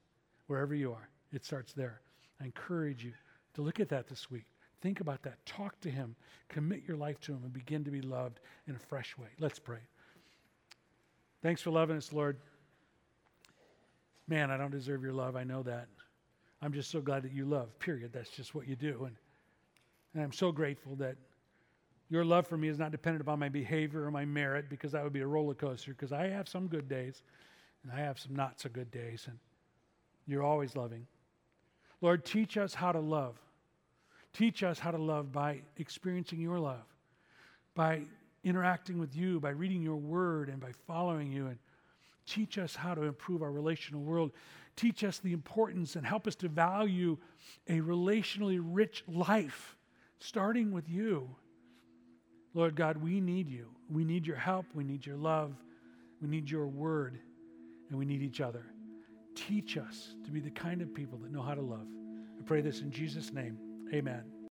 Wherever 0.47 0.75
you 0.75 0.91
are, 0.91 1.09
it 1.33 1.45
starts 1.45 1.73
there. 1.73 2.01
I 2.41 2.45
encourage 2.45 3.03
you 3.03 3.13
to 3.55 3.61
look 3.61 3.79
at 3.79 3.89
that 3.89 4.07
this 4.07 4.29
week. 4.29 4.45
Think 4.81 4.99
about 4.99 5.23
that. 5.23 5.43
Talk 5.45 5.79
to 5.81 5.89
Him. 5.89 6.15
Commit 6.49 6.83
your 6.87 6.97
life 6.97 7.19
to 7.21 7.33
Him 7.33 7.39
and 7.43 7.51
begin 7.51 7.83
to 7.83 7.91
be 7.91 8.01
loved 8.01 8.39
in 8.67 8.75
a 8.75 8.79
fresh 8.79 9.17
way. 9.17 9.27
Let's 9.39 9.59
pray. 9.59 9.79
Thanks 11.41 11.61
for 11.61 11.71
loving 11.71 11.97
us, 11.97 12.13
Lord. 12.13 12.37
Man, 14.27 14.51
I 14.51 14.57
don't 14.57 14.71
deserve 14.71 15.01
your 15.01 15.13
love. 15.13 15.35
I 15.35 15.43
know 15.43 15.63
that. 15.63 15.87
I'm 16.61 16.73
just 16.73 16.91
so 16.91 17.01
glad 17.01 17.23
that 17.23 17.31
you 17.31 17.45
love, 17.45 17.77
period. 17.79 18.11
That's 18.13 18.29
just 18.29 18.53
what 18.53 18.67
you 18.67 18.75
do. 18.75 19.05
And, 19.05 19.15
and 20.13 20.23
I'm 20.23 20.31
so 20.31 20.51
grateful 20.51 20.95
that 20.97 21.15
your 22.09 22.23
love 22.23 22.47
for 22.47 22.57
me 22.57 22.69
is 22.69 22.79
not 22.79 22.91
dependent 22.91 23.21
upon 23.21 23.39
my 23.39 23.49
behavior 23.49 24.05
or 24.05 24.11
my 24.11 24.25
merit 24.25 24.69
because 24.69 24.93
that 24.93 25.03
would 25.03 25.13
be 25.13 25.21
a 25.21 25.27
roller 25.27 25.53
coaster 25.53 25.91
because 25.91 26.13
I 26.13 26.27
have 26.27 26.47
some 26.47 26.67
good 26.67 26.87
days 26.87 27.21
and 27.83 27.91
I 27.91 28.03
have 28.03 28.19
some 28.19 28.35
not 28.35 28.59
so 28.59 28.69
good 28.69 28.91
days. 28.91 29.25
And 29.27 29.37
you're 30.25 30.43
always 30.43 30.75
loving. 30.75 31.05
Lord, 32.01 32.25
teach 32.25 32.57
us 32.57 32.73
how 32.73 32.91
to 32.91 32.99
love. 32.99 33.37
Teach 34.33 34.63
us 34.63 34.79
how 34.79 34.91
to 34.91 34.97
love 34.97 35.31
by 35.31 35.61
experiencing 35.77 36.39
your 36.39 36.59
love, 36.59 36.85
by 37.75 38.01
interacting 38.43 38.99
with 38.99 39.15
you, 39.15 39.39
by 39.39 39.49
reading 39.49 39.81
your 39.81 39.95
word, 39.95 40.49
and 40.49 40.59
by 40.59 40.71
following 40.85 41.31
you. 41.31 41.47
And 41.47 41.57
teach 42.25 42.57
us 42.57 42.75
how 42.75 42.93
to 42.93 43.03
improve 43.03 43.41
our 43.41 43.51
relational 43.51 44.01
world. 44.01 44.31
Teach 44.75 45.03
us 45.03 45.17
the 45.17 45.33
importance 45.33 45.95
and 45.95 46.05
help 46.05 46.27
us 46.27 46.35
to 46.35 46.49
value 46.49 47.17
a 47.67 47.79
relationally 47.79 48.59
rich 48.61 49.03
life, 49.07 49.75
starting 50.19 50.71
with 50.71 50.87
you. 50.87 51.35
Lord 52.53 52.75
God, 52.75 52.97
we 52.97 53.19
need 53.19 53.49
you. 53.49 53.67
We 53.89 54.03
need 54.03 54.25
your 54.25 54.37
help. 54.37 54.65
We 54.73 54.83
need 54.83 55.05
your 55.05 55.17
love. 55.17 55.53
We 56.21 56.27
need 56.27 56.49
your 56.49 56.67
word. 56.67 57.19
And 57.89 57.97
we 57.97 58.05
need 58.05 58.21
each 58.21 58.41
other. 58.41 58.65
Teach 59.35 59.77
us 59.77 60.15
to 60.25 60.31
be 60.31 60.39
the 60.39 60.49
kind 60.49 60.81
of 60.81 60.93
people 60.93 61.17
that 61.19 61.31
know 61.31 61.41
how 61.41 61.53
to 61.53 61.61
love. 61.61 61.87
I 62.39 62.43
pray 62.43 62.61
this 62.61 62.81
in 62.81 62.91
Jesus' 62.91 63.31
name. 63.31 63.57
Amen. 63.93 64.36